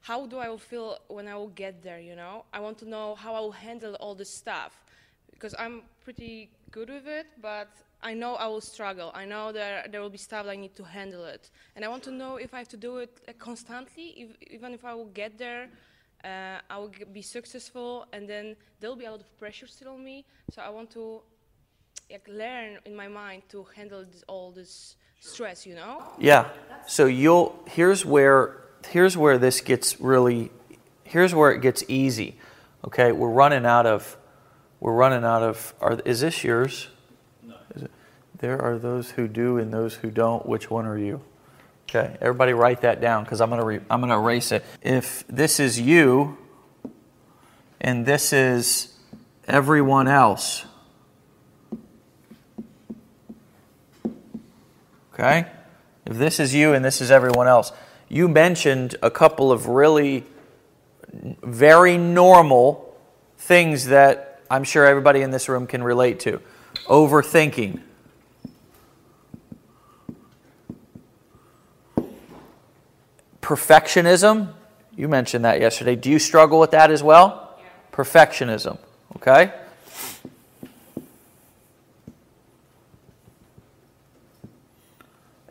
how 0.00 0.26
do 0.26 0.36
I 0.38 0.48
will 0.48 0.58
feel 0.58 0.98
when 1.08 1.26
I 1.28 1.34
will 1.34 1.48
get 1.48 1.82
there. 1.82 2.00
You 2.00 2.16
know, 2.16 2.44
I 2.52 2.60
want 2.60 2.78
to 2.78 2.88
know 2.88 3.14
how 3.14 3.34
I 3.34 3.40
will 3.40 3.52
handle 3.52 3.94
all 3.96 4.14
this 4.14 4.30
stuff 4.30 4.84
because 5.30 5.54
I'm 5.58 5.82
pretty 6.04 6.50
good 6.70 6.90
with 6.90 7.06
it, 7.06 7.26
but 7.40 7.68
I 8.02 8.12
know 8.14 8.34
I 8.34 8.46
will 8.46 8.60
struggle. 8.60 9.10
I 9.14 9.24
know 9.24 9.52
there 9.52 9.86
there 9.90 10.00
will 10.02 10.10
be 10.10 10.18
stuff 10.18 10.46
I 10.46 10.56
need 10.56 10.74
to 10.76 10.84
handle 10.84 11.24
it, 11.24 11.50
and 11.74 11.84
I 11.84 11.88
want 11.88 12.02
to 12.04 12.10
know 12.10 12.36
if 12.36 12.52
I 12.52 12.58
have 12.58 12.68
to 12.68 12.76
do 12.76 12.98
it 12.98 13.20
uh, 13.28 13.32
constantly, 13.38 14.06
if, 14.22 14.28
even 14.56 14.74
if 14.74 14.84
I 14.84 14.94
will 14.94 15.12
get 15.22 15.38
there. 15.38 15.68
Uh, 16.24 16.58
I 16.70 16.78
will 16.78 16.90
be 17.12 17.20
successful, 17.20 18.06
and 18.14 18.26
then 18.26 18.56
there'll 18.80 18.96
be 18.96 19.04
a 19.04 19.10
lot 19.10 19.20
of 19.20 19.38
pressure 19.38 19.66
still 19.66 19.92
on 19.92 20.02
me. 20.02 20.24
So 20.52 20.62
I 20.62 20.70
want 20.70 20.90
to 20.92 21.20
like, 22.10 22.26
learn 22.28 22.78
in 22.84 22.94
my 22.96 23.08
mind 23.08 23.42
to 23.50 23.66
handle 23.74 24.04
this, 24.04 24.24
all 24.28 24.50
this 24.50 24.96
stress. 25.20 25.66
You 25.66 25.74
know? 25.76 26.02
Yeah. 26.18 26.48
So 26.86 27.06
you'll 27.06 27.58
here's 27.66 28.04
where 28.04 28.62
here's 28.88 29.16
where 29.16 29.38
this 29.38 29.60
gets 29.60 30.00
really 30.00 30.50
here's 31.04 31.34
where 31.34 31.52
it 31.52 31.60
gets 31.60 31.84
easy. 31.88 32.36
Okay, 32.84 33.12
we're 33.12 33.30
running 33.30 33.64
out 33.64 33.86
of 33.86 34.16
we're 34.80 34.92
running 34.94 35.24
out 35.24 35.42
of 35.42 35.74
are 35.80 35.98
is 36.04 36.20
this 36.20 36.44
yours? 36.44 36.88
No. 37.42 37.56
There 38.38 38.60
are 38.60 38.78
those 38.78 39.10
who 39.12 39.28
do 39.28 39.58
and 39.58 39.72
those 39.72 39.94
who 39.94 40.10
don't. 40.10 40.44
Which 40.44 40.70
one 40.70 40.86
are 40.86 40.98
you? 40.98 41.22
Okay, 41.88 42.16
everybody 42.20 42.52
write 42.52 42.80
that 42.82 43.00
down 43.00 43.24
because 43.24 43.40
I'm 43.40 43.50
gonna 43.50 43.64
re- 43.64 43.80
I'm 43.88 44.00
gonna 44.00 44.18
erase 44.18 44.52
it. 44.52 44.64
If 44.82 45.24
this 45.28 45.60
is 45.60 45.80
you, 45.80 46.36
and 47.80 48.04
this 48.04 48.32
is 48.32 48.92
everyone 49.46 50.08
else. 50.08 50.66
Okay, 55.14 55.46
if 56.06 56.18
this 56.18 56.40
is 56.40 56.52
you 56.52 56.72
and 56.72 56.84
this 56.84 57.00
is 57.00 57.12
everyone 57.12 57.46
else, 57.46 57.70
you 58.08 58.26
mentioned 58.26 58.96
a 59.00 59.12
couple 59.12 59.52
of 59.52 59.68
really 59.68 60.24
very 61.12 61.96
normal 61.96 62.96
things 63.38 63.86
that 63.86 64.40
I'm 64.50 64.64
sure 64.64 64.84
everybody 64.84 65.22
in 65.22 65.30
this 65.30 65.48
room 65.48 65.68
can 65.68 65.84
relate 65.84 66.18
to. 66.20 66.40
Overthinking. 66.88 67.80
Perfectionism, 73.40 74.52
you 74.96 75.06
mentioned 75.06 75.44
that 75.44 75.60
yesterday. 75.60 75.94
Do 75.94 76.10
you 76.10 76.18
struggle 76.18 76.58
with 76.58 76.72
that 76.72 76.90
as 76.90 77.04
well? 77.04 77.56
Yeah. 77.58 77.66
Perfectionism, 77.92 78.78
okay? 79.16 79.52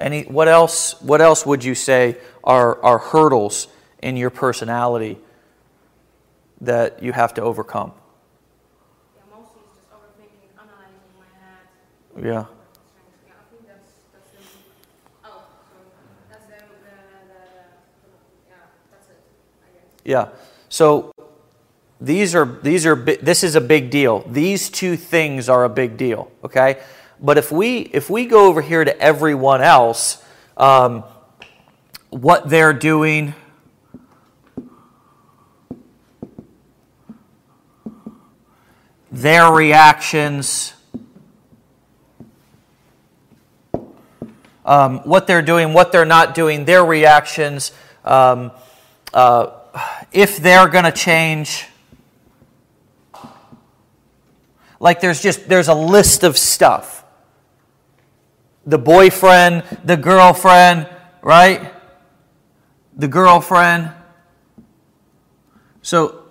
Any 0.03 0.23
what 0.23 0.49
else 0.49 1.01
what 1.01 1.21
else 1.21 1.45
would 1.45 1.63
you 1.63 1.75
say 1.75 2.17
are 2.43 2.81
are 2.83 2.97
hurdles 2.97 3.69
in 4.01 4.17
your 4.17 4.29
personality 4.29 5.17
that 6.59 7.01
you 7.01 7.13
have 7.13 7.33
to 7.35 7.41
overcome? 7.41 7.93
Yeah, 9.15 9.21
mostly 9.31 9.61
it's 9.65 9.79
just 9.79 9.89
overthinking, 9.91 10.59
analyzing 10.59 11.07
my 11.17 11.31
head. 11.39 11.63
Yeah. 12.17 12.45
Yeah, 13.25 13.31
I 13.31 13.43
think 13.49 13.65
that's 13.65 13.91
that's 14.11 14.31
the 14.31 14.43
sorry. 15.23 15.87
That's 16.29 16.45
the, 16.47 16.55
the, 16.55 16.95
the, 17.31 17.39
the 18.03 18.11
yeah, 18.49 18.55
that's 18.91 19.07
it. 19.07 19.23
I 19.63 19.71
guess. 19.71 20.01
Yeah. 20.03 20.27
So 20.67 21.13
these 22.01 22.35
are 22.35 22.59
these 22.61 22.85
are 22.85 22.95
this 22.95 23.41
is 23.41 23.55
a 23.55 23.61
big 23.61 23.89
deal. 23.89 24.25
These 24.27 24.69
two 24.69 24.97
things 24.97 25.47
are 25.47 25.63
a 25.63 25.69
big 25.69 25.95
deal. 25.95 26.29
Okay. 26.43 26.81
But 27.23 27.37
if 27.37 27.53
we 27.53 27.77
if 27.77 28.09
we 28.09 28.25
go 28.25 28.47
over 28.47 28.61
here 28.61 28.83
to 28.83 28.99
everyone 28.99 29.61
else, 29.61 30.21
um, 30.57 31.05
what 32.09 32.49
they're 32.49 32.73
doing. 32.73 33.33
Their 39.09 39.51
reactions, 39.51 40.73
um, 44.65 44.99
what 45.01 45.27
they're 45.27 45.43
doing, 45.43 45.71
what 45.71 45.91
they're 45.91 46.03
not 46.03 46.33
doing, 46.33 46.65
their 46.65 46.83
reactions, 46.83 47.71
um, 48.03 48.51
uh, 49.13 49.51
if 50.11 50.37
they're 50.37 50.67
going 50.67 50.85
to 50.85 50.91
change. 50.91 51.67
Like 54.79 54.99
there's 54.99 55.21
just 55.21 55.47
there's 55.47 55.67
a 55.67 55.75
list 55.75 56.23
of 56.23 56.37
stuff. 56.37 57.02
The 58.65 58.77
boyfriend, 58.77 59.63
the 59.83 59.97
girlfriend, 59.97 60.87
right? 61.21 61.73
The 62.95 63.07
girlfriend. 63.07 63.91
So 65.81 66.23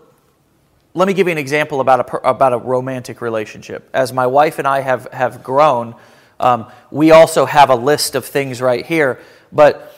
let 0.94 1.08
me 1.08 1.14
give 1.14 1.26
you 1.26 1.32
an 1.32 1.38
example 1.38 1.80
about 1.80 2.00
a, 2.08 2.28
about 2.28 2.52
a 2.52 2.58
romantic 2.58 3.20
relationship. 3.20 3.88
As 3.92 4.12
my 4.12 4.26
wife 4.26 4.58
and 4.58 4.68
I 4.68 4.80
have, 4.80 5.06
have 5.12 5.42
grown, 5.42 5.94
um, 6.40 6.70
we 6.90 7.10
also 7.10 7.44
have 7.44 7.70
a 7.70 7.74
list 7.74 8.14
of 8.14 8.24
things 8.24 8.60
right 8.60 8.84
here. 8.84 9.20
But 9.52 9.94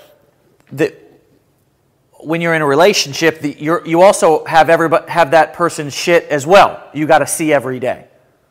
the, 0.72 0.95
when 2.20 2.41
you're 2.41 2.55
in 2.55 2.62
a 2.62 2.66
relationship, 2.66 3.41
the, 3.41 3.53
you 3.53 4.03
also 4.03 4.45
have, 4.45 4.70
everybody, 4.70 5.11
have 5.11 5.32
that 5.32 5.55
person's 5.55 5.95
shit 5.95 6.24
as 6.24 6.47
well. 6.47 6.82
You 6.93 7.07
got 7.07 7.18
to 7.18 7.26
see 7.26 7.53
every 7.53 7.80
day, 7.80 8.07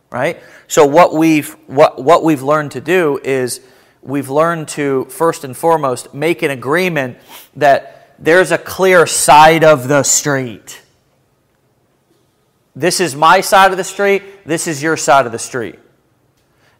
right? 0.10 0.42
So 0.68 0.86
what 0.86 1.14
we've, 1.14 1.54
what, 1.68 2.02
what 2.02 2.24
we've 2.24 2.44
learned 2.44 2.72
to 2.72 2.82
do 2.82 3.20
is 3.24 3.62
we've 4.04 4.30
learned 4.30 4.68
to, 4.70 5.06
first 5.06 5.44
and 5.44 5.56
foremost, 5.56 6.14
make 6.14 6.42
an 6.42 6.52
agreement 6.52 7.18
that 7.56 8.16
there's 8.20 8.52
a 8.52 8.58
clear 8.58 9.08
side 9.08 9.64
of 9.64 9.88
the 9.88 10.04
street 10.04 10.84
this 12.76 13.00
is 13.00 13.16
my 13.16 13.42
side 13.42 13.72
of 13.72 13.78
the 13.78 13.84
street, 13.84 14.46
this 14.46 14.68
is 14.68 14.82
your 14.82 14.98
side 14.98 15.26
of 15.26 15.32
the 15.32 15.40
street. 15.40 15.80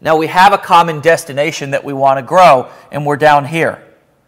Now 0.02 0.18
we 0.18 0.28
have 0.28 0.52
a 0.52 0.58
common 0.58 1.02
destination 1.02 1.72
that 1.72 1.84
we 1.84 1.94
want 1.94 2.18
to 2.18 2.24
grow, 2.24 2.70
and 2.92 3.06
we're 3.06 3.18
down 3.18 3.46
here. 3.46 3.84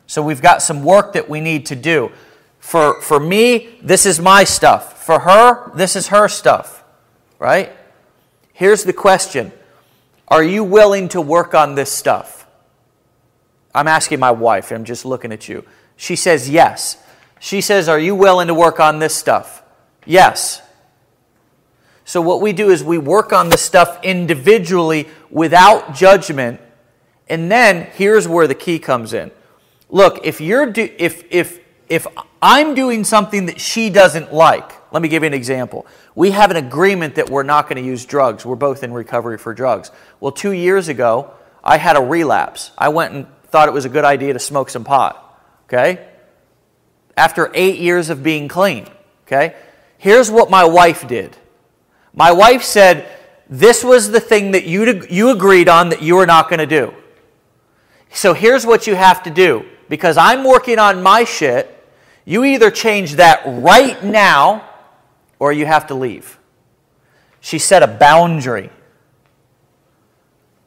So 0.08 0.22
we've 0.22 0.42
got 0.42 0.62
some 0.62 0.84
work 0.84 1.14
that 1.14 1.28
we 1.28 1.42
need 1.42 1.66
to 1.68 1.76
do. 1.76 2.12
For, 2.60 3.02
for 3.02 3.20
me, 3.20 3.80
this 3.82 4.06
is 4.06 4.20
my 4.20 4.44
stuff. 4.44 5.04
For 5.04 5.20
her, 5.20 5.72
this 5.76 5.96
is 5.96 6.08
her 6.10 6.28
stuff. 6.28 6.84
Right? 7.40 7.74
Here's 8.54 8.84
the 8.84 8.94
question 8.94 9.52
Are 10.28 10.44
you 10.44 10.64
willing 10.64 11.10
to 11.10 11.22
work 11.22 11.56
on 11.56 11.74
this 11.74 11.92
stuff? 11.92 12.45
I'm 13.76 13.88
asking 13.88 14.20
my 14.20 14.32
wife, 14.32 14.72
I'm 14.72 14.86
just 14.86 15.06
looking 15.06 15.32
at 15.32 15.50
you. 15.50 15.66
She 15.98 16.16
says 16.16 16.50
yes. 16.50 16.98
She 17.40 17.62
says, 17.62 17.90
Are 17.90 18.00
you 18.00 18.16
willing 18.16 18.48
to 18.48 18.54
work 18.54 18.80
on 18.80 19.00
this 19.00 19.14
stuff? 19.14 19.62
Yes. 20.06 20.62
So, 22.06 22.22
what 22.22 22.40
we 22.42 22.54
do 22.54 22.70
is 22.70 22.84
we 22.84 22.98
work 22.98 23.34
on 23.34 23.50
the 23.50 23.58
stuff 23.58 24.04
individually 24.04 25.08
without 25.30 25.94
judgment. 25.94 26.62
And 27.28 27.52
then 27.52 27.88
here's 27.94 28.28
where 28.28 28.48
the 28.48 28.56
key 28.56 28.80
comes 28.80 29.14
in. 29.14 29.32
Look, 29.90 30.26
if 30.26 30.40
you're 30.40 30.68
do, 30.68 30.90
if 30.98 31.24
if 31.30 31.60
if 31.90 32.08
I'm 32.42 32.76
doing 32.76 33.04
something 33.04 33.48
that 33.48 33.60
she 33.60 33.90
doesn't 33.90 34.34
like, 34.34 34.72
let 34.94 35.02
me 35.02 35.10
give 35.10 35.24
you 35.24 35.28
an 35.28 35.34
example. 35.34 35.86
We 36.14 36.32
have 36.32 36.52
an 36.52 36.58
agreement 36.58 37.16
that 37.16 37.30
we're 37.30 37.44
not 37.44 37.68
going 37.68 37.84
to 37.84 37.88
use 37.88 38.06
drugs. 38.06 38.46
We're 38.46 38.56
both 38.56 38.84
in 38.84 38.94
recovery 38.94 39.38
for 39.38 39.54
drugs. 39.54 39.92
Well, 40.20 40.32
2 40.32 40.52
years 40.52 40.88
ago, 40.88 41.32
I 41.64 41.78
had 41.78 41.98
a 41.98 42.02
relapse. 42.02 42.72
I 42.78 42.90
went 42.90 43.14
and 43.14 43.28
thought 43.56 43.70
it 43.70 43.74
was 43.74 43.86
a 43.86 43.90
good 43.90 44.04
idea 44.04 44.34
to 44.34 44.40
smoke 44.40 44.70
some 44.70 44.84
pot. 44.84 45.42
Okay? 45.64 46.06
After 47.16 47.50
8 47.54 47.80
years 47.80 48.10
of 48.10 48.22
being 48.22 48.50
clean, 48.50 48.86
okay? 49.26 49.56
Here's 49.98 50.30
what 50.30 50.50
my 50.50 50.66
wife 50.66 51.08
did. 51.08 51.38
My 52.14 52.34
wife 52.34 52.64
said, 52.64 53.08
This 53.50 53.82
was 53.82 54.12
the 54.12 54.20
thing 54.20 54.52
that 54.52 54.66
you, 54.66 55.06
you 55.10 55.30
agreed 55.30 55.70
on 55.70 55.88
that 55.88 56.02
you 56.02 56.16
were 56.18 56.26
not 56.26 56.50
going 56.50 56.60
to 56.60 56.66
do. 56.66 56.94
So 58.12 58.34
here's 58.34 58.66
what 58.66 58.88
you 58.88 58.96
have 58.96 59.24
to 59.24 59.30
do. 59.30 59.66
Because 59.88 60.18
I'm 60.18 60.44
working 60.44 60.78
on 60.78 61.02
my 61.02 61.24
shit, 61.24 61.72
you 62.26 62.44
either 62.44 62.70
change 62.70 63.14
that 63.14 63.42
right 63.46 64.04
now 64.04 64.70
or 65.40 65.54
you 65.54 65.66
have 65.66 65.88
to 65.88 65.96
leave. 65.96 66.38
She 67.40 67.58
set 67.58 67.84
a 67.84 67.88
boundary. 67.88 68.70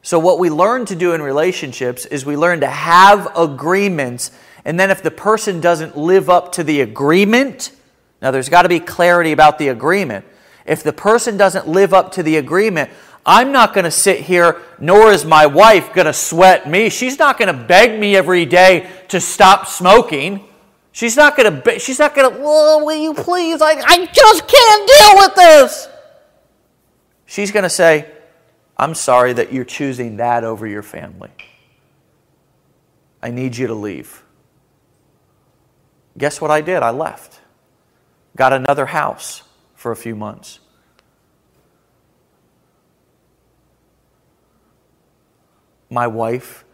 So, 0.08 0.18
what 0.18 0.38
we 0.38 0.48
learn 0.48 0.86
to 0.86 0.96
do 0.96 1.12
in 1.12 1.20
relationships 1.20 2.06
is 2.06 2.24
we 2.24 2.34
learn 2.34 2.60
to 2.60 2.66
have 2.66 3.28
agreements, 3.36 4.30
and 4.64 4.80
then 4.80 4.90
if 4.90 5.02
the 5.02 5.10
person 5.10 5.60
doesn't 5.60 5.98
live 5.98 6.30
up 6.30 6.52
to 6.52 6.64
the 6.64 6.80
agreement, 6.80 7.72
now 8.22 8.30
there's 8.30 8.48
got 8.48 8.62
to 8.62 8.70
be 8.70 8.80
clarity 8.80 9.32
about 9.32 9.58
the 9.58 9.68
agreement. 9.68 10.24
If 10.64 10.82
the 10.82 10.94
person 10.94 11.36
doesn't 11.36 11.68
live 11.68 11.92
up 11.92 12.12
to 12.12 12.22
the 12.22 12.38
agreement, 12.38 12.88
I'm 13.26 13.52
not 13.52 13.74
going 13.74 13.84
to 13.84 13.90
sit 13.90 14.20
here, 14.20 14.62
nor 14.78 15.12
is 15.12 15.26
my 15.26 15.44
wife 15.44 15.92
going 15.92 16.06
to 16.06 16.14
sweat 16.14 16.66
me. 16.66 16.88
She's 16.88 17.18
not 17.18 17.38
going 17.38 17.54
to 17.54 17.64
beg 17.64 18.00
me 18.00 18.16
every 18.16 18.46
day 18.46 18.88
to 19.08 19.20
stop 19.20 19.66
smoking. 19.66 20.42
She's 20.90 21.18
not 21.18 21.36
going 21.36 21.54
to, 21.54 21.60
be- 21.60 21.78
she's 21.80 21.98
not 21.98 22.14
going 22.14 22.32
to, 22.32 22.38
oh, 22.38 22.78
well, 22.78 22.86
will 22.86 22.96
you 22.96 23.12
please? 23.12 23.60
I, 23.60 23.72
I 23.72 24.06
just 24.06 24.48
can't 24.48 24.88
deal 24.88 25.20
with 25.20 25.34
this. 25.34 25.88
She's 27.26 27.52
going 27.52 27.64
to 27.64 27.68
say, 27.68 28.10
I'm 28.78 28.94
sorry 28.94 29.32
that 29.32 29.52
you're 29.52 29.64
choosing 29.64 30.18
that 30.18 30.44
over 30.44 30.66
your 30.66 30.82
family. 30.82 31.30
I 33.20 33.30
need 33.30 33.56
you 33.56 33.66
to 33.66 33.74
leave. 33.74 34.22
Guess 36.16 36.40
what 36.40 36.50
I 36.50 36.60
did? 36.60 36.82
I 36.82 36.90
left. 36.90 37.40
Got 38.36 38.52
another 38.52 38.86
house 38.86 39.42
for 39.74 39.90
a 39.90 39.96
few 39.96 40.14
months. 40.14 40.60
My 45.90 46.06
wife 46.06 46.64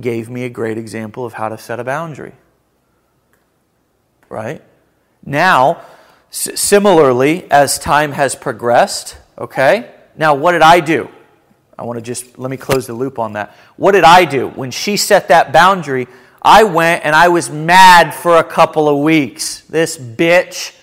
gave 0.00 0.28
me 0.30 0.44
a 0.44 0.48
great 0.48 0.78
example 0.78 1.24
of 1.24 1.34
how 1.34 1.48
to 1.48 1.58
set 1.58 1.78
a 1.78 1.84
boundary. 1.84 2.32
Right? 4.28 4.62
Now, 5.24 5.82
similarly, 6.30 7.48
as 7.50 7.78
time 7.78 8.12
has 8.12 8.34
progressed, 8.34 9.18
okay? 9.36 9.94
Now, 10.16 10.34
what 10.34 10.52
did 10.52 10.62
I 10.62 10.80
do? 10.80 11.08
I 11.78 11.84
want 11.84 11.98
to 11.98 12.02
just 12.02 12.38
let 12.38 12.50
me 12.50 12.56
close 12.56 12.86
the 12.86 12.94
loop 12.94 13.18
on 13.18 13.34
that. 13.34 13.54
What 13.76 13.92
did 13.92 14.04
I 14.04 14.24
do? 14.24 14.48
When 14.48 14.70
she 14.70 14.96
set 14.96 15.28
that 15.28 15.52
boundary, 15.52 16.08
I 16.42 16.64
went 16.64 17.04
and 17.04 17.14
I 17.14 17.28
was 17.28 17.50
mad 17.50 18.14
for 18.14 18.36
a 18.36 18.44
couple 18.44 18.88
of 18.88 18.98
weeks. 18.98 19.60
This 19.62 19.96
bitch 19.96 20.74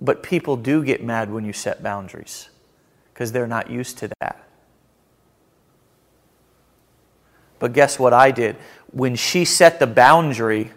But 0.00 0.22
people 0.22 0.56
do 0.56 0.82
get 0.82 1.04
mad 1.04 1.30
when 1.30 1.44
you 1.44 1.52
set 1.52 1.82
boundaries 1.82 2.48
because 3.12 3.32
they're 3.32 3.46
not 3.46 3.70
used 3.70 3.98
to 3.98 4.08
that. 4.20 4.46
But 7.58 7.74
guess 7.74 7.98
what 7.98 8.14
I 8.14 8.30
did? 8.30 8.56
When 8.90 9.14
she 9.14 9.44
set 9.44 9.78
the 9.78 9.86
boundary, 9.86 10.72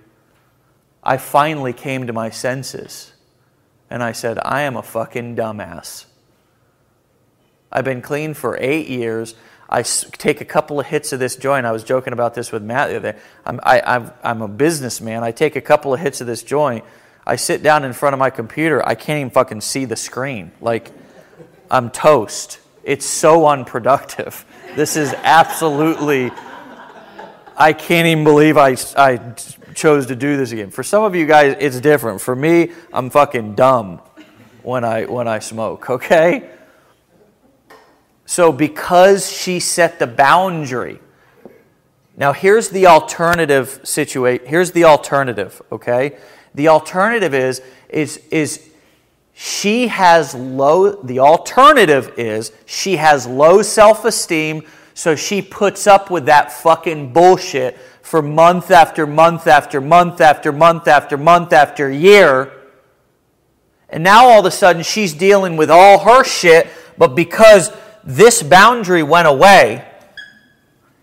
I 1.01 1.15
finally 1.15 1.71
came 1.71 2.07
to 2.07 2.13
my 2.13 2.29
senses. 2.29 3.13
And 3.89 4.03
I 4.03 4.11
said, 4.11 4.39
I 4.41 4.63
am 4.63 4.75
a 4.75 4.81
fucking 4.81 5.35
dumbass. 5.37 6.05
I've 7.73 7.83
been 7.83 8.01
clean 8.01 8.33
for 8.33 8.57
eight 8.61 8.87
years. 8.87 9.35
I 9.67 9.81
take 9.81 10.39
a 10.39 10.45
couple 10.45 10.79
of 10.79 10.85
hits 10.85 11.11
of 11.11 11.19
this 11.19 11.35
joint. 11.35 11.65
I 11.65 11.73
was 11.73 11.83
joking 11.83 12.13
about 12.13 12.35
this 12.35 12.53
with 12.53 12.63
Matt 12.63 12.89
the 12.89 12.95
other 12.97 13.11
day. 13.13 13.19
I'm, 13.45 13.59
I, 13.63 13.81
am 13.83 14.11
i 14.23 14.31
am 14.31 14.41
a 14.41 14.47
businessman. 14.47 15.23
I 15.23 15.31
take 15.31 15.57
a 15.57 15.61
couple 15.61 15.93
of 15.93 15.99
hits 15.99 16.21
of 16.21 16.27
this 16.27 16.43
joint 16.43 16.85
I 17.25 17.37
sit 17.37 17.63
down 17.63 17.85
in 17.85 17.93
front 17.93 18.13
of 18.13 18.19
my 18.19 18.29
computer, 18.29 18.85
I 18.85 18.95
can't 18.95 19.19
even 19.19 19.29
fucking 19.29 19.61
see 19.61 19.85
the 19.85 19.95
screen. 19.95 20.51
Like, 20.59 20.91
I'm 21.71 21.89
toast. 21.89 22.59
It's 22.83 23.05
so 23.05 23.47
unproductive. 23.47 24.45
This 24.73 24.95
is 24.95 25.13
absolutely, 25.21 26.31
I 27.55 27.73
can't 27.73 28.07
even 28.07 28.23
believe 28.23 28.57
I, 28.57 28.75
I 28.97 29.17
chose 29.75 30.07
to 30.07 30.15
do 30.15 30.35
this 30.35 30.51
again. 30.51 30.71
For 30.71 30.81
some 30.81 31.03
of 31.03 31.13
you 31.13 31.27
guys, 31.27 31.55
it's 31.59 31.79
different. 31.79 32.21
For 32.21 32.35
me, 32.35 32.71
I'm 32.91 33.11
fucking 33.11 33.53
dumb 33.53 34.01
when 34.63 34.83
I, 34.83 35.05
when 35.05 35.27
I 35.27 35.37
smoke, 35.37 35.91
okay? 35.91 36.49
So, 38.25 38.51
because 38.51 39.31
she 39.31 39.59
set 39.59 39.99
the 39.99 40.07
boundary, 40.07 40.99
now 42.15 42.31
here's 42.33 42.69
the 42.69 42.87
alternative 42.87 43.81
situation. 43.83 44.45
Here's 44.45 44.71
the 44.71 44.85
alternative, 44.85 45.61
okay? 45.71 46.17
The 46.53 46.67
alternative 46.67 47.33
is, 47.33 47.61
is, 47.89 48.17
is 48.29 48.69
she 49.33 49.87
has 49.87 50.35
low, 50.35 51.01
the 51.01 51.19
alternative 51.19 52.13
is 52.17 52.51
she 52.65 52.97
has 52.97 53.25
low 53.25 53.61
self 53.63 54.05
esteem, 54.05 54.63
so 54.93 55.15
she 55.15 55.41
puts 55.41 55.87
up 55.87 56.11
with 56.11 56.25
that 56.27 56.51
fucking 56.51 57.13
bullshit 57.13 57.77
for 58.03 58.21
month 58.21 58.69
after 58.69 59.07
month 59.07 59.47
after 59.47 59.81
month 59.81 60.21
after 60.21 60.51
month 60.51 60.87
after 60.87 61.17
month 61.17 61.51
after 61.51 61.89
year. 61.89 62.51
And 63.89 64.03
now 64.03 64.27
all 64.27 64.39
of 64.41 64.45
a 64.45 64.51
sudden 64.51 64.83
she's 64.83 65.13
dealing 65.13 65.57
with 65.57 65.71
all 65.71 65.99
her 65.99 66.23
shit, 66.23 66.67
but 66.97 67.15
because 67.15 67.71
this 68.03 68.43
boundary 68.43 69.03
went 69.03 69.27
away, 69.27 69.87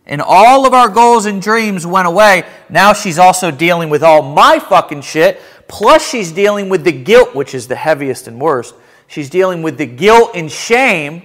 and 0.07 0.21
all 0.21 0.67
of 0.67 0.75
our 0.75 0.89
goals 0.89 1.27
and 1.27 1.41
dreams 1.41 1.87
went 1.87 2.07
away. 2.09 2.45
Now 2.69 2.93
she's 2.93 3.19
also 3.19 3.51
dealing 3.51 3.91
with 3.91 4.03
all 4.03 4.23
my 4.23 4.59
fucking 4.59 5.03
shit. 5.03 5.41
Plus, 5.69 6.09
she's 6.09 6.33
dealing 6.33 6.69
with 6.69 6.83
the 6.83 6.91
guilt, 6.91 7.35
which 7.35 7.55
is 7.55 7.69
the 7.69 7.77
heaviest 7.77 8.27
and 8.27 8.41
worst. 8.41 8.75
She's 9.07 9.31
dealing 9.31 9.63
with 9.63 9.79
the 9.79 9.87
guilt 9.87 10.33
and 10.35 10.51
shame 10.51 11.23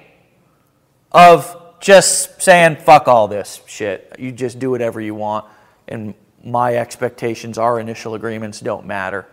of 1.11 1.55
just 1.79 2.41
saying, 2.41 2.75
fuck 2.77 3.07
all 3.07 3.27
this 3.27 3.61
shit. 3.65 4.15
You 4.19 4.31
just 4.31 4.59
do 4.59 4.69
whatever 4.69 5.01
you 5.01 5.15
want. 5.15 5.45
And 5.87 6.13
my 6.43 6.75
expectations, 6.75 7.57
our 7.57 7.79
initial 7.79 8.13
agreements 8.13 8.59
don't 8.59 8.85
matter. 8.85 9.25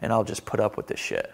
And 0.00 0.12
I'll 0.12 0.24
just 0.24 0.44
put 0.44 0.60
up 0.60 0.76
with 0.76 0.86
this 0.86 1.00
shit. 1.00 1.32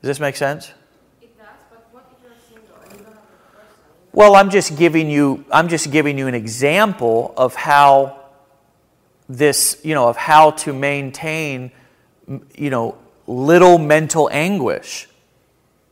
Does 0.00 0.08
this 0.08 0.20
make 0.20 0.34
sense? 0.34 0.72
It 1.20 1.36
does, 1.36 1.46
but 1.70 1.86
what 1.92 2.10
if 2.10 2.18
you're 2.22 2.32
single 2.48 2.76
and 2.82 2.92
you 2.98 3.04
don't 3.04 3.14
have 3.14 3.22
a 3.22 3.56
person? 3.56 3.78
Well, 4.12 4.36
I'm 4.36 4.50
just 4.50 4.76
giving 4.76 5.10
you 5.10 5.44
I'm 5.50 5.68
just 5.68 5.90
giving 5.90 6.18
you 6.18 6.26
an 6.26 6.34
example 6.34 7.32
of 7.36 7.54
how 7.54 8.20
this, 9.28 9.80
you 9.82 9.94
know, 9.94 10.08
of 10.08 10.16
how 10.16 10.50
to 10.50 10.72
maintain 10.72 11.72
you 12.54 12.70
know, 12.70 12.98
little 13.26 13.78
mental 13.78 14.28
anguish 14.32 15.08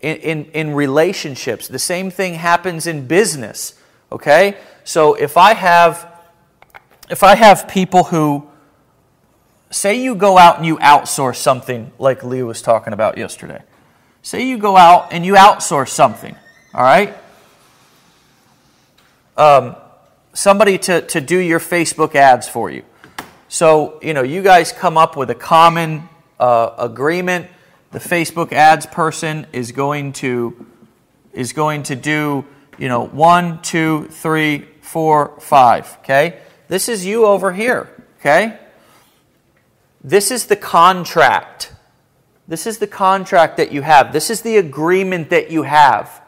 in, 0.00 0.16
in, 0.18 0.44
in 0.52 0.74
relationships. 0.74 1.68
The 1.68 1.78
same 1.78 2.10
thing 2.10 2.34
happens 2.34 2.86
in 2.86 3.06
business. 3.06 3.74
Okay? 4.12 4.56
So 4.84 5.14
if 5.14 5.36
I 5.36 5.54
have 5.54 6.08
if 7.08 7.24
I 7.24 7.34
have 7.34 7.66
people 7.68 8.04
who 8.04 8.48
say 9.70 10.00
you 10.00 10.14
go 10.14 10.38
out 10.38 10.58
and 10.58 10.66
you 10.66 10.76
outsource 10.78 11.36
something 11.36 11.92
like 11.98 12.22
Lee 12.24 12.42
was 12.42 12.62
talking 12.62 12.92
about 12.92 13.18
yesterday. 13.18 13.62
Say 14.22 14.46
you 14.46 14.58
go 14.58 14.76
out 14.76 15.12
and 15.12 15.24
you 15.24 15.34
outsource 15.34 15.88
something, 15.88 16.36
all 16.74 16.82
right? 16.82 17.16
Um, 19.41 19.74
somebody 20.34 20.76
to, 20.76 21.01
to 21.01 21.18
do 21.22 21.38
your 21.38 21.61
Facebook 21.61 22.14
ads 22.14 22.47
for 22.47 22.68
you. 22.68 22.82
So, 23.49 23.99
you 24.03 24.12
know, 24.12 24.20
you 24.20 24.43
guys 24.43 24.70
come 24.70 24.99
up 24.99 25.16
with 25.16 25.30
a 25.30 25.34
common 25.34 26.11
uh, 26.38 26.74
agreement. 26.76 27.47
The 27.91 28.01
Facebook 28.01 28.53
ads 28.53 28.84
person 28.84 29.47
is 29.55 29.72
going 29.72 30.12
to 30.24 30.66
is 31.32 31.55
going 31.55 31.84
to 31.84 31.97
do, 31.97 32.45
you 32.76 32.88
know, 32.88 33.07
one, 33.07 33.62
two, 33.62 34.09
three, 34.09 34.66
four, 34.82 35.41
five. 35.41 35.97
Okay? 36.01 36.41
This 36.68 36.91
is 36.91 37.07
you 37.07 37.24
over 37.24 37.51
here. 37.51 37.88
Okay? 38.18 38.59
This 40.05 40.30
is 40.30 40.49
the 40.49 40.57
contract. 40.57 41.72
This 42.47 42.66
is 42.66 42.76
the 42.76 42.86
contract 42.86 43.57
that 43.57 43.72
you 43.72 43.80
have. 43.80 44.12
This 44.12 44.28
is 44.28 44.43
the 44.43 44.59
agreement 44.59 45.30
that 45.30 45.51
you 45.51 45.62
have. 45.62 46.19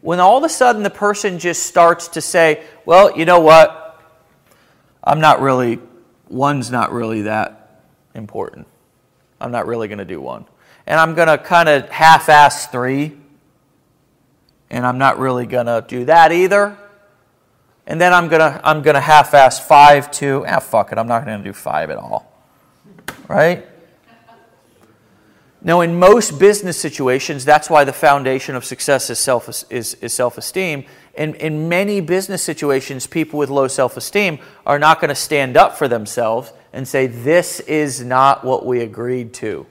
When 0.00 0.20
all 0.20 0.38
of 0.38 0.44
a 0.44 0.48
sudden 0.48 0.82
the 0.82 0.90
person 0.90 1.38
just 1.38 1.64
starts 1.64 2.08
to 2.08 2.20
say, 2.20 2.64
well, 2.84 3.16
you 3.16 3.24
know 3.24 3.40
what? 3.40 4.00
I'm 5.02 5.20
not 5.20 5.40
really, 5.40 5.80
one's 6.28 6.70
not 6.70 6.92
really 6.92 7.22
that 7.22 7.82
important. 8.14 8.66
I'm 9.40 9.50
not 9.50 9.66
really 9.66 9.88
going 9.88 9.98
to 9.98 10.04
do 10.04 10.20
one. 10.20 10.46
And 10.86 10.98
I'm 10.98 11.14
going 11.14 11.28
to 11.28 11.38
kind 11.38 11.68
of 11.68 11.88
half 11.90 12.28
ass 12.28 12.66
three. 12.66 13.16
And 14.70 14.86
I'm 14.86 14.98
not 14.98 15.18
really 15.18 15.46
going 15.46 15.66
to 15.66 15.84
do 15.86 16.04
that 16.06 16.32
either. 16.32 16.76
And 17.86 18.00
then 18.00 18.12
I'm 18.12 18.28
going 18.28 18.40
to 18.40 18.60
I'm 18.62 18.82
going 18.82 18.94
to 18.94 19.00
half 19.00 19.32
ass 19.34 19.58
five, 19.64 20.10
two. 20.10 20.44
Ah, 20.46 20.60
fuck 20.60 20.92
it. 20.92 20.98
I'm 20.98 21.08
not 21.08 21.24
going 21.24 21.38
to 21.38 21.44
do 21.44 21.52
five 21.52 21.90
at 21.90 21.96
all. 21.96 22.30
Right? 23.28 23.66
Now, 25.60 25.80
in 25.80 25.98
most 25.98 26.38
business 26.38 26.80
situations, 26.80 27.44
that's 27.44 27.68
why 27.68 27.82
the 27.82 27.92
foundation 27.92 28.54
of 28.54 28.64
success 28.64 29.10
is 29.10 29.18
self 29.18 29.48
is, 29.70 29.94
is 29.94 30.14
self 30.14 30.38
esteem. 30.38 30.84
In, 31.14 31.34
in 31.34 31.68
many 31.68 32.00
business 32.00 32.44
situations, 32.44 33.08
people 33.08 33.40
with 33.40 33.50
low 33.50 33.66
self 33.66 33.96
esteem 33.96 34.38
are 34.64 34.78
not 34.78 35.00
going 35.00 35.08
to 35.08 35.16
stand 35.16 35.56
up 35.56 35.76
for 35.76 35.88
themselves 35.88 36.52
and 36.72 36.86
say, 36.86 37.08
This 37.08 37.58
is 37.60 38.04
not 38.04 38.44
what 38.44 38.64
we 38.64 38.80
agreed 38.80 39.34
to. 39.34 39.66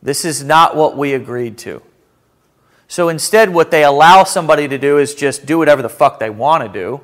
This 0.00 0.24
is 0.24 0.44
not 0.44 0.76
what 0.76 0.96
we 0.96 1.14
agreed 1.14 1.58
to. 1.58 1.82
So 2.86 3.08
instead, 3.08 3.52
what 3.52 3.72
they 3.72 3.82
allow 3.82 4.22
somebody 4.22 4.68
to 4.68 4.78
do 4.78 4.98
is 4.98 5.16
just 5.16 5.46
do 5.46 5.58
whatever 5.58 5.82
the 5.82 5.88
fuck 5.88 6.20
they 6.20 6.30
want 6.30 6.62
to 6.62 6.68
do. 6.68 7.00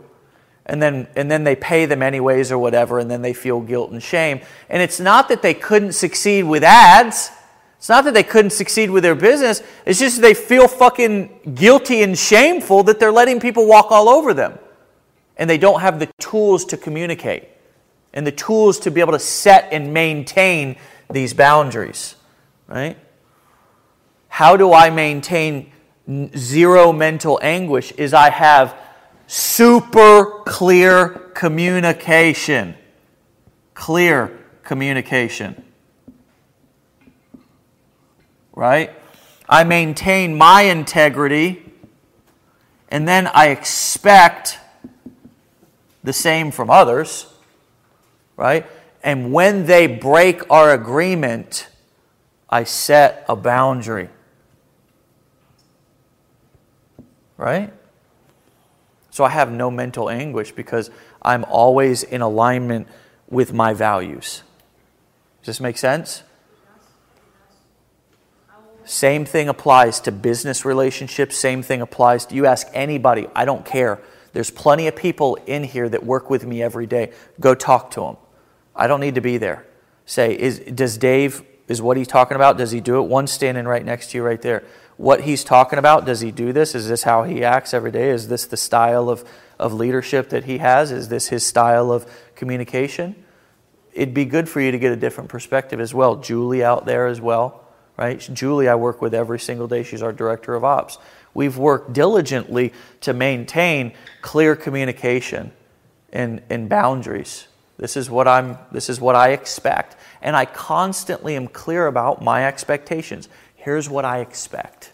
And 0.71 0.81
then, 0.81 1.09
and 1.16 1.29
then 1.29 1.43
they 1.43 1.57
pay 1.57 1.85
them 1.87 2.01
anyways 2.01 2.53
or 2.53 2.59
whatever, 2.59 3.01
and 3.01 3.11
then 3.11 3.23
they 3.23 3.33
feel 3.33 3.61
guilt 3.61 3.91
and 3.91 4.01
shame. 4.01 4.41
And 4.68 4.81
it's 4.81 5.01
not 5.01 5.29
that 5.29 5.43
they 5.43 5.53
couldn't 5.53 5.95
succeed 5.95 6.45
with 6.45 6.62
ads. 6.62 7.33
It's 7.79 7.89
not 7.89 8.05
that 8.05 8.14
they 8.14 8.23
couldn't 8.23 8.53
succeed 8.53 8.89
with 8.89 9.03
their 9.03 9.16
business. 9.16 9.64
It's 9.85 9.99
just 9.99 10.21
they 10.21 10.33
feel 10.33 10.68
fucking 10.68 11.55
guilty 11.57 12.05
and 12.05 12.16
shameful 12.16 12.85
that 12.85 13.01
they're 13.01 13.11
letting 13.11 13.41
people 13.41 13.66
walk 13.66 13.91
all 13.91 14.09
over 14.09 14.33
them. 14.33 14.61
And 15.37 15.51
they 15.51 15.59
don't 15.59 15.81
have 15.81 15.99
the 15.99 16.09
tools 16.21 16.64
to 16.66 16.77
communicate 16.77 17.49
and 18.12 18.25
the 18.25 18.31
tools 18.33 18.79
to 18.81 18.93
be 18.93 19.01
able 19.01 19.14
to 19.14 19.18
set 19.18 19.73
and 19.73 19.93
maintain 19.93 20.77
these 21.11 21.35
boundaries, 21.35 22.14
right? 22.68 22.97
How 24.29 24.57
do 24.57 24.73
I 24.73 24.91
maintain 24.91 25.73
zero 26.37 26.93
mental 26.93 27.41
anguish? 27.43 27.91
Is 27.93 28.14
I 28.14 28.31
have 28.31 28.77
super 29.31 30.43
clear 30.45 31.09
communication. 31.35 32.74
Clear 33.74 34.37
communication. 34.64 35.62
Right? 38.53 38.91
I 39.49 39.62
maintain 39.62 40.37
my 40.37 40.62
integrity, 40.62 41.62
and 42.89 43.07
then 43.07 43.28
I 43.28 43.51
expect 43.51 44.59
the 46.03 46.12
same 46.12 46.51
from 46.51 46.68
others. 46.68 47.33
Right? 48.37 48.66
And 49.05 49.33
when 49.33 49.66
they 49.66 49.87
break 49.87 50.51
our 50.51 50.72
agreement, 50.72 51.68
I 52.49 52.64
set 52.64 53.24
a 53.28 53.37
boundary. 53.37 54.09
Right? 57.37 57.72
So 59.11 59.25
I 59.25 59.31
have 59.31 59.51
no 59.51 59.71
mental 59.71 60.09
anguish 60.09 60.53
because 60.53 60.91
I'm 61.21 61.45
always 61.45 62.03
in 62.03 62.21
alignment 62.23 62.89
with 63.29 63.53
my 63.53 63.73
values. 63.73 64.43
Does 65.43 65.47
this 65.47 65.61
make 65.61 65.79
sense? 65.79 66.23
Same 68.85 69.25
thing 69.25 69.49
applies 69.49 70.01
to 70.01 70.13
business 70.13 70.65
relationships. 70.65 71.37
Same 71.37 71.63
thing 71.63 71.81
applies 71.81 72.27
to 72.27 72.35
you 72.35 72.47
ask 72.47 72.67
anybody, 72.73 73.29
I 73.35 73.45
don't 73.45 73.65
care. 73.65 74.01
There's 74.33 74.51
plenty 74.51 74.87
of 74.89 74.97
people 74.97 75.37
in 75.47 75.65
here 75.65 75.89
that 75.89 76.05
work 76.05 76.31
with 76.31 76.45
me 76.45 76.63
every 76.63 76.87
day. 76.87 77.13
Go 77.39 77.55
talk 77.55 77.91
to 77.93 78.01
them. 78.01 78.17
I 78.75 78.87
don't 78.87 79.01
need 79.01 79.17
to 79.17 79.21
be 79.21 79.39
there. 79.39 79.67
Say, 80.07 80.37
is, 80.37 80.59
does 80.59 80.99
Dave, 80.99 81.43
is 81.69 81.81
what 81.81 81.97
he's 81.97 82.09
talking 82.09 82.35
about, 82.35 82.59
does 82.59 82.73
he 82.73 82.81
do 82.81 82.99
it? 82.99 83.03
One 83.03 83.27
standing 83.27 83.65
right 83.65 83.85
next 83.85 84.11
to 84.11 84.19
you 84.19 84.25
right 84.25 84.41
there 84.43 84.65
what 85.01 85.23
he's 85.23 85.45
talking 85.45 85.79
about. 85.79 86.05
Does 86.05 86.21
he 86.21 86.31
do 86.31 86.53
this? 86.53 86.75
Is 86.75 86.87
this 86.87 87.05
how 87.05 87.23
he 87.23 87.43
acts 87.43 87.73
every 87.73 87.91
day? 87.91 88.11
Is 88.11 88.29
this 88.29 88.45
the 88.45 88.59
style 88.59 89.09
of, 89.09 89.27
of 89.59 89.73
leadership 89.73 90.29
that 90.29 90.45
he 90.45 90.59
has? 90.59 90.93
Is 90.93 91.09
this 91.09 91.29
his 91.29 91.45
style 91.45 91.91
of 91.91 92.07
communication? 92.35 93.15
It'd 93.95 94.13
be 94.13 94.27
good 94.27 94.47
for 94.47 94.61
you 94.61 94.71
to 94.71 94.79
get 94.79 94.93
a 94.93 94.97
different 94.97 95.31
perspective 95.31 95.81
as 95.81 95.95
well. 95.95 96.17
Julie 96.17 96.63
out 96.63 96.85
there 96.85 97.07
as 97.07 97.19
well, 97.19 97.65
right? 97.97 98.21
Julie, 98.35 98.69
I 98.69 98.75
work 98.75 99.01
with 99.01 99.15
every 99.15 99.41
single 99.41 99.67
day. 99.67 99.85
She's 99.85 100.03
our 100.03 100.13
director 100.13 100.55
of 100.55 100.65
ops. 100.65 100.99
We've 101.33 101.57
worked 101.57 101.95
diligently 101.95 102.75
to 103.01 103.15
maintain 103.15 103.95
clear 104.21 104.55
communication 104.55 105.51
and, 106.13 106.43
and 106.51 106.69
boundaries. 106.69 107.49
This 107.79 107.97
is 107.97 108.11
what 108.11 108.29
I'm 108.29 108.59
this 108.71 108.91
is 108.91 109.01
what 109.01 109.17
I 109.17 109.31
expect. 109.31 109.97
And 110.21 110.37
I 110.37 110.45
constantly 110.45 111.37
am 111.37 111.49
clear 111.49 111.87
about 111.87 112.23
my 112.23 112.47
expectations. 112.47 113.31
Here's 113.55 113.89
what 113.89 114.05
I 114.05 114.19
expect. 114.19 114.89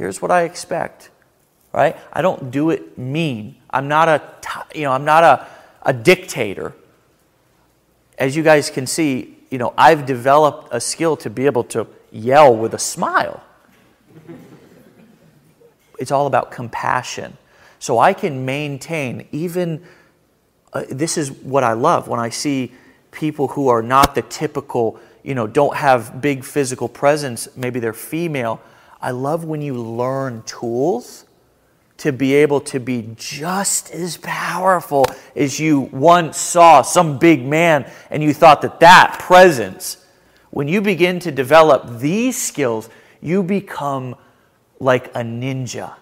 Here's 0.00 0.22
what 0.22 0.30
I 0.30 0.44
expect. 0.44 1.10
Right? 1.74 1.94
I 2.10 2.22
don't 2.22 2.50
do 2.50 2.70
it 2.70 2.96
mean. 2.96 3.56
I'm 3.68 3.86
not 3.86 4.08
a 4.08 4.22
you 4.74 4.84
know, 4.84 4.92
I'm 4.92 5.04
not 5.04 5.22
a, 5.22 5.46
a 5.82 5.92
dictator. 5.92 6.72
As 8.16 8.34
you 8.34 8.42
guys 8.42 8.70
can 8.70 8.86
see, 8.86 9.36
you 9.50 9.58
know, 9.58 9.74
I've 9.76 10.06
developed 10.06 10.68
a 10.72 10.80
skill 10.80 11.18
to 11.18 11.28
be 11.28 11.44
able 11.44 11.64
to 11.64 11.86
yell 12.10 12.56
with 12.56 12.72
a 12.72 12.78
smile. 12.78 13.44
It's 15.98 16.10
all 16.10 16.26
about 16.26 16.50
compassion. 16.50 17.36
So 17.78 17.98
I 17.98 18.14
can 18.14 18.46
maintain 18.46 19.28
even 19.32 19.84
uh, 20.72 20.84
this 20.88 21.18
is 21.18 21.30
what 21.30 21.62
I 21.62 21.74
love 21.74 22.08
when 22.08 22.20
I 22.20 22.30
see 22.30 22.72
people 23.10 23.48
who 23.48 23.68
are 23.68 23.82
not 23.82 24.14
the 24.14 24.22
typical 24.22 24.98
you 25.22 25.34
know, 25.34 25.46
don't 25.46 25.76
have 25.76 26.22
big 26.22 26.42
physical 26.42 26.88
presence, 26.88 27.54
maybe 27.54 27.80
they're 27.80 27.92
female. 27.92 28.62
I 29.00 29.12
love 29.12 29.44
when 29.44 29.62
you 29.62 29.74
learn 29.74 30.42
tools 30.42 31.24
to 31.98 32.12
be 32.12 32.34
able 32.34 32.60
to 32.60 32.80
be 32.80 33.10
just 33.16 33.90
as 33.90 34.16
powerful 34.16 35.04
as 35.36 35.60
you 35.60 35.80
once 35.80 36.38
saw 36.38 36.82
some 36.82 37.18
big 37.18 37.44
man 37.44 37.90
and 38.10 38.22
you 38.22 38.32
thought 38.32 38.62
that 38.62 38.80
that 38.80 39.18
presence, 39.18 40.04
when 40.50 40.66
you 40.66 40.80
begin 40.80 41.18
to 41.20 41.30
develop 41.30 41.98
these 41.98 42.40
skills, 42.40 42.88
you 43.20 43.42
become 43.42 44.16
like 44.78 45.08
a 45.08 45.20
ninja. 45.20 45.94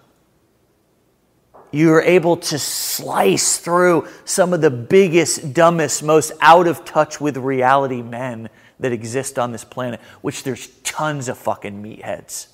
You're 1.71 2.01
able 2.01 2.37
to 2.37 2.57
slice 2.57 3.57
through 3.57 4.07
some 4.25 4.53
of 4.53 4.61
the 4.61 4.71
biggest, 4.71 5.53
dumbest, 5.53 6.01
most 6.01 6.31
out 6.41 6.67
of 6.67 6.83
touch 6.83 7.21
with 7.21 7.37
reality 7.37 8.01
men 8.01 8.49
that 8.79 8.91
exist 8.91 9.37
on 9.37 9.51
this 9.51 9.65
planet, 9.65 9.99
which 10.21 10.43
there's 10.43 10.67
tons 10.83 11.27
of 11.27 11.37
fucking 11.37 11.83
meatheads. 11.83 12.47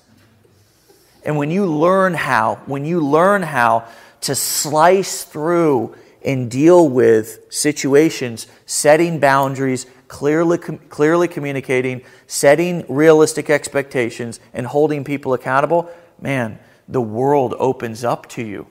And 1.26 1.36
when 1.36 1.50
you 1.50 1.66
learn 1.66 2.14
how, 2.14 2.60
when 2.66 2.84
you 2.84 3.00
learn 3.00 3.42
how 3.42 3.88
to 4.22 4.36
slice 4.36 5.24
through 5.24 5.96
and 6.24 6.48
deal 6.48 6.88
with 6.88 7.52
situations, 7.52 8.46
setting 8.64 9.18
boundaries, 9.18 9.86
clearly, 10.06 10.56
clearly 10.56 11.26
communicating, 11.26 12.02
setting 12.28 12.84
realistic 12.88 13.50
expectations, 13.50 14.38
and 14.54 14.68
holding 14.68 15.02
people 15.02 15.34
accountable, 15.34 15.90
man, 16.20 16.60
the 16.88 17.00
world 17.00 17.54
opens 17.58 18.04
up 18.04 18.28
to 18.28 18.42
you. 18.42 18.68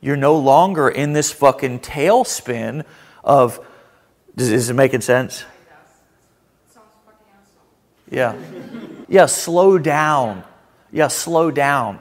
You're 0.00 0.16
no 0.16 0.36
longer 0.36 0.88
in 0.88 1.12
this 1.12 1.30
fucking 1.30 1.80
tailspin 1.80 2.84
of, 3.22 3.64
is 4.36 4.70
it 4.70 4.74
making 4.74 5.02
sense? 5.02 5.44
Yeah. 8.10 8.36
Yeah, 9.08 9.26
slow 9.26 9.78
down. 9.78 10.42
Yeah, 10.92 11.08
slow 11.08 11.50
down. 11.50 12.00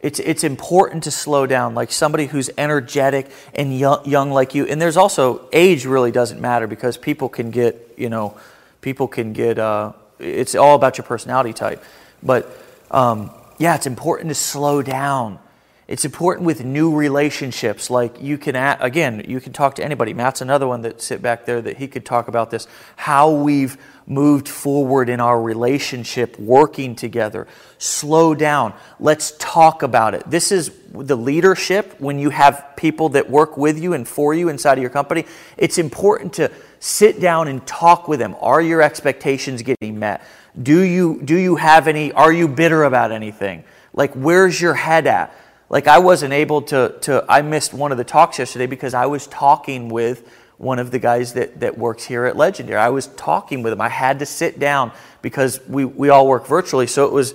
It's, 0.00 0.20
it's 0.20 0.44
important 0.44 1.04
to 1.04 1.10
slow 1.10 1.46
down, 1.46 1.74
like 1.74 1.90
somebody 1.90 2.26
who's 2.26 2.50
energetic 2.56 3.30
and 3.54 3.76
young, 3.76 4.08
young 4.08 4.30
like 4.30 4.54
you. 4.54 4.64
And 4.64 4.80
there's 4.80 4.96
also, 4.96 5.48
age 5.52 5.86
really 5.86 6.12
doesn't 6.12 6.40
matter 6.40 6.68
because 6.68 6.96
people 6.96 7.28
can 7.28 7.50
get, 7.50 7.94
you 7.96 8.08
know, 8.08 8.38
people 8.80 9.08
can 9.08 9.32
get, 9.32 9.58
uh, 9.58 9.92
it's 10.20 10.54
all 10.54 10.76
about 10.76 10.98
your 10.98 11.04
personality 11.04 11.52
type. 11.52 11.82
But 12.22 12.48
um, 12.92 13.30
yeah, 13.58 13.74
it's 13.74 13.86
important 13.86 14.28
to 14.28 14.36
slow 14.36 14.82
down. 14.82 15.40
It's 15.88 16.04
important 16.04 16.46
with 16.46 16.64
new 16.64 16.94
relationships. 16.94 17.90
Like 17.90 18.22
you 18.22 18.38
can, 18.38 18.54
again, 18.54 19.24
you 19.26 19.40
can 19.40 19.52
talk 19.52 19.74
to 19.76 19.84
anybody. 19.84 20.14
Matt's 20.14 20.40
another 20.40 20.68
one 20.68 20.82
that 20.82 21.02
sit 21.02 21.22
back 21.22 21.44
there 21.44 21.60
that 21.60 21.78
he 21.78 21.88
could 21.88 22.04
talk 22.04 22.28
about 22.28 22.50
this. 22.50 22.68
How 22.96 23.32
we've 23.32 23.76
moved 24.08 24.48
forward 24.48 25.10
in 25.10 25.20
our 25.20 25.40
relationship, 25.40 26.38
working 26.38 26.96
together. 26.96 27.46
Slow 27.76 28.34
down. 28.34 28.72
Let's 28.98 29.34
talk 29.38 29.82
about 29.82 30.14
it. 30.14 30.28
This 30.28 30.50
is 30.50 30.72
the 30.92 31.16
leadership 31.16 31.94
when 32.00 32.18
you 32.18 32.30
have 32.30 32.72
people 32.76 33.10
that 33.10 33.28
work 33.28 33.58
with 33.58 33.78
you 33.78 33.92
and 33.92 34.08
for 34.08 34.32
you 34.32 34.48
inside 34.48 34.78
of 34.78 34.82
your 34.82 34.90
company. 34.90 35.26
It's 35.58 35.76
important 35.76 36.32
to 36.34 36.50
sit 36.80 37.20
down 37.20 37.48
and 37.48 37.64
talk 37.66 38.08
with 38.08 38.18
them. 38.18 38.34
Are 38.40 38.62
your 38.62 38.80
expectations 38.80 39.62
getting 39.62 39.98
met? 39.98 40.22
Do 40.60 40.80
you, 40.80 41.20
do 41.22 41.36
you 41.36 41.56
have 41.56 41.86
any, 41.86 42.10
are 42.12 42.32
you 42.32 42.48
bitter 42.48 42.84
about 42.84 43.12
anything? 43.12 43.62
Like, 43.92 44.14
where's 44.14 44.60
your 44.60 44.74
head 44.74 45.06
at? 45.06 45.34
Like, 45.68 45.86
I 45.86 45.98
wasn't 45.98 46.32
able 46.32 46.62
to, 46.62 46.96
to 47.02 47.24
I 47.28 47.42
missed 47.42 47.74
one 47.74 47.92
of 47.92 47.98
the 47.98 48.04
talks 48.04 48.38
yesterday 48.38 48.66
because 48.66 48.94
I 48.94 49.06
was 49.06 49.26
talking 49.26 49.90
with 49.90 50.26
one 50.58 50.80
of 50.80 50.90
the 50.90 50.98
guys 50.98 51.34
that, 51.34 51.60
that 51.60 51.78
works 51.78 52.04
here 52.04 52.24
at 52.26 52.36
Legendary. 52.36 52.78
I 52.78 52.88
was 52.88 53.06
talking 53.08 53.62
with 53.62 53.72
him. 53.72 53.80
I 53.80 53.88
had 53.88 54.18
to 54.18 54.26
sit 54.26 54.58
down 54.58 54.92
because 55.22 55.60
we, 55.68 55.84
we 55.84 56.08
all 56.10 56.26
work 56.26 56.46
virtually. 56.46 56.88
So 56.88 57.06
it 57.06 57.12
was, 57.12 57.34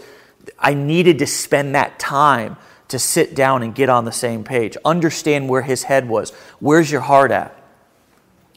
I 0.60 0.74
needed 0.74 1.20
to 1.20 1.28
spend 1.28 1.76
that 1.76 1.98
time 2.00 2.58
to 2.90 3.00
sit 3.00 3.34
down 3.34 3.64
and 3.64 3.74
get 3.74 3.90
on 3.90 4.06
the 4.06 4.12
same 4.12 4.44
page, 4.44 4.78
understand 4.86 5.50
where 5.50 5.62
his 5.62 5.84
head 5.84 6.08
was. 6.08 6.32
Where's 6.60 6.92
your 6.92 7.02
heart 7.02 7.32
at? 7.32 7.58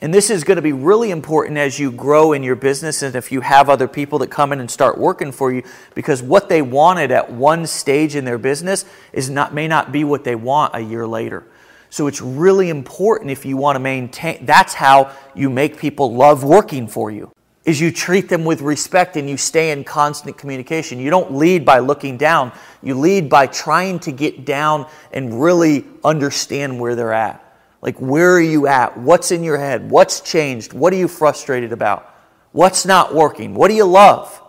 And 0.02 0.12
this 0.12 0.28
is 0.28 0.44
going 0.44 0.56
to 0.56 0.62
be 0.62 0.72
really 0.74 1.10
important 1.10 1.56
as 1.56 1.78
you 1.78 1.90
grow 1.90 2.32
in 2.32 2.42
your 2.42 2.56
business 2.56 3.02
and 3.02 3.16
if 3.16 3.32
you 3.32 3.40
have 3.40 3.70
other 3.70 3.88
people 3.88 4.18
that 4.18 4.30
come 4.30 4.52
in 4.52 4.60
and 4.60 4.70
start 4.70 4.98
working 4.98 5.32
for 5.32 5.50
you 5.50 5.62
because 5.94 6.22
what 6.22 6.50
they 6.50 6.60
wanted 6.60 7.10
at 7.12 7.32
one 7.32 7.66
stage 7.66 8.14
in 8.14 8.26
their 8.26 8.36
business 8.36 8.84
is 9.14 9.30
not 9.30 9.54
may 9.54 9.66
not 9.66 9.92
be 9.92 10.04
what 10.04 10.22
they 10.22 10.34
want 10.34 10.74
a 10.74 10.80
year 10.80 11.06
later. 11.06 11.44
So 11.90 12.06
it's 12.06 12.20
really 12.20 12.68
important 12.68 13.30
if 13.30 13.44
you 13.44 13.56
want 13.56 13.76
to 13.76 13.80
maintain 13.80 14.44
that's 14.44 14.74
how 14.74 15.12
you 15.34 15.50
make 15.50 15.78
people 15.78 16.14
love 16.14 16.44
working 16.44 16.88
for 16.88 17.10
you. 17.10 17.32
Is 17.64 17.80
you 17.80 17.90
treat 17.90 18.28
them 18.28 18.44
with 18.44 18.60
respect 18.60 19.16
and 19.16 19.28
you 19.28 19.36
stay 19.36 19.72
in 19.72 19.82
constant 19.82 20.38
communication. 20.38 21.00
You 21.00 21.10
don't 21.10 21.34
lead 21.34 21.64
by 21.64 21.80
looking 21.80 22.16
down. 22.16 22.52
You 22.80 22.94
lead 22.94 23.28
by 23.28 23.48
trying 23.48 23.98
to 24.00 24.12
get 24.12 24.44
down 24.44 24.88
and 25.12 25.42
really 25.42 25.84
understand 26.04 26.78
where 26.78 26.94
they're 26.94 27.12
at. 27.12 27.42
Like, 27.82 28.00
where 28.00 28.34
are 28.34 28.40
you 28.40 28.68
at? 28.68 28.96
What's 28.96 29.32
in 29.32 29.42
your 29.42 29.58
head? 29.58 29.90
What's 29.90 30.20
changed? 30.20 30.72
What 30.72 30.92
are 30.92 30.96
you 30.96 31.08
frustrated 31.08 31.72
about? 31.72 32.14
What's 32.52 32.86
not 32.86 33.14
working? 33.14 33.54
What 33.54 33.68
do 33.68 33.74
you 33.74 33.84
love? 33.84 34.40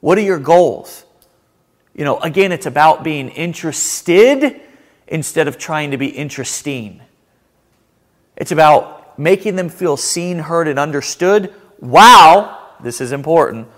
What 0.00 0.16
are 0.16 0.22
your 0.22 0.38
goals? 0.38 1.04
You 1.94 2.04
know, 2.04 2.18
again, 2.20 2.52
it's 2.52 2.66
about 2.66 3.02
being 3.02 3.28
interested 3.30 4.60
instead 5.08 5.48
of 5.48 5.58
trying 5.58 5.90
to 5.90 5.96
be 5.96 6.08
interesting. 6.08 7.00
It's 8.36 8.52
about 8.52 9.18
making 9.18 9.56
them 9.56 9.68
feel 9.68 9.96
seen, 9.96 10.38
heard, 10.38 10.68
and 10.68 10.78
understood 10.78 11.52
while, 11.78 12.74
this 12.80 13.00
is 13.00 13.12
important, 13.12 13.68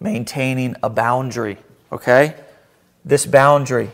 maintaining 0.00 0.76
a 0.82 0.88
boundary, 0.90 1.58
okay? 1.90 2.34
This 3.04 3.26
boundary. 3.26 3.90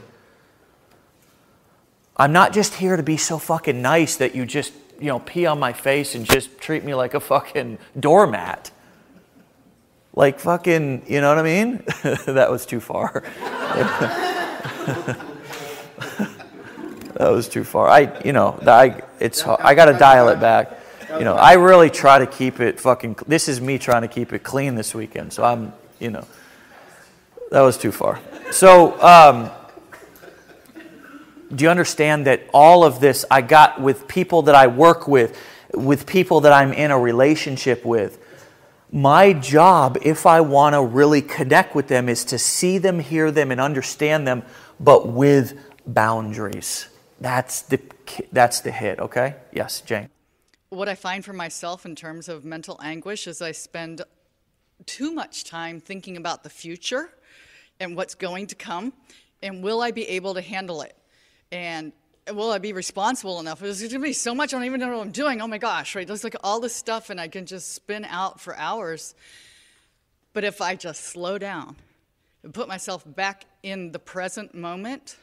I'm 2.17 2.33
not 2.33 2.53
just 2.53 2.75
here 2.75 2.97
to 2.97 3.03
be 3.03 3.17
so 3.17 3.39
fucking 3.39 3.81
nice 3.81 4.17
that 4.17 4.35
you 4.35 4.45
just, 4.45 4.73
you 4.99 5.07
know, 5.07 5.21
pee 5.21 5.47
on 5.47 5.59
my 5.59 5.73
face 5.73 6.15
and 6.15 6.27
just 6.27 6.59
treat 6.61 6.85
me 6.85 6.95
like 6.95 7.15
a 7.15 7.21
fucking 7.21 7.79
doormat. 7.99 8.71
Like 10.15 10.41
fucking, 10.41 11.05
you 11.07 11.21
know 11.21 11.29
what 11.29 11.39
I 11.39 11.43
mean? 11.43 11.85
that 12.27 12.51
was 12.51 12.67
too 12.67 12.81
far. 12.81 13.23
that 17.19 17.33
was 17.33 17.49
too 17.49 17.65
far. 17.65 17.89
I, 17.89 18.23
you 18.25 18.33
know, 18.33 18.57
I, 18.65 19.03
it's, 19.19 19.45
I 19.45 19.75
got 19.75 19.87
to 19.87 19.99
dial 19.99 20.29
it 20.29 20.39
back. 20.39 20.79
You 21.11 21.25
know, 21.25 21.35
I 21.35 21.55
really 21.55 21.91
try 21.91 22.21
to 22.21 22.27
keep 22.27 22.61
it 22.61 22.79
fucking. 22.79 23.17
This 23.27 23.49
is 23.49 23.61
me 23.61 23.77
trying 23.77 24.03
to 24.03 24.09
keep 24.09 24.33
it 24.33 24.45
clean 24.45 24.77
this 24.77 24.95
weekend. 24.95 25.33
So 25.33 25.43
I'm, 25.43 25.73
you 25.99 26.11
know, 26.11 26.25
that 27.51 27.63
was 27.63 27.77
too 27.77 27.91
far. 27.91 28.21
So, 28.53 29.01
um, 29.03 29.51
do 31.53 31.65
you 31.65 31.71
understand 31.71 32.27
that 32.27 32.43
all 32.55 32.85
of 32.85 33.01
this 33.01 33.25
I 33.31 33.41
got 33.41 33.81
with 33.81 34.07
people 34.07 34.43
that 34.43 34.55
I 34.55 34.69
work 34.69 35.09
with, 35.09 35.37
with 35.75 36.07
people 36.07 36.43
that 36.43 36.53
I'm 36.53 36.73
in 36.73 36.93
a 36.93 36.99
relationship 36.99 37.85
with? 37.85 38.23
My 38.93 39.33
job, 39.33 39.99
if 40.03 40.25
I 40.25 40.41
want 40.43 40.75
to 40.75 40.83
really 40.83 41.23
connect 41.23 41.75
with 41.75 41.89
them, 41.89 42.09
is 42.09 42.25
to 42.27 42.39
see 42.39 42.79
them, 42.79 43.01
hear 43.01 43.33
them, 43.33 43.51
and 43.51 43.61
understand 43.61 44.29
them, 44.29 44.45
but 44.79 45.09
with 45.09 45.59
boundaries. 45.85 46.89
That's 47.21 47.63
the, 47.63 47.81
that's 48.33 48.61
the 48.61 48.71
hit, 48.71 49.01
okay? 49.01 49.37
Yes, 49.53 49.81
Jane. 49.81 50.09
What 50.71 50.89
I 50.89 50.95
find 50.95 51.25
for 51.25 51.33
myself 51.33 51.87
in 51.87 51.97
terms 51.97 52.29
of 52.29 52.45
mental 52.45 52.79
anguish 52.83 53.27
is 53.27 53.41
I 53.41 53.53
spend 53.53 54.03
too 54.87 55.13
much 55.13 55.45
time 55.45 55.81
thinking 55.81 56.17
about 56.17 56.43
the 56.43 56.51
future 56.51 57.11
and 57.81 57.97
what's 57.97 58.15
going 58.15 58.47
to 58.49 58.55
come, 58.55 58.93
and 59.43 59.63
will 59.63 59.81
I 59.81 59.91
be 59.91 60.09
able 60.09 60.35
to 60.35 60.41
handle 60.41 60.83
it? 60.83 60.97
And 61.51 61.93
will 62.33 62.51
I 62.51 62.59
be 62.59 62.73
responsible 62.73 63.41
enough? 63.41 63.61
There's 63.61 63.81
going 63.81 63.91
to 63.91 63.99
be 63.99 64.13
so 64.13 64.35
much 64.35 64.53
I 64.53 64.59
don't 64.59 64.67
even 64.67 64.81
know 64.81 64.97
what 64.97 65.07
I'm 65.07 65.13
doing. 65.13 65.41
Oh 65.41 65.47
my 65.47 65.59
gosh, 65.59 65.95
right? 65.95 66.07
There's 66.07 66.25
like 66.25 66.37
all 66.43 66.61
this 66.61 66.75
stuff, 66.75 67.11
and 67.11 67.21
I 67.21 67.29
can 67.29 67.47
just 67.47 67.73
spin 67.73 68.05
out 68.05 68.41
for 68.41 68.57
hours. 68.57 69.15
But 70.33 70.45
if 70.45 70.61
I 70.61 70.75
just 70.75 71.05
slow 71.05 71.39
down 71.39 71.77
and 72.43 72.53
put 72.53 72.69
myself 72.69 73.03
back 73.07 73.45
in 73.63 73.93
the 73.93 73.99
present 73.99 74.55
moment, 74.55 75.17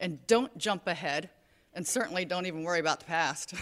and 0.00 0.24
don't 0.26 0.56
jump 0.58 0.86
ahead, 0.86 1.30
and 1.74 1.86
certainly 1.86 2.24
don't 2.24 2.46
even 2.46 2.62
worry 2.62 2.80
about 2.80 3.00
the 3.00 3.06
past. 3.06 3.54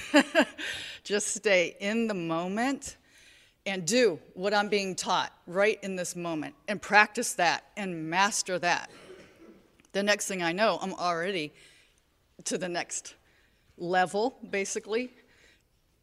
Just 1.05 1.35
stay 1.35 1.77
in 1.81 2.07
the 2.07 2.15
moment 2.15 2.97
and 3.67 3.85
do 3.85 4.19
what 4.35 4.55
I'm 4.55 4.69
being 4.69 4.95
taught 4.95 5.33
right 5.47 5.79
in 5.83 5.97
this 5.97 6.15
moment 6.15 6.55
and 6.69 6.81
practice 6.81 7.35
that 7.35 7.65
and 7.77 8.09
master 8.09 8.59
that. 8.59 8.91
The 9.93 10.03
next 10.03 10.29
thing 10.29 10.43
I 10.43 10.53
know, 10.53 10.79
I'm 10.81 10.95
already 10.95 11.53
to 12.45 12.59
the 12.59 12.69
next 12.69 13.15
level, 13.77 14.39
basically. 14.49 15.11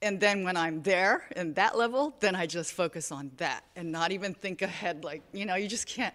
And 0.02 0.20
then 0.20 0.44
when 0.44 0.58
I'm 0.58 0.84
there 0.84 1.24
in 1.36 1.54
that 1.54 1.78
level, 1.78 2.14
then 2.20 2.36
I 2.36 2.46
just 2.46 2.74
focus 2.74 3.12
on 3.12 3.32
that 3.38 3.64
and 3.76 3.92
not 3.92 4.12
even 4.12 4.34
think 4.34 4.62
ahead. 4.62 5.06
Like, 5.06 5.22
you 5.32 5.46
know, 5.46 5.56
you 5.56 5.70
just 5.70 5.88
can't 5.88 6.14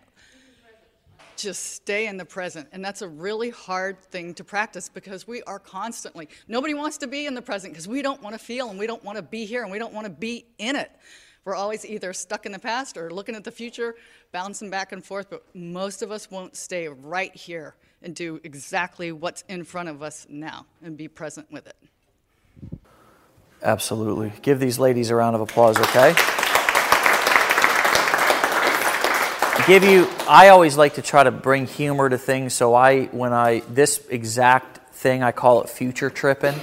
just 1.39 1.75
stay 1.75 2.07
in 2.07 2.17
the 2.17 2.25
present. 2.25 2.69
And 2.73 2.85
that's 2.85 3.03
a 3.03 3.09
really 3.09 3.51
hard 3.51 4.01
thing 4.03 4.35
to 4.35 4.45
practice 4.45 4.89
because 4.89 5.27
we 5.27 5.43
are 5.45 5.59
constantly, 5.59 6.29
nobody 6.49 6.75
wants 6.75 6.99
to 6.99 7.07
be 7.07 7.27
in 7.27 7.35
the 7.35 7.43
present 7.43 7.73
because 7.73 7.89
we 7.89 8.03
don't 8.03 8.23
want 8.23 8.35
to 8.35 8.39
feel 8.39 8.71
and 8.71 8.79
we 8.79 8.87
don't 8.87 9.03
want 9.05 9.17
to 9.17 9.23
be 9.23 9.45
here 9.45 9.63
and 9.63 9.73
we 9.73 9.79
don't 9.79 9.93
want 9.93 10.07
to 10.07 10.13
be 10.13 10.45
in 10.59 10.77
it. 10.77 10.91
We're 11.45 11.55
always 11.55 11.87
either 11.87 12.13
stuck 12.13 12.45
in 12.45 12.53
the 12.53 12.59
past 12.59 12.99
or 12.99 13.11
looking 13.11 13.35
at 13.35 13.45
the 13.45 13.51
future, 13.51 13.95
bouncing 14.33 14.69
back 14.69 14.93
and 14.93 15.03
forth, 15.03 15.31
but 15.31 15.45
most 15.55 16.03
of 16.03 16.11
us 16.11 16.31
won't 16.31 16.57
stay 16.57 16.89
right 16.89 17.35
here 17.35 17.75
and 18.03 18.15
do 18.15 18.41
exactly 18.45 19.13
what's 19.13 19.45
in 19.49 19.65
front 19.65 19.89
of 19.89 20.03
us 20.03 20.27
now 20.29 20.67
and 20.83 20.97
be 20.97 21.09
present 21.09 21.51
with 21.51 21.67
it. 21.67 21.77
Absolutely. 23.63 24.33
Give 24.43 24.61
these 24.61 24.79
ladies 24.79 25.11
a 25.11 25.15
round 25.15 25.35
of 25.35 25.41
applause, 25.41 25.79
okay? 25.79 26.15
Give 29.67 29.85
you 29.85 30.09
i 30.29 30.49
always 30.49 30.77
like 30.77 30.95
to 30.95 31.03
try 31.03 31.23
to 31.23 31.31
bring 31.31 31.67
humor 31.67 32.09
to 32.09 32.19
things 32.19 32.55
so 32.55 32.75
i 32.75 33.05
when 33.07 33.33
i 33.33 33.61
this 33.69 34.07
exact 34.09 34.95
thing 34.95 35.23
i 35.23 35.33
call 35.33 35.63
it 35.63 35.69
future 35.69 36.11
tripping. 36.11 36.55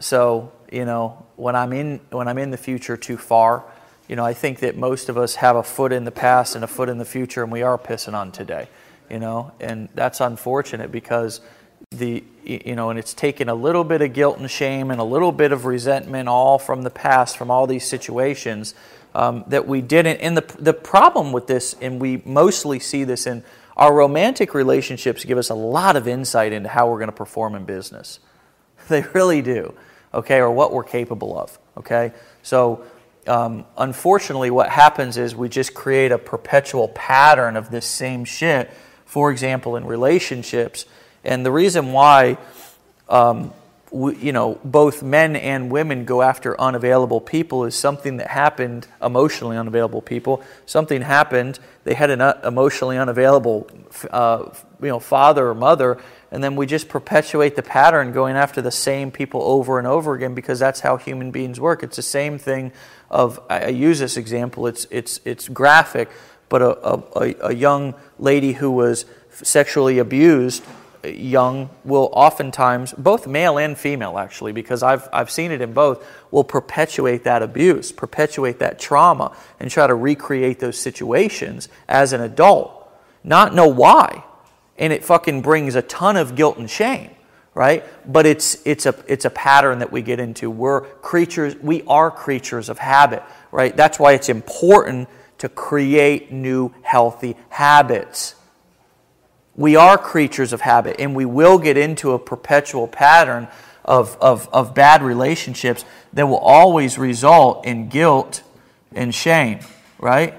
So 0.00 0.52
you 0.70 0.84
know 0.84 1.24
when 1.36 1.56
i'm 1.56 1.72
in 1.72 2.00
when 2.10 2.28
i'm 2.28 2.38
in 2.38 2.50
the 2.50 2.56
future 2.56 2.96
too 2.96 3.16
far 3.16 3.64
you 4.08 4.16
know 4.16 4.24
i 4.24 4.34
think 4.34 4.60
that 4.60 4.76
most 4.76 5.08
of 5.08 5.16
us 5.16 5.36
have 5.36 5.56
a 5.56 5.62
foot 5.62 5.92
in 5.92 6.04
the 6.04 6.10
past 6.10 6.54
and 6.54 6.64
a 6.64 6.68
foot 6.68 6.88
in 6.88 6.98
the 6.98 7.04
future 7.04 7.42
and 7.42 7.52
we 7.52 7.62
are 7.62 7.78
pissing 7.78 8.14
on 8.14 8.32
today 8.32 8.68
you 9.12 9.18
know, 9.18 9.52
and 9.60 9.90
that's 9.94 10.22
unfortunate 10.22 10.90
because 10.90 11.42
the 11.90 12.24
you 12.44 12.74
know, 12.74 12.90
and 12.90 12.98
it's 12.98 13.14
taken 13.14 13.48
a 13.48 13.54
little 13.54 13.84
bit 13.84 14.00
of 14.00 14.14
guilt 14.14 14.38
and 14.38 14.50
shame 14.50 14.90
and 14.90 14.98
a 14.98 15.04
little 15.04 15.30
bit 15.30 15.52
of 15.52 15.64
resentment, 15.64 16.28
all 16.28 16.58
from 16.58 16.82
the 16.82 16.90
past, 16.90 17.36
from 17.36 17.50
all 17.50 17.66
these 17.66 17.86
situations 17.86 18.74
um, 19.14 19.44
that 19.48 19.66
we 19.66 19.80
didn't. 19.80 20.18
And 20.18 20.36
the 20.36 20.44
the 20.58 20.74
problem 20.74 21.32
with 21.32 21.46
this, 21.46 21.74
and 21.80 22.00
we 22.00 22.22
mostly 22.24 22.78
see 22.78 23.04
this 23.04 23.26
in 23.26 23.44
our 23.76 23.94
romantic 23.94 24.54
relationships, 24.54 25.24
give 25.24 25.38
us 25.38 25.50
a 25.50 25.54
lot 25.54 25.96
of 25.96 26.06
insight 26.06 26.52
into 26.52 26.68
how 26.68 26.90
we're 26.90 26.98
going 26.98 27.08
to 27.08 27.16
perform 27.16 27.54
in 27.54 27.64
business. 27.64 28.20
They 28.88 29.02
really 29.14 29.42
do, 29.42 29.74
okay, 30.12 30.38
or 30.38 30.50
what 30.50 30.72
we're 30.72 30.82
capable 30.82 31.38
of, 31.38 31.56
okay. 31.78 32.10
So 32.42 32.84
um, 33.28 33.64
unfortunately, 33.78 34.50
what 34.50 34.68
happens 34.68 35.16
is 35.16 35.36
we 35.36 35.48
just 35.48 35.72
create 35.72 36.10
a 36.10 36.18
perpetual 36.18 36.88
pattern 36.88 37.56
of 37.56 37.70
this 37.70 37.86
same 37.86 38.24
shit. 38.24 38.70
For 39.06 39.30
example, 39.30 39.76
in 39.76 39.86
relationships, 39.86 40.86
and 41.22 41.46
the 41.46 41.52
reason 41.52 41.92
why, 41.92 42.38
um, 43.08 43.52
you 43.92 44.32
know, 44.32 44.58
both 44.64 45.02
men 45.02 45.36
and 45.36 45.70
women 45.70 46.04
go 46.04 46.22
after 46.22 46.58
unavailable 46.58 47.20
people 47.20 47.64
is 47.64 47.74
something 47.74 48.16
that 48.16 48.28
happened 48.28 48.86
emotionally 49.02 49.56
unavailable 49.56 50.00
people. 50.00 50.42
Something 50.64 51.02
happened. 51.02 51.58
They 51.84 51.94
had 51.94 52.10
an 52.10 52.20
uh, 52.20 52.40
emotionally 52.44 52.96
unavailable, 52.96 53.68
uh, 54.10 54.50
you 54.80 54.88
know, 54.88 54.98
father 54.98 55.48
or 55.48 55.54
mother, 55.54 55.98
and 56.30 56.42
then 56.42 56.56
we 56.56 56.64
just 56.64 56.88
perpetuate 56.88 57.54
the 57.54 57.62
pattern 57.62 58.12
going 58.12 58.36
after 58.36 58.62
the 58.62 58.70
same 58.70 59.10
people 59.10 59.42
over 59.42 59.78
and 59.78 59.86
over 59.86 60.14
again 60.14 60.34
because 60.34 60.58
that's 60.58 60.80
how 60.80 60.96
human 60.96 61.30
beings 61.30 61.60
work. 61.60 61.82
It's 61.82 61.96
the 61.96 62.02
same 62.02 62.38
thing 62.38 62.72
of 63.10 63.38
I 63.50 63.68
use 63.68 63.98
this 63.98 64.16
example. 64.16 64.66
It's 64.66 64.86
it's 64.90 65.20
it's 65.26 65.48
graphic, 65.48 66.08
but 66.48 66.62
a, 66.62 66.88
a, 67.18 67.34
a 67.48 67.54
young 67.54 67.94
lady 68.18 68.52
who 68.52 68.70
was 68.70 69.04
sexually 69.32 69.98
abused, 69.98 70.62
young, 71.04 71.70
will 71.84 72.10
oftentimes 72.12 72.92
both 72.92 73.26
male 73.26 73.58
and 73.58 73.76
female 73.76 74.18
actually, 74.18 74.52
because 74.52 74.82
I've 74.82 75.08
I've 75.12 75.30
seen 75.30 75.50
it 75.50 75.60
in 75.60 75.72
both, 75.72 76.06
will 76.30 76.44
perpetuate 76.44 77.24
that 77.24 77.42
abuse, 77.42 77.92
perpetuate 77.92 78.58
that 78.60 78.78
trauma, 78.78 79.36
and 79.60 79.70
try 79.70 79.86
to 79.86 79.94
recreate 79.94 80.60
those 80.60 80.78
situations 80.78 81.68
as 81.88 82.12
an 82.12 82.20
adult, 82.20 82.90
not 83.24 83.54
know 83.54 83.68
why, 83.68 84.24
and 84.78 84.92
it 84.92 85.04
fucking 85.04 85.42
brings 85.42 85.74
a 85.74 85.82
ton 85.82 86.16
of 86.16 86.34
guilt 86.34 86.58
and 86.58 86.70
shame 86.70 87.10
right? 87.54 87.84
But 88.10 88.26
it's, 88.26 88.56
it's, 88.64 88.86
a, 88.86 88.94
it's 89.06 89.24
a 89.24 89.30
pattern 89.30 89.80
that 89.80 89.92
we 89.92 90.02
get 90.02 90.20
into. 90.20 90.50
We're 90.50 90.80
creatures, 90.80 91.54
we 91.56 91.82
are 91.82 92.10
creatures 92.10 92.68
of 92.68 92.78
habit, 92.78 93.22
right? 93.50 93.76
That's 93.76 93.98
why 93.98 94.12
it's 94.12 94.28
important 94.28 95.08
to 95.38 95.48
create 95.48 96.32
new 96.32 96.72
healthy 96.82 97.36
habits. 97.48 98.36
We 99.56 99.76
are 99.76 99.98
creatures 99.98 100.52
of 100.52 100.62
habit, 100.62 100.96
and 100.98 101.14
we 101.14 101.24
will 101.24 101.58
get 101.58 101.76
into 101.76 102.12
a 102.12 102.18
perpetual 102.18 102.88
pattern 102.88 103.48
of, 103.84 104.16
of, 104.20 104.48
of 104.52 104.74
bad 104.74 105.02
relationships 105.02 105.84
that 106.12 106.26
will 106.26 106.38
always 106.38 106.98
result 106.98 107.66
in 107.66 107.88
guilt 107.88 108.42
and 108.92 109.14
shame, 109.14 109.60
right? 109.98 110.34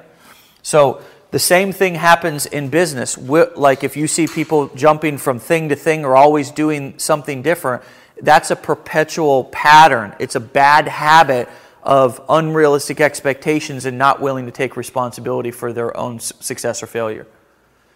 So, 0.61 1.01
the 1.33 1.39
same 1.39 1.71
thing 1.73 1.95
happens 1.95 2.45
in 2.45 2.69
business. 2.69 3.17
Like 3.17 3.83
if 3.83 3.97
you 3.97 4.07
see 4.07 4.27
people 4.27 4.67
jumping 4.75 5.17
from 5.17 5.39
thing 5.39 5.69
to 5.69 5.75
thing 5.75 6.05
or 6.05 6.15
always 6.15 6.51
doing 6.51 6.99
something 6.99 7.41
different, 7.41 7.81
that's 8.21 8.51
a 8.51 8.55
perpetual 8.55 9.45
pattern. 9.45 10.13
It's 10.19 10.35
a 10.35 10.39
bad 10.39 10.87
habit 10.87 11.49
of 11.81 12.21
unrealistic 12.29 13.01
expectations 13.01 13.85
and 13.85 13.97
not 13.97 14.21
willing 14.21 14.45
to 14.45 14.51
take 14.51 14.77
responsibility 14.77 15.49
for 15.49 15.73
their 15.73 15.97
own 15.97 16.19
success 16.19 16.83
or 16.83 16.85
failure. 16.85 17.25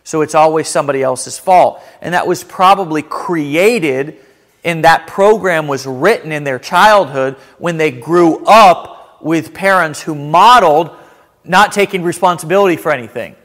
So 0.07 0.21
it's 0.21 0.35
always 0.35 0.69
somebody 0.69 1.03
else's 1.03 1.37
fault. 1.37 1.83
And 1.99 2.13
that 2.13 2.25
was 2.25 2.41
probably 2.41 3.01
created 3.01 4.17
and 4.63 4.85
that 4.85 5.05
program 5.05 5.67
was 5.67 5.85
written 5.85 6.31
in 6.31 6.45
their 6.45 6.59
childhood 6.59 7.35
when 7.57 7.75
they 7.75 7.91
grew 7.91 8.41
up 8.45 9.21
with 9.21 9.53
parents 9.53 10.01
who 10.01 10.15
modeled 10.15 10.95
not 11.43 11.73
taking 11.73 12.03
responsibility 12.03 12.77
for 12.77 12.89
anything. 12.89 13.35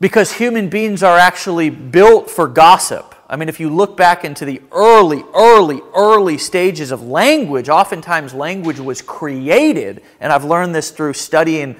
Because 0.00 0.32
human 0.32 0.70
beings 0.70 1.02
are 1.02 1.18
actually 1.18 1.68
built 1.68 2.30
for 2.30 2.48
gossip. 2.48 3.14
I 3.28 3.36
mean, 3.36 3.50
if 3.50 3.60
you 3.60 3.68
look 3.68 3.94
back 3.94 4.24
into 4.24 4.46
the 4.46 4.62
early, 4.72 5.22
early, 5.34 5.82
early 5.94 6.38
stages 6.38 6.90
of 6.90 7.02
language, 7.02 7.68
oftentimes 7.68 8.32
language 8.32 8.80
was 8.80 9.02
created, 9.02 10.02
and 10.18 10.32
I've 10.32 10.44
learned 10.44 10.74
this 10.74 10.90
through 10.90 11.12
studying 11.12 11.76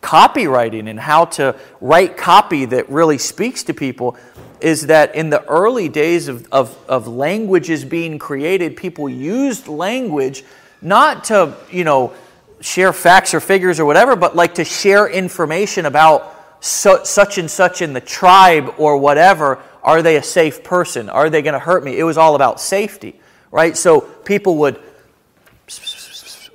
copywriting 0.00 0.88
and 0.88 0.98
how 0.98 1.24
to 1.24 1.58
write 1.80 2.16
copy 2.16 2.64
that 2.66 2.88
really 2.88 3.18
speaks 3.18 3.64
to 3.64 3.74
people 3.74 4.16
is 4.60 4.86
that 4.86 5.14
in 5.14 5.30
the 5.30 5.44
early 5.46 5.88
days 5.88 6.28
of, 6.28 6.46
of, 6.52 6.76
of 6.88 7.06
languages 7.06 7.84
being 7.84 8.18
created, 8.18 8.76
people 8.76 9.08
used 9.08 9.68
language 9.68 10.44
not 10.82 11.24
to, 11.24 11.56
you 11.70 11.84
know, 11.84 12.12
share 12.60 12.92
facts 12.92 13.34
or 13.34 13.40
figures 13.40 13.78
or 13.78 13.84
whatever, 13.84 14.16
but 14.16 14.34
like 14.34 14.54
to 14.54 14.64
share 14.64 15.08
information 15.08 15.86
about 15.86 16.34
so, 16.60 17.04
such 17.04 17.38
and 17.38 17.50
such 17.50 17.82
in 17.82 17.92
the 17.92 18.00
tribe 18.00 18.74
or 18.78 18.96
whatever. 18.96 19.60
Are 19.82 20.02
they 20.02 20.16
a 20.16 20.22
safe 20.22 20.64
person? 20.64 21.08
Are 21.08 21.30
they 21.30 21.42
going 21.42 21.54
to 21.54 21.60
hurt 21.60 21.84
me? 21.84 21.98
It 21.98 22.02
was 22.02 22.18
all 22.18 22.34
about 22.34 22.60
safety, 22.60 23.18
right? 23.52 23.76
So 23.76 24.00
people 24.00 24.56
would, 24.58 24.80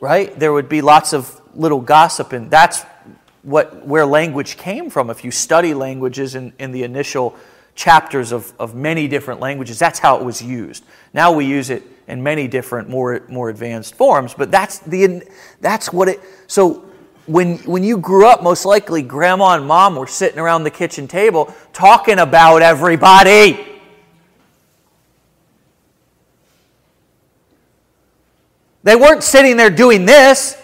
right? 0.01 0.37
There 0.37 0.51
would 0.51 0.67
be 0.67 0.81
lots 0.81 1.13
of 1.13 1.39
little 1.55 1.79
gossip, 1.79 2.33
and 2.33 2.51
that's 2.51 2.83
what 3.43 3.85
where 3.85 4.05
language 4.05 4.57
came 4.57 4.89
from. 4.89 5.09
If 5.09 5.23
you 5.23 5.31
study 5.31 5.73
languages 5.73 6.35
in, 6.35 6.53
in 6.59 6.71
the 6.71 6.83
initial 6.83 7.35
chapters 7.75 8.31
of, 8.31 8.53
of 8.59 8.75
many 8.75 9.07
different 9.07 9.39
languages, 9.39 9.79
that's 9.79 9.99
how 9.99 10.17
it 10.17 10.23
was 10.23 10.41
used. 10.41 10.83
Now 11.13 11.31
we 11.31 11.45
use 11.45 11.69
it 11.69 11.83
in 12.07 12.21
many 12.23 12.47
different, 12.47 12.89
more, 12.89 13.23
more 13.29 13.49
advanced 13.49 13.95
forms, 13.95 14.33
but 14.33 14.51
that's, 14.51 14.79
the, 14.79 15.23
that's 15.61 15.91
what 15.91 16.07
it. 16.07 16.19
So 16.47 16.85
when, 17.25 17.57
when 17.59 17.83
you 17.83 17.97
grew 17.97 18.27
up, 18.27 18.43
most 18.43 18.65
likely 18.65 19.01
grandma 19.01 19.55
and 19.55 19.65
mom 19.65 19.95
were 19.95 20.07
sitting 20.07 20.39
around 20.39 20.63
the 20.63 20.71
kitchen 20.71 21.07
table 21.07 21.53
talking 21.71 22.19
about 22.19 22.61
everybody. 22.61 23.65
They 28.83 28.95
weren't 28.97 29.23
sitting 29.23 29.55
there 29.55 29.69
doing 29.69 30.05
this. 30.05 30.57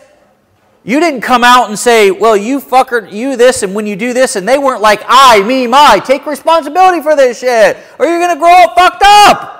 You 0.84 1.00
didn't 1.00 1.22
come 1.22 1.44
out 1.44 1.70
and 1.70 1.78
say, 1.78 2.10
well, 2.10 2.38
you 2.38 2.62
fucker, 2.62 3.12
you 3.12 3.36
this, 3.36 3.64
and 3.64 3.76
when 3.76 3.86
you 3.86 3.96
do 3.96 4.14
this, 4.14 4.36
and 4.36 4.48
they 4.48 4.58
weren't 4.58 4.82
like, 4.82 5.02
I, 5.06 5.44
me, 5.44 5.68
my, 5.68 6.02
take 6.04 6.26
responsibility 6.26 7.02
for 7.02 7.16
this 7.16 7.40
shit, 7.40 7.78
or 8.00 8.06
you're 8.06 8.20
going 8.20 8.34
to 8.34 8.40
grow 8.40 8.64
up 8.64 8.76
fucked 8.76 9.04
up. 9.04 9.60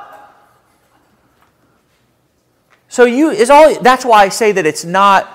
So 2.88 3.06
you 3.06 3.30
is 3.30 3.52
all 3.52 3.80
that's 3.82 4.04
why 4.04 4.24
I 4.24 4.30
say 4.30 4.52
that 4.52 4.66
it's 4.66 4.84
not 4.84 5.30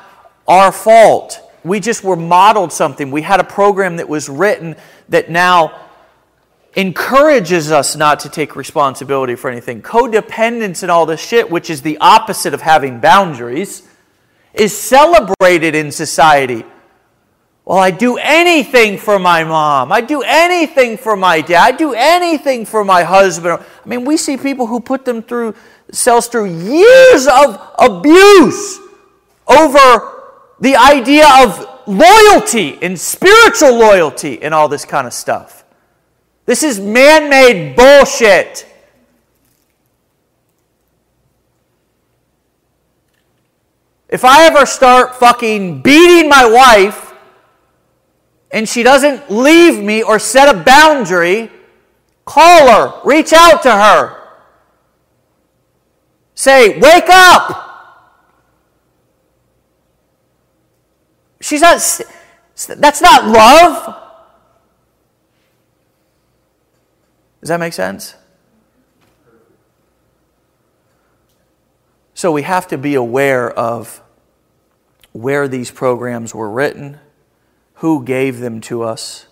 our 0.48 0.72
fault. 0.72 1.40
We 1.62 1.80
just 1.80 2.02
were 2.02 2.16
modeled 2.16 2.72
something. 2.72 3.10
We 3.10 3.22
had 3.22 3.38
a 3.38 3.44
program 3.44 3.96
that 3.96 4.08
was 4.08 4.28
written 4.28 4.74
that 5.08 5.30
now 5.30 5.80
encourages 6.74 7.70
us 7.70 7.94
not 7.94 8.20
to 8.20 8.28
take 8.28 8.56
responsibility 8.56 9.36
for 9.36 9.48
anything. 9.48 9.82
Codependence 9.82 10.82
and 10.82 10.90
all 10.90 11.06
this 11.06 11.20
shit, 11.20 11.48
which 11.48 11.70
is 11.70 11.82
the 11.82 11.96
opposite 11.98 12.52
of 12.52 12.60
having 12.60 12.98
boundaries, 12.98 13.88
is 14.54 14.76
celebrated 14.76 15.74
in 15.74 15.90
society. 15.90 16.64
Well, 17.64 17.78
I 17.78 17.90
do 17.90 18.18
anything 18.18 18.98
for 18.98 19.18
my 19.18 19.42
mom. 19.42 19.90
I 19.90 20.00
do 20.00 20.22
anything 20.22 20.98
for 20.98 21.16
my 21.16 21.40
dad. 21.40 21.62
I 21.62 21.76
do 21.76 21.94
anything 21.94 22.66
for 22.66 22.84
my 22.84 23.02
husband. 23.02 23.58
I 23.62 23.88
mean, 23.88 24.04
we 24.04 24.16
see 24.16 24.36
people 24.36 24.66
who 24.66 24.80
put 24.80 25.04
them 25.04 25.22
through 25.22 25.54
sells 25.90 26.28
through 26.28 26.46
years 26.46 27.26
of 27.26 27.60
abuse 27.78 28.78
over 29.46 30.22
the 30.60 30.76
idea 30.76 31.26
of 31.42 31.68
loyalty 31.86 32.78
and 32.82 32.98
spiritual 32.98 33.76
loyalty 33.76 34.42
and 34.42 34.54
all 34.54 34.68
this 34.68 34.84
kind 34.84 35.06
of 35.06 35.12
stuff. 35.12 35.64
This 36.46 36.62
is 36.62 36.78
man 36.80 37.30
made 37.30 37.76
bullshit. 37.76 38.66
If 44.08 44.24
I 44.24 44.46
ever 44.46 44.66
start 44.66 45.16
fucking 45.16 45.82
beating 45.82 46.28
my 46.28 46.48
wife 46.48 47.14
and 48.50 48.68
she 48.68 48.82
doesn't 48.82 49.30
leave 49.30 49.82
me 49.82 50.02
or 50.02 50.18
set 50.18 50.54
a 50.54 50.58
boundary, 50.62 51.50
call 52.24 52.68
her, 52.70 53.00
reach 53.04 53.32
out 53.32 53.62
to 53.62 53.70
her. 53.70 54.20
Say, 56.34 56.78
wake 56.78 57.08
up! 57.08 57.64
She's 61.40 61.60
not, 61.60 61.76
that's 62.78 63.02
not 63.02 63.26
love. 63.26 64.00
Does 67.40 67.48
that 67.48 67.60
make 67.60 67.74
sense? 67.74 68.14
So 72.14 72.32
we 72.32 72.42
have 72.42 72.68
to 72.68 72.78
be 72.78 72.94
aware 72.94 73.50
of 73.50 74.00
where 75.12 75.48
these 75.48 75.70
programs 75.70 76.34
were 76.34 76.50
written, 76.50 76.98
who 77.74 78.04
gave 78.04 78.38
them 78.38 78.60
to 78.62 78.82
us, 78.82 79.26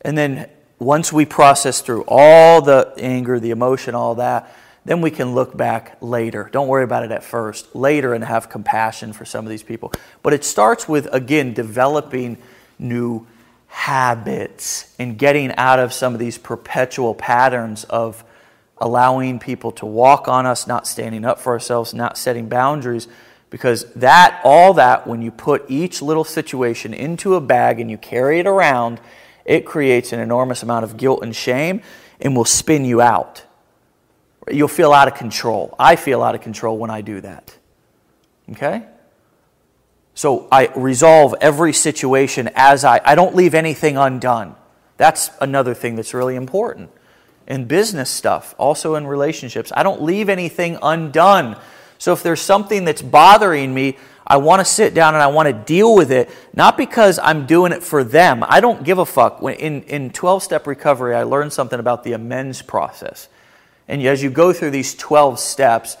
and 0.00 0.16
then 0.16 0.48
once 0.78 1.12
we 1.12 1.24
process 1.24 1.80
through 1.80 2.04
all 2.06 2.62
the 2.62 2.92
anger, 2.98 3.40
the 3.40 3.50
emotion, 3.50 3.94
all 3.94 4.14
that, 4.16 4.54
then 4.84 5.00
we 5.00 5.10
can 5.10 5.34
look 5.34 5.56
back 5.56 5.98
later. 6.00 6.48
Don't 6.52 6.68
worry 6.68 6.84
about 6.84 7.04
it 7.04 7.10
at 7.10 7.24
first. 7.24 7.74
Later 7.74 8.14
and 8.14 8.24
have 8.24 8.48
compassion 8.48 9.12
for 9.12 9.24
some 9.24 9.44
of 9.44 9.50
these 9.50 9.62
people. 9.62 9.92
But 10.22 10.32
it 10.34 10.44
starts 10.44 10.88
with, 10.88 11.08
again, 11.12 11.52
developing 11.52 12.38
new 12.78 13.26
habits 13.66 14.94
and 14.98 15.18
getting 15.18 15.54
out 15.56 15.78
of 15.78 15.92
some 15.92 16.14
of 16.14 16.20
these 16.20 16.38
perpetual 16.38 17.14
patterns 17.14 17.84
of 17.84 18.24
allowing 18.80 19.38
people 19.38 19.72
to 19.72 19.86
walk 19.86 20.28
on 20.28 20.46
us, 20.46 20.66
not 20.66 20.86
standing 20.86 21.24
up 21.24 21.38
for 21.38 21.52
ourselves, 21.52 21.94
not 21.94 22.16
setting 22.18 22.48
boundaries. 22.48 23.08
Because 23.50 23.90
that, 23.94 24.40
all 24.44 24.74
that, 24.74 25.06
when 25.06 25.22
you 25.22 25.30
put 25.30 25.64
each 25.68 26.02
little 26.02 26.24
situation 26.24 26.92
into 26.92 27.34
a 27.34 27.40
bag 27.40 27.80
and 27.80 27.90
you 27.90 27.96
carry 27.96 28.38
it 28.38 28.46
around, 28.46 29.00
it 29.44 29.64
creates 29.64 30.12
an 30.12 30.20
enormous 30.20 30.62
amount 30.62 30.84
of 30.84 30.96
guilt 30.96 31.22
and 31.22 31.34
shame 31.34 31.80
and 32.20 32.36
will 32.36 32.44
spin 32.44 32.84
you 32.84 33.00
out. 33.00 33.44
You'll 34.50 34.68
feel 34.68 34.92
out 34.92 35.08
of 35.08 35.14
control. 35.14 35.74
I 35.78 35.96
feel 35.96 36.22
out 36.22 36.34
of 36.34 36.42
control 36.42 36.76
when 36.76 36.90
I 36.90 37.00
do 37.00 37.20
that. 37.22 37.56
Okay? 38.50 38.84
So 40.14 40.48
I 40.50 40.66
resolve 40.74 41.34
every 41.40 41.72
situation 41.72 42.50
as 42.54 42.84
I, 42.84 43.00
I 43.04 43.14
don't 43.14 43.34
leave 43.34 43.54
anything 43.54 43.96
undone. 43.96 44.56
That's 44.96 45.30
another 45.40 45.74
thing 45.74 45.94
that's 45.94 46.12
really 46.12 46.34
important. 46.34 46.90
In 47.48 47.64
business 47.64 48.10
stuff, 48.10 48.54
also 48.58 48.94
in 48.94 49.06
relationships, 49.06 49.72
I 49.74 49.82
don't 49.82 50.02
leave 50.02 50.28
anything 50.28 50.78
undone. 50.80 51.56
So 51.96 52.12
if 52.12 52.22
there's 52.22 52.40
something 52.40 52.84
that's 52.84 53.02
bothering 53.02 53.74
me, 53.74 53.96
I 54.26 54.36
want 54.36 54.60
to 54.60 54.64
sit 54.64 54.92
down 54.92 55.14
and 55.14 55.22
I 55.22 55.28
want 55.28 55.46
to 55.46 55.54
deal 55.54 55.94
with 55.94 56.12
it, 56.12 56.28
not 56.54 56.76
because 56.76 57.18
I'm 57.18 57.46
doing 57.46 57.72
it 57.72 57.82
for 57.82 58.04
them. 58.04 58.44
I 58.46 58.60
don't 58.60 58.84
give 58.84 58.98
a 58.98 59.06
fuck. 59.06 59.42
In, 59.42 59.82
in 59.84 60.10
12 60.10 60.42
step 60.42 60.66
recovery, 60.66 61.14
I 61.14 61.22
learned 61.22 61.52
something 61.52 61.80
about 61.80 62.04
the 62.04 62.12
amends 62.12 62.60
process. 62.60 63.28
And 63.88 64.06
as 64.06 64.22
you 64.22 64.28
go 64.28 64.52
through 64.52 64.70
these 64.70 64.94
12 64.94 65.40
steps, 65.40 65.96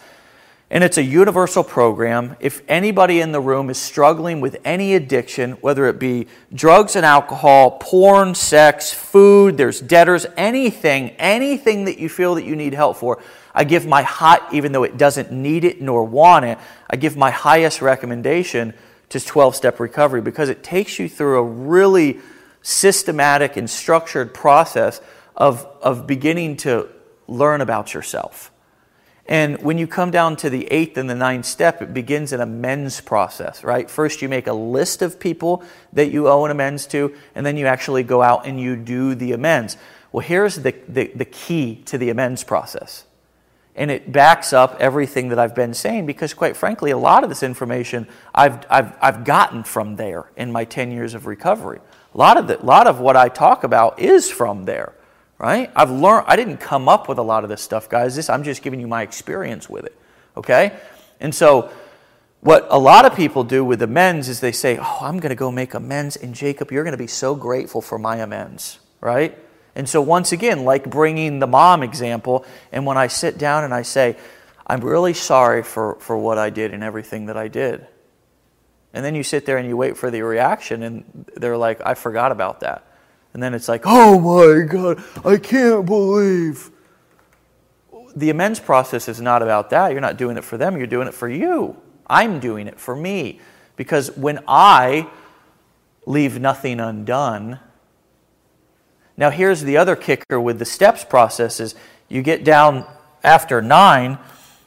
and 0.70 0.84
it's 0.84 0.98
a 0.98 1.02
universal 1.02 1.64
program. 1.64 2.36
If 2.40 2.62
anybody 2.68 3.20
in 3.20 3.32
the 3.32 3.40
room 3.40 3.70
is 3.70 3.78
struggling 3.78 4.40
with 4.40 4.58
any 4.64 4.94
addiction, 4.94 5.52
whether 5.52 5.86
it 5.86 5.98
be 5.98 6.26
drugs 6.52 6.94
and 6.94 7.06
alcohol, 7.06 7.78
porn, 7.80 8.34
sex, 8.34 8.92
food, 8.92 9.56
there's 9.56 9.80
debtors, 9.80 10.26
anything, 10.36 11.10
anything 11.12 11.86
that 11.86 11.98
you 11.98 12.10
feel 12.10 12.34
that 12.34 12.44
you 12.44 12.54
need 12.54 12.74
help 12.74 12.98
for, 12.98 13.22
I 13.54 13.64
give 13.64 13.86
my 13.86 14.02
hot, 14.02 14.46
even 14.52 14.72
though 14.72 14.84
it 14.84 14.98
doesn't 14.98 15.32
need 15.32 15.64
it 15.64 15.80
nor 15.80 16.04
want 16.04 16.44
it, 16.44 16.58
I 16.88 16.96
give 16.96 17.16
my 17.16 17.30
highest 17.30 17.80
recommendation 17.80 18.74
to 19.08 19.20
12 19.20 19.56
step 19.56 19.80
recovery 19.80 20.20
because 20.20 20.50
it 20.50 20.62
takes 20.62 20.98
you 20.98 21.08
through 21.08 21.38
a 21.38 21.42
really 21.42 22.20
systematic 22.60 23.56
and 23.56 23.70
structured 23.70 24.34
process 24.34 25.00
of, 25.34 25.66
of 25.80 26.06
beginning 26.06 26.58
to 26.58 26.88
learn 27.26 27.62
about 27.62 27.94
yourself. 27.94 28.50
And 29.28 29.62
when 29.62 29.76
you 29.76 29.86
come 29.86 30.10
down 30.10 30.36
to 30.36 30.48
the 30.48 30.64
eighth 30.68 30.96
and 30.96 31.08
the 31.08 31.14
ninth 31.14 31.44
step, 31.44 31.82
it 31.82 31.92
begins 31.92 32.32
an 32.32 32.40
amends 32.40 33.02
process, 33.02 33.62
right? 33.62 33.90
First, 33.90 34.22
you 34.22 34.28
make 34.28 34.46
a 34.46 34.54
list 34.54 35.02
of 35.02 35.20
people 35.20 35.62
that 35.92 36.10
you 36.10 36.28
owe 36.28 36.46
an 36.46 36.50
amends 36.50 36.86
to, 36.88 37.14
and 37.34 37.44
then 37.44 37.58
you 37.58 37.66
actually 37.66 38.02
go 38.02 38.22
out 38.22 38.46
and 38.46 38.58
you 38.58 38.74
do 38.74 39.14
the 39.14 39.32
amends. 39.32 39.76
Well, 40.12 40.26
here's 40.26 40.56
the, 40.56 40.74
the, 40.88 41.08
the 41.14 41.26
key 41.26 41.82
to 41.84 41.98
the 41.98 42.08
amends 42.08 42.42
process. 42.42 43.04
And 43.76 43.90
it 43.90 44.10
backs 44.10 44.54
up 44.54 44.76
everything 44.80 45.28
that 45.28 45.38
I've 45.38 45.54
been 45.54 45.74
saying 45.74 46.06
because, 46.06 46.32
quite 46.32 46.56
frankly, 46.56 46.90
a 46.90 46.98
lot 46.98 47.22
of 47.22 47.28
this 47.28 47.42
information 47.42 48.08
I've, 48.34 48.64
I've, 48.70 48.96
I've 49.00 49.24
gotten 49.24 49.62
from 49.62 49.96
there 49.96 50.30
in 50.36 50.50
my 50.50 50.64
10 50.64 50.90
years 50.90 51.12
of 51.12 51.26
recovery. 51.26 51.80
A 52.14 52.18
lot 52.18 52.38
of, 52.38 52.48
the, 52.48 52.56
lot 52.64 52.86
of 52.86 52.98
what 52.98 53.14
I 53.14 53.28
talk 53.28 53.62
about 53.62 54.00
is 54.00 54.30
from 54.30 54.64
there 54.64 54.94
right? 55.38 55.70
I've 55.74 55.90
learned, 55.90 56.24
I 56.26 56.36
didn't 56.36 56.58
come 56.58 56.88
up 56.88 57.08
with 57.08 57.18
a 57.18 57.22
lot 57.22 57.44
of 57.44 57.50
this 57.50 57.62
stuff, 57.62 57.88
guys. 57.88 58.16
This, 58.16 58.28
I'm 58.28 58.42
just 58.42 58.62
giving 58.62 58.80
you 58.80 58.88
my 58.88 59.02
experience 59.02 59.68
with 59.68 59.84
it, 59.84 59.96
okay? 60.36 60.76
And 61.20 61.34
so, 61.34 61.70
what 62.40 62.66
a 62.70 62.78
lot 62.78 63.04
of 63.04 63.16
people 63.16 63.42
do 63.42 63.64
with 63.64 63.82
amends 63.82 64.28
is 64.28 64.40
they 64.40 64.52
say, 64.52 64.78
Oh, 64.78 64.98
I'm 65.00 65.18
going 65.18 65.30
to 65.30 65.36
go 65.36 65.50
make 65.50 65.74
amends. 65.74 66.16
And 66.16 66.34
Jacob, 66.34 66.70
you're 66.70 66.84
going 66.84 66.92
to 66.92 66.98
be 66.98 67.08
so 67.08 67.34
grateful 67.34 67.80
for 67.80 67.98
my 67.98 68.18
amends, 68.18 68.78
right? 69.00 69.36
And 69.74 69.88
so, 69.88 70.00
once 70.00 70.32
again, 70.32 70.64
like 70.64 70.88
bringing 70.88 71.38
the 71.38 71.46
mom 71.46 71.82
example, 71.82 72.44
and 72.72 72.86
when 72.86 72.96
I 72.96 73.06
sit 73.06 73.38
down 73.38 73.64
and 73.64 73.74
I 73.74 73.82
say, 73.82 74.16
I'm 74.66 74.80
really 74.80 75.14
sorry 75.14 75.62
for, 75.62 75.96
for 76.00 76.18
what 76.18 76.36
I 76.36 76.50
did 76.50 76.74
and 76.74 76.84
everything 76.84 77.26
that 77.26 77.36
I 77.36 77.48
did. 77.48 77.86
And 78.92 79.04
then 79.04 79.14
you 79.14 79.22
sit 79.22 79.46
there 79.46 79.56
and 79.56 79.68
you 79.68 79.76
wait 79.76 79.96
for 79.96 80.10
the 80.10 80.22
reaction, 80.22 80.82
and 80.82 81.30
they're 81.36 81.56
like, 81.56 81.80
I 81.84 81.94
forgot 81.94 82.32
about 82.32 82.60
that. 82.60 82.87
And 83.38 83.42
then 83.44 83.54
it's 83.54 83.68
like, 83.68 83.82
oh 83.84 84.18
my 84.18 84.66
God, 84.66 85.00
I 85.24 85.36
can't 85.36 85.86
believe. 85.86 86.72
The 88.16 88.30
amends 88.30 88.58
process 88.58 89.08
is 89.08 89.20
not 89.20 89.42
about 89.42 89.70
that. 89.70 89.92
You're 89.92 90.00
not 90.00 90.16
doing 90.16 90.36
it 90.36 90.42
for 90.42 90.58
them, 90.58 90.76
you're 90.76 90.88
doing 90.88 91.06
it 91.06 91.14
for 91.14 91.28
you. 91.28 91.76
I'm 92.08 92.40
doing 92.40 92.66
it 92.66 92.80
for 92.80 92.96
me. 92.96 93.40
Because 93.76 94.10
when 94.16 94.40
I 94.48 95.08
leave 96.04 96.40
nothing 96.40 96.80
undone, 96.80 97.60
now 99.16 99.30
here's 99.30 99.62
the 99.62 99.76
other 99.76 99.94
kicker 99.94 100.40
with 100.40 100.58
the 100.58 100.64
steps 100.64 101.04
process 101.04 101.60
is 101.60 101.76
you 102.08 102.22
get 102.22 102.42
down 102.42 102.88
after 103.22 103.62
nine, 103.62 104.18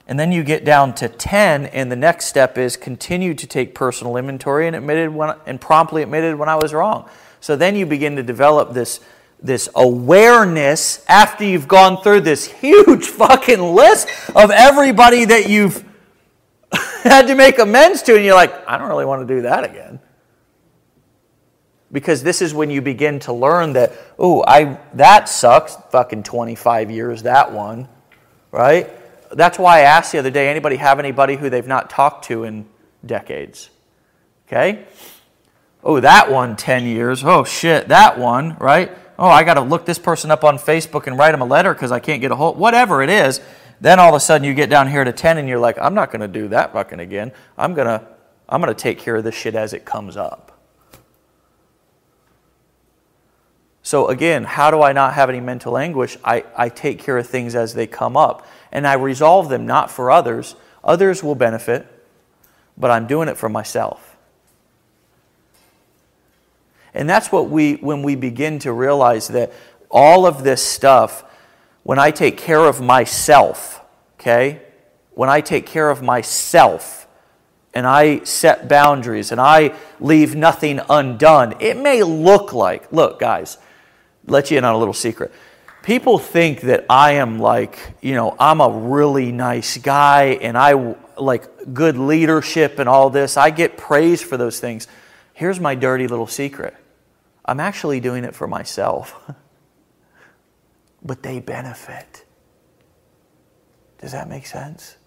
and 0.08 0.18
then 0.18 0.32
you 0.32 0.46
get 0.46 0.64
down 0.64 0.96
to 0.96 1.10
10, 1.10 1.66
and 1.66 1.92
the 1.92 1.98
next 1.98 2.28
step 2.28 2.58
is 2.58 2.78
continue 2.78 3.34
to 3.34 3.46
take 3.46 3.76
personal 3.76 4.16
inventory 4.16 4.66
and 4.66 4.78
admitted 4.78 5.14
when, 5.14 5.36
and 5.46 5.60
promptly 5.60 6.04
admitted 6.04 6.36
when 6.36 6.48
I 6.48 6.56
was 6.56 6.74
wrong. 6.74 7.10
So 7.42 7.56
then 7.56 7.76
you 7.76 7.86
begin 7.86 8.16
to 8.16 8.24
develop 8.24 8.74
this, 8.74 9.02
this 9.42 9.68
awareness 9.76 11.04
after 11.10 11.44
you've 11.44 11.68
gone 11.68 12.02
through 12.02 12.22
this 12.22 12.46
huge 12.46 13.06
fucking 13.08 13.60
list 13.60 14.08
of 14.36 14.52
everybody 14.52 15.26
that 15.26 15.50
you've 15.50 15.84
had 17.04 17.28
to 17.28 17.36
make 17.36 17.60
amends 17.60 18.04
to, 18.04 18.16
and 18.16 18.24
you're 18.24 18.36
like, 18.36 18.54
I 18.68 18.78
don't 18.78 18.88
really 18.88 19.06
want 19.06 19.28
to 19.28 19.36
do 19.36 19.42
that 19.42 19.64
again. 19.64 20.00
Because 21.92 22.24
this 22.24 22.42
is 22.42 22.54
when 22.54 22.70
you 22.70 22.82
begin 22.82 23.20
to 23.22 23.34
learn 23.34 23.74
that, 23.74 23.92
oh, 24.18 24.46
I 24.48 24.80
that 24.94 25.28
sucks, 25.28 25.76
fucking 25.90 26.24
25 26.24 26.90
years, 26.90 27.24
that 27.24 27.52
one, 27.52 27.90
right? 28.52 28.90
That's 29.32 29.60
why 29.60 29.80
I 29.80 29.82
asked 29.82 30.12
the 30.12 30.20
other 30.20 30.30
day 30.30 30.48
anybody 30.48 30.76
have 30.78 31.00
anybody 31.00 31.36
who 31.36 31.50
they've 31.50 31.68
not 31.68 31.90
talked 31.90 32.26
to 32.26 32.44
in 32.44 32.66
decades? 33.06 33.70
Okay? 34.48 34.86
Oh, 35.84 36.00
that 36.00 36.32
one, 36.32 36.56
10 36.56 36.86
years. 36.86 37.24
Oh, 37.24 37.44
shit, 37.44 37.88
that 37.88 38.20
one, 38.20 38.56
right? 38.60 38.92
Oh, 39.18 39.28
I 39.28 39.44
got 39.44 39.56
to 39.56 39.62
look 39.62 39.86
this 39.86 40.00
person 40.00 40.32
up 40.32 40.44
on 40.44 40.58
Facebook 40.58 41.08
and 41.08 41.18
write 41.18 41.32
them 41.32 41.42
a 41.42 41.46
letter 41.46 41.74
because 41.74 41.92
I 41.92 42.00
can't 42.00 42.22
get 42.22 42.32
a 42.32 42.36
hold. 42.36 42.58
Whatever 42.58 43.02
it 43.02 43.10
is. 43.10 43.42
Then 43.80 44.00
all 44.00 44.10
of 44.10 44.16
a 44.16 44.20
sudden 44.20 44.46
you 44.46 44.54
get 44.54 44.70
down 44.70 44.88
here 44.88 45.04
to 45.04 45.12
10 45.12 45.40
and 45.40 45.50
you're 45.50 45.60
like, 45.60 45.78
I'm 45.80 45.96
not 45.96 46.12
going 46.12 46.22
to 46.22 46.28
do 46.28 46.50
that 46.50 46.74
fucking 46.74 47.00
again. 47.00 47.32
I'm 47.58 47.74
going 47.74 47.88
to 47.88 48.06
I'm 48.52 48.60
going 48.62 48.74
to 48.74 48.80
take 48.80 49.00
care 49.00 49.16
of 49.16 49.24
this 49.24 49.34
shit 49.34 49.56
as 49.56 49.72
it 49.72 49.86
comes 49.86 50.18
up. 50.18 50.52
So, 53.82 54.10
again, 54.10 54.44
how 54.44 54.70
do 54.70 54.82
I 54.82 54.92
not 54.92 55.14
have 55.14 55.30
any 55.30 55.40
mental 55.40 55.78
anguish? 55.78 56.18
I, 56.24 56.44
I 56.56 56.70
take 56.70 57.00
care 57.00 57.18
of 57.18 57.26
things 57.26 57.56
as 57.56 57.74
they 57.74 57.88
come 57.88 58.16
up. 58.16 58.46
And 58.72 58.86
I 58.86 58.94
resolve 58.94 59.50
them 59.50 59.66
not 59.66 59.90
for 59.90 60.12
others. 60.12 60.56
Others 60.84 61.24
will 61.24 61.36
benefit, 61.36 61.88
but 62.78 62.92
I'm 62.92 63.08
doing 63.08 63.28
it 63.28 63.38
for 63.38 63.50
myself. 63.50 64.11
And 66.94 67.10
that's 67.10 67.32
what 67.32 67.50
we, 67.50 67.76
when 67.76 68.04
we 68.04 68.16
begin 68.16 68.60
to 68.60 68.74
realize 68.74 69.30
that 69.30 69.52
all 69.90 70.26
of 70.26 70.44
this 70.44 70.66
stuff, 70.66 71.24
when 71.84 72.00
I 72.00 72.12
take 72.12 72.38
care 72.38 72.66
of 72.66 72.82
myself, 72.82 73.82
okay, 74.20 74.62
when 75.14 75.30
I 75.30 75.42
take 75.42 75.66
care 75.66 75.90
of 75.90 76.02
myself 76.02 77.08
and 77.74 77.88
I 77.88 78.24
set 78.24 78.68
boundaries 78.68 79.32
and 79.32 79.40
I 79.40 79.74
leave 80.00 80.36
nothing 80.36 80.80
undone, 80.90 81.56
it 81.60 81.78
may 81.78 82.04
look 82.04 82.54
like, 82.54 82.92
look, 82.92 83.20
guys, 83.20 83.58
let 84.28 84.52
you 84.52 84.58
in 84.58 84.66
on 84.66 84.76
a 84.76 84.78
little 84.78 84.94
secret. 84.94 85.32
People 85.84 86.20
think 86.20 86.62
that 86.62 86.86
I 86.90 87.14
am 87.14 87.40
like, 87.40 87.80
you 88.02 88.14
know, 88.14 88.36
I'm 88.40 88.62
a 88.62 88.70
really 88.70 89.32
nice 89.32 89.78
guy 89.78 90.38
and 90.42 90.58
I 90.58 90.96
like 91.18 91.74
good 91.74 91.98
leadership 91.98 92.78
and 92.78 92.88
all 92.88 93.10
this. 93.10 93.36
I 93.36 93.50
get 93.50 93.78
praise 93.78 94.22
for 94.22 94.38
those 94.38 94.60
things. 94.60 94.88
Here's 95.34 95.60
my 95.60 95.74
dirty 95.74 96.08
little 96.08 96.28
secret 96.28 96.76
I'm 97.46 97.60
actually 97.60 98.00
doing 98.00 98.24
it 98.24 98.36
for 98.36 98.48
myself, 98.48 99.20
but 101.04 101.24
they 101.24 101.40
benefit. 101.40 102.26
Does 104.00 104.12
that 104.12 104.28
make 104.28 104.46
sense? 104.46 104.98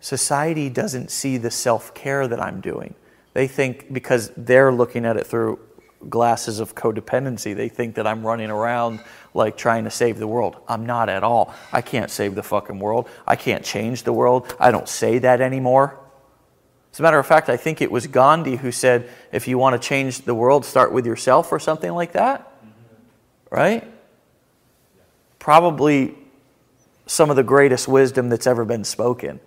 Society 0.00 0.68
doesn't 0.68 1.10
see 1.10 1.38
the 1.38 1.50
self 1.50 1.94
care 1.94 2.28
that 2.28 2.40
I'm 2.40 2.60
doing. 2.60 2.94
They 3.34 3.48
think, 3.48 3.92
because 3.92 4.30
they're 4.36 4.72
looking 4.72 5.04
at 5.04 5.16
it 5.16 5.26
through 5.26 5.58
glasses 6.08 6.60
of 6.60 6.74
codependency, 6.74 7.54
they 7.54 7.68
think 7.68 7.96
that 7.96 8.06
I'm 8.06 8.24
running 8.26 8.50
around 8.50 9.00
like 9.34 9.56
trying 9.56 9.84
to 9.84 9.90
save 9.90 10.18
the 10.18 10.26
world. 10.26 10.56
I'm 10.68 10.86
not 10.86 11.08
at 11.08 11.24
all. 11.24 11.54
I 11.72 11.82
can't 11.82 12.10
save 12.10 12.34
the 12.34 12.42
fucking 12.42 12.78
world. 12.78 13.08
I 13.26 13.36
can't 13.36 13.64
change 13.64 14.04
the 14.04 14.12
world. 14.12 14.54
I 14.60 14.70
don't 14.70 14.88
say 14.88 15.18
that 15.18 15.40
anymore. 15.40 15.98
As 16.98 17.00
a 17.00 17.04
matter 17.04 17.20
of 17.20 17.28
fact, 17.28 17.48
I 17.48 17.56
think 17.56 17.80
it 17.80 17.92
was 17.92 18.08
Gandhi 18.08 18.56
who 18.56 18.72
said, 18.72 19.08
if 19.30 19.46
you 19.46 19.56
want 19.56 19.80
to 19.80 19.88
change 19.88 20.22
the 20.22 20.34
world, 20.34 20.64
start 20.64 20.90
with 20.90 21.06
yourself 21.06 21.52
or 21.52 21.60
something 21.60 21.92
like 21.92 22.14
that. 22.14 22.52
right? 23.52 23.86
Probably 25.38 26.16
some 27.06 27.30
of 27.30 27.36
the 27.36 27.44
greatest 27.44 27.86
wisdom 27.86 28.30
that's 28.30 28.48
ever 28.48 28.64
been 28.64 28.82
spoken. 28.82 29.38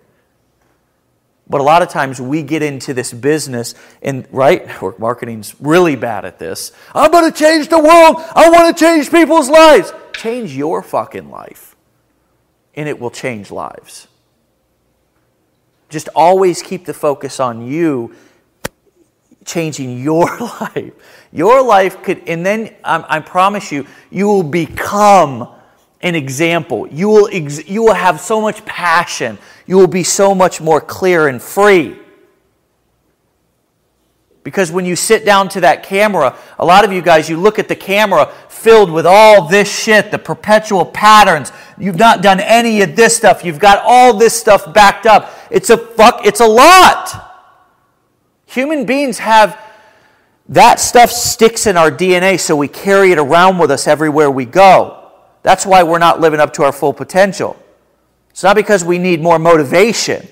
But 1.46 1.60
a 1.60 1.64
lot 1.64 1.82
of 1.82 1.90
times 1.90 2.18
we 2.18 2.42
get 2.42 2.62
into 2.62 2.94
this 2.94 3.12
business, 3.12 3.74
and 4.00 4.26
right, 4.32 4.66
network 4.66 4.98
marketing's 4.98 5.54
really 5.60 5.94
bad 5.94 6.24
at 6.24 6.38
this. 6.38 6.72
I'm 6.94 7.10
going 7.10 7.30
to 7.30 7.38
change 7.38 7.68
the 7.68 7.78
world. 7.78 8.16
I 8.34 8.48
want 8.48 8.74
to 8.74 8.82
change 8.82 9.10
people's 9.10 9.50
lives. 9.50 9.92
Change 10.14 10.56
your 10.56 10.82
fucking 10.82 11.28
life, 11.28 11.76
and 12.74 12.88
it 12.88 12.98
will 12.98 13.10
change 13.10 13.50
lives. 13.50 14.08
Just 15.92 16.08
always 16.14 16.62
keep 16.62 16.86
the 16.86 16.94
focus 16.94 17.38
on 17.38 17.66
you 17.66 18.14
changing 19.44 20.00
your 20.00 20.24
life. 20.60 20.92
Your 21.32 21.62
life 21.62 22.02
could, 22.02 22.26
and 22.26 22.44
then 22.44 22.74
I, 22.82 23.04
I 23.16 23.20
promise 23.20 23.70
you, 23.70 23.86
you 24.10 24.26
will 24.26 24.42
become 24.42 25.48
an 26.00 26.14
example. 26.14 26.88
You 26.88 27.08
will, 27.08 27.28
ex- 27.30 27.68
you 27.68 27.82
will 27.82 27.92
have 27.92 28.22
so 28.22 28.40
much 28.40 28.64
passion. 28.64 29.36
You 29.66 29.76
will 29.76 29.86
be 29.86 30.02
so 30.02 30.34
much 30.34 30.62
more 30.62 30.80
clear 30.80 31.28
and 31.28 31.42
free. 31.42 31.98
Because 34.44 34.72
when 34.72 34.84
you 34.84 34.96
sit 34.96 35.24
down 35.24 35.48
to 35.50 35.60
that 35.60 35.84
camera, 35.84 36.36
a 36.58 36.64
lot 36.64 36.84
of 36.84 36.92
you 36.92 37.00
guys, 37.00 37.28
you 37.28 37.36
look 37.36 37.58
at 37.58 37.68
the 37.68 37.76
camera 37.76 38.32
filled 38.48 38.90
with 38.90 39.06
all 39.06 39.46
this 39.46 39.72
shit, 39.72 40.10
the 40.10 40.18
perpetual 40.18 40.84
patterns. 40.84 41.52
You've 41.78 41.98
not 41.98 42.22
done 42.22 42.40
any 42.40 42.82
of 42.82 42.96
this 42.96 43.16
stuff. 43.16 43.44
You've 43.44 43.60
got 43.60 43.82
all 43.84 44.14
this 44.14 44.38
stuff 44.38 44.72
backed 44.74 45.06
up. 45.06 45.30
It's 45.50 45.70
a 45.70 45.76
fuck, 45.76 46.26
it's 46.26 46.40
a 46.40 46.46
lot. 46.46 47.30
Human 48.46 48.84
beings 48.84 49.18
have 49.18 49.58
that 50.48 50.80
stuff 50.80 51.10
sticks 51.10 51.66
in 51.66 51.76
our 51.76 51.90
DNA, 51.90 52.38
so 52.38 52.56
we 52.56 52.68
carry 52.68 53.12
it 53.12 53.18
around 53.18 53.58
with 53.58 53.70
us 53.70 53.86
everywhere 53.86 54.30
we 54.30 54.44
go. 54.44 55.10
That's 55.42 55.64
why 55.64 55.82
we're 55.82 55.98
not 55.98 56.20
living 56.20 56.40
up 56.40 56.52
to 56.54 56.64
our 56.64 56.72
full 56.72 56.92
potential. 56.92 57.56
It's 58.30 58.42
not 58.42 58.56
because 58.56 58.84
we 58.84 58.98
need 58.98 59.20
more 59.20 59.38
motivation. 59.38 60.26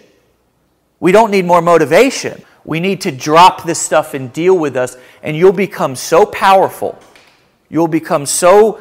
We 0.98 1.12
don't 1.12 1.30
need 1.30 1.44
more 1.44 1.62
motivation. 1.62 2.42
We 2.64 2.80
need 2.80 3.00
to 3.02 3.11
drop 3.11 3.64
this 3.64 3.80
stuff 3.80 4.14
and 4.14 4.32
deal 4.32 4.56
with 4.56 4.76
us, 4.76 4.96
and 5.22 5.36
you'll 5.36 5.52
become 5.52 5.96
so 5.96 6.26
powerful. 6.26 6.98
You'll 7.68 7.88
become 7.88 8.26
so 8.26 8.80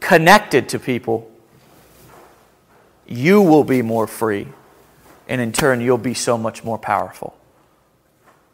connected 0.00 0.68
to 0.70 0.78
people. 0.78 1.30
You 3.06 3.42
will 3.42 3.64
be 3.64 3.82
more 3.82 4.06
free, 4.06 4.48
and 5.28 5.40
in 5.40 5.52
turn, 5.52 5.80
you'll 5.80 5.98
be 5.98 6.14
so 6.14 6.38
much 6.38 6.64
more 6.64 6.78
powerful. 6.78 7.36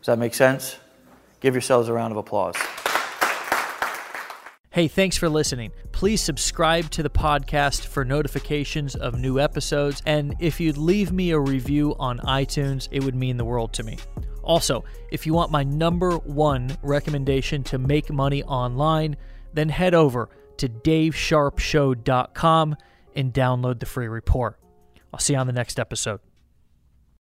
Does 0.01 0.07
that 0.07 0.19
make 0.19 0.35
sense? 0.35 0.77
Give 1.41 1.55
yourselves 1.55 1.89
a 1.89 1.93
round 1.93 2.13
of 2.13 2.17
applause. 2.17 2.57
Hey, 4.73 4.87
thanks 4.87 5.17
for 5.17 5.29
listening. 5.29 5.73
Please 5.91 6.21
subscribe 6.21 6.91
to 6.91 7.03
the 7.03 7.11
podcast 7.11 7.87
for 7.87 8.05
notifications 8.05 8.95
of 8.95 9.19
new 9.19 9.41
episodes. 9.41 10.01
And 10.07 10.37
if 10.39 10.61
you'd 10.61 10.77
leave 10.77 11.11
me 11.13 11.33
a 11.33 11.39
review 11.41 11.97
on 11.99 12.19
iTunes, 12.21 12.89
it 12.93 13.03
would 13.03 13.17
mean 13.17 13.37
the 13.37 13.45
world 13.45 13.73
to 13.75 13.83
me. 13.83 13.99
Also, 14.51 14.85
if 15.13 15.27
you 15.27 15.33
want 15.33 15.53
my 15.53 15.63
number 15.63 16.17
one 16.17 16.77
recommendation 16.83 17.63
to 17.63 17.79
make 17.79 18.11
money 18.11 18.43
online, 18.43 19.17
then 19.55 19.69
head 19.69 19.95
over 19.95 20.29
to 20.57 20.69
davesharpeshow.com 20.69 22.77
and 23.15 23.33
download 23.33 23.79
the 23.79 23.87
free 23.87 24.09
report. 24.09 24.59
I'll 25.15 25.21
see 25.21 25.35
you 25.35 25.39
on 25.39 25.47
the 25.47 25.53
next 25.53 25.79
episode. 25.79 26.19